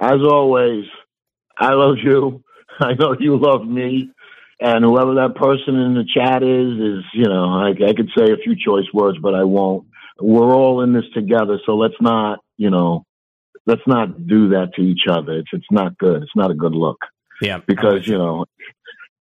[0.00, 0.84] as always,
[1.58, 2.42] I love you.
[2.80, 4.10] I know you love me.
[4.60, 8.32] And whoever that person in the chat is, is, you know, I, I could say
[8.32, 9.86] a few choice words, but I won't.
[10.20, 11.58] We're all in this together.
[11.66, 13.04] So let's not, you know,
[13.66, 15.32] let's not do that to each other.
[15.32, 16.22] It's, it's not good.
[16.22, 16.98] It's not a good look.
[17.42, 17.58] Yeah.
[17.66, 18.46] Because, you know,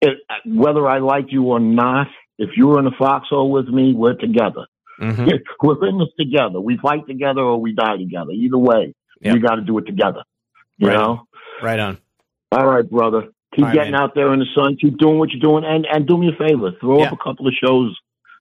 [0.00, 2.08] it, whether I like you or not,
[2.38, 4.66] if you're in the foxhole with me, we're together.
[5.00, 5.28] Mm-hmm.
[5.62, 6.60] we're in this together.
[6.60, 8.32] We fight together or we die together.
[8.32, 9.34] Either way, Yep.
[9.34, 10.22] we got to do it together.
[10.78, 11.02] You Right on.
[11.16, 11.22] know?
[11.62, 11.98] Right on.
[12.52, 13.28] All right, brother.
[13.54, 14.00] Keep right, getting man.
[14.02, 14.76] out there in the sun.
[14.80, 16.72] Keep doing what you're doing, and and do me a favor.
[16.80, 17.06] Throw Yeah.
[17.06, 17.96] up a couple of shows.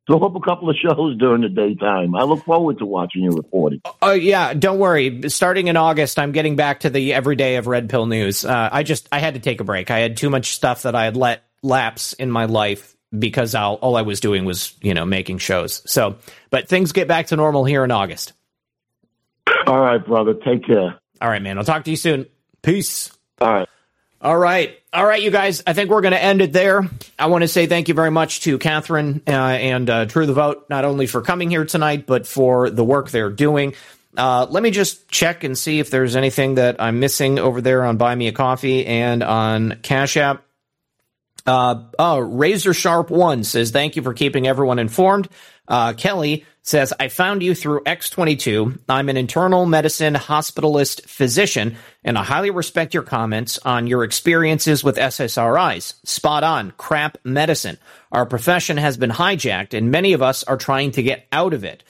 [0.06, 2.16] Throw up a couple of shows during the daytime.
[2.16, 3.82] I look forward to watching you reporting.
[4.02, 5.30] Oh yeah, don't worry.
[5.30, 8.44] Starting in August, I'm getting back to the everyday of Red Pill News.
[8.46, 9.92] Uh, I just I had to take a break.
[9.92, 13.76] I had too much stuff that I had let lapse in my life because all,
[13.76, 15.82] all I was doing was you know making shows.
[15.90, 16.18] So,
[16.50, 18.34] but things get back to normal here in August.
[19.66, 20.34] All right, brother.
[20.34, 21.00] Take care.
[21.22, 21.58] All right, man.
[21.58, 22.28] I'll talk to you soon.
[22.62, 23.12] Peace.
[23.40, 23.70] All right.
[24.20, 24.78] All right.
[24.92, 25.62] All right, you guys.
[25.68, 26.82] I think we're going to end it there.
[27.20, 30.34] I want to say thank you very much to Catherine uh, and uh, True the
[30.34, 33.74] Vote, not only for coming here tonight, but for the work they're doing.
[34.16, 37.86] Uh, let me just check and see if there's anything that I'm missing over there
[37.86, 40.44] on Buy Me a Coffee and on Cash App.
[41.48, 45.30] Uh, oh, Razor Sharp One says, thank you for keeping everyone informed.
[45.66, 48.80] Uh, Kelly says, I found you through X22.
[48.90, 54.84] I'm an internal medicine hospitalist physician, and I highly respect your comments on your experiences
[54.84, 55.94] with SSRIs.
[56.06, 56.72] Spot on.
[56.72, 57.78] Crap medicine.
[58.12, 61.64] Our profession has been hijacked, and many of us are trying to get out of
[61.64, 61.84] it.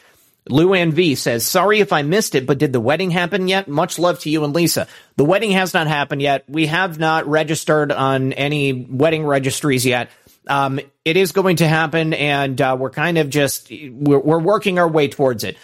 [0.50, 3.68] Luann V says, Sorry if I missed it, but did the wedding happen yet?
[3.68, 4.88] Much love to you and Lisa.
[5.16, 6.46] The wedding has not happened yet.
[6.48, 10.10] We have not registered on any wedding registries yet.
[10.48, 14.80] Um, it is going to happen, and uh, we're kind of just we're, we're working
[14.80, 15.58] our way towards it.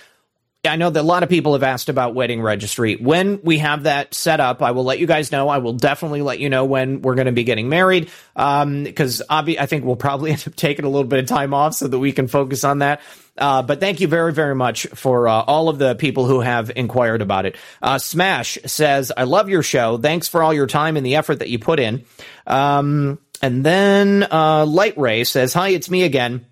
[0.66, 2.96] I know that a lot of people have asked about wedding registry.
[2.96, 5.50] When we have that set up, I will let you guys know.
[5.50, 8.10] I will definitely let you know when we're going to be getting married.
[8.38, 11.54] Um, because obvi- I think we'll probably end up taking a little bit of time
[11.54, 13.02] off so that we can focus on that.
[13.38, 16.72] Uh, but thank you very, very much for uh, all of the people who have
[16.76, 17.56] inquired about it.
[17.82, 19.98] Uh, Smash says, I love your show.
[19.98, 22.06] Thanks for all your time and the effort that you put in.
[22.46, 26.46] Um, and then uh, Light Ray says, Hi, it's me again.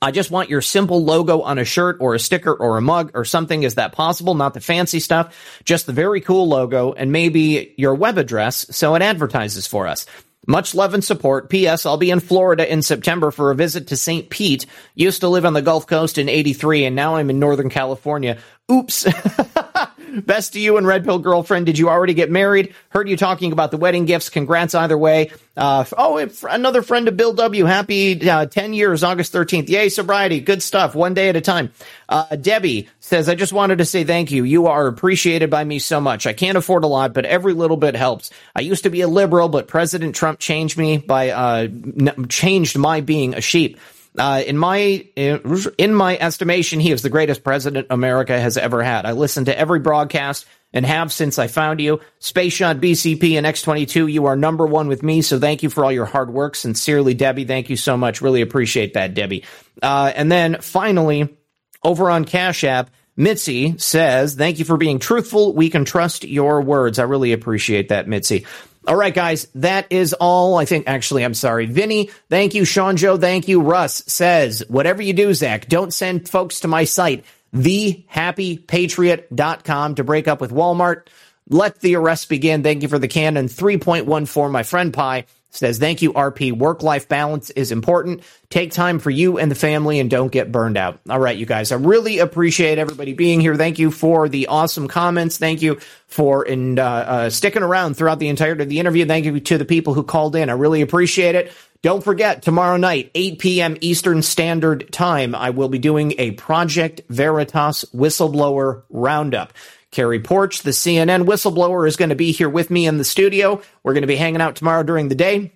[0.00, 3.10] I just want your simple logo on a shirt or a sticker or a mug
[3.14, 3.64] or something.
[3.64, 4.34] Is that possible?
[4.34, 8.94] Not the fancy stuff, just the very cool logo and maybe your web address so
[8.94, 10.06] it advertises for us.
[10.48, 11.50] Much love and support.
[11.50, 11.84] P.S.
[11.84, 14.30] I'll be in Florida in September for a visit to St.
[14.30, 14.64] Pete.
[14.94, 18.38] Used to live on the Gulf Coast in 83 and now I'm in Northern California.
[18.72, 19.06] Oops.
[20.24, 21.66] Best to you and Red Pill Girlfriend.
[21.66, 22.74] Did you already get married?
[22.88, 24.30] Heard you talking about the wedding gifts.
[24.30, 25.30] Congrats either way.
[25.54, 27.66] Uh, oh, another friend of Bill W.
[27.66, 29.68] Happy uh, 10 years, August 13th.
[29.68, 30.40] Yay, sobriety.
[30.40, 30.94] Good stuff.
[30.94, 31.72] One day at a time.
[32.08, 34.44] Uh, Debbie says, I just wanted to say thank you.
[34.44, 36.26] You are appreciated by me so much.
[36.26, 38.30] I can't afford a lot, but every little bit helps.
[38.54, 42.78] I used to be a liberal, but President Trump changed me by, uh, n- changed
[42.78, 43.78] my being a sheep.
[44.18, 49.06] Uh, in my in my estimation, he is the greatest president America has ever had.
[49.06, 52.00] I listen to every broadcast and have since I found you.
[52.18, 55.22] Space Shot, BCP, and X22, you are number one with me.
[55.22, 56.56] So thank you for all your hard work.
[56.56, 57.44] Sincerely, Debbie.
[57.44, 58.20] Thank you so much.
[58.20, 59.44] Really appreciate that, Debbie.
[59.82, 61.37] Uh, and then finally,
[61.82, 65.52] over on Cash App, Mitzi says, Thank you for being truthful.
[65.52, 66.98] We can trust your words.
[66.98, 68.46] I really appreciate that, Mitzi.
[68.86, 70.56] All right, guys, that is all.
[70.56, 71.66] I think, actually, I'm sorry.
[71.66, 72.64] Vinny, thank you.
[72.64, 73.60] Sean Joe, thank you.
[73.60, 77.24] Russ says, Whatever you do, Zach, don't send folks to my site,
[77.54, 81.08] thehappypatriot.com, to break up with Walmart.
[81.50, 82.62] Let the arrest begin.
[82.62, 84.50] Thank you for the Canon 3.14.
[84.50, 86.52] My friend Pi says, Thank you, RP.
[86.52, 88.22] Work life balance is important.
[88.50, 91.00] Take time for you and the family and don't get burned out.
[91.08, 93.56] All right, you guys, I really appreciate everybody being here.
[93.56, 95.38] Thank you for the awesome comments.
[95.38, 99.06] Thank you for and, uh, uh, sticking around throughout the entirety of the interview.
[99.06, 100.48] Thank you to the people who called in.
[100.50, 101.52] I really appreciate it.
[101.80, 103.76] Don't forget, tomorrow night, 8 p.m.
[103.80, 109.52] Eastern Standard Time, I will be doing a Project Veritas whistleblower roundup.
[109.90, 113.62] Cary Poarch, the CNN whistleblower, is going to be here with me in the studio.
[113.82, 115.52] We're going to be hanging out tomorrow during the day.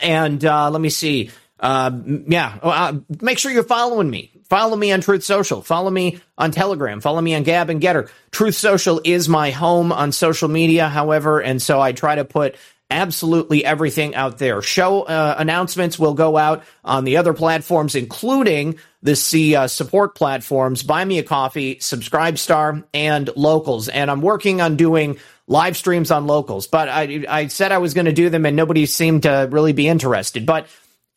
[0.00, 1.30] And uh, let me see.
[1.58, 1.90] Uh,
[2.26, 4.32] yeah, uh, make sure you're following me.
[4.48, 5.60] Follow me on Truth Social.
[5.62, 7.00] Follow me on Telegram.
[7.00, 8.10] Follow me on Gab and GETTR.
[8.30, 12.56] Truth Social is my home on social media, however, and so I try to put
[12.90, 14.62] absolutely everything out there.
[14.62, 20.14] Show uh, announcements will go out on the other platforms, including the C uh, support
[20.14, 23.88] platforms, Buy Me a Coffee, Subscribe Star, and Locals.
[23.88, 27.94] And I'm working on doing live streams on Locals, but I, I said I was
[27.94, 30.46] going to do them and nobody seemed to really be interested.
[30.46, 30.66] But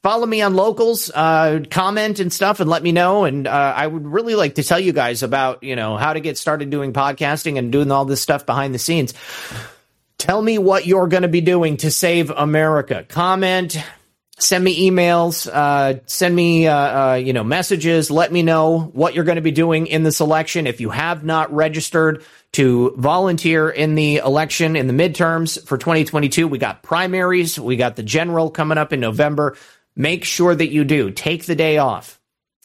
[0.01, 3.23] follow me on locals, uh, comment and stuff and let me know.
[3.23, 6.19] And, uh, I would really like to tell you guys about, you know, how to
[6.19, 9.13] get started doing podcasting and doing all this stuff behind the scenes.
[10.23, 13.05] Tell me what you're going to be doing to save America.
[13.09, 13.77] Comment,
[14.39, 18.09] send me emails, uh, send me, uh, uh, you know, messages.
[18.09, 20.65] Let me know what you're going to be doing in this election.
[20.65, 22.23] If you have not registered
[22.53, 27.59] to volunteer in the election in the midterms for 2022, we got primaries.
[27.59, 29.57] We got the general coming up in November.
[29.93, 31.11] Make sure that you do.
[31.11, 32.17] Take the day off.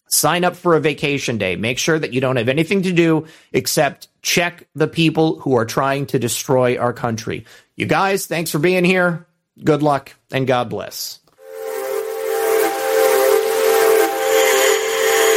[0.09, 1.57] Sign up for a vacation day.
[1.57, 5.67] Make sure that you don't have anything to do except check the people who are
[5.67, 7.45] trying to destroy our country.
[7.77, 9.27] You guys, thanks for being here.
[9.63, 11.21] Good luck and God bless.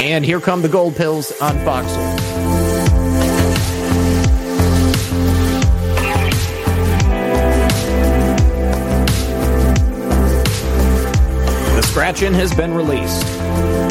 [0.02, 2.16] And here come the gold pills on Foxhole.
[11.76, 13.91] The scratch in has been released.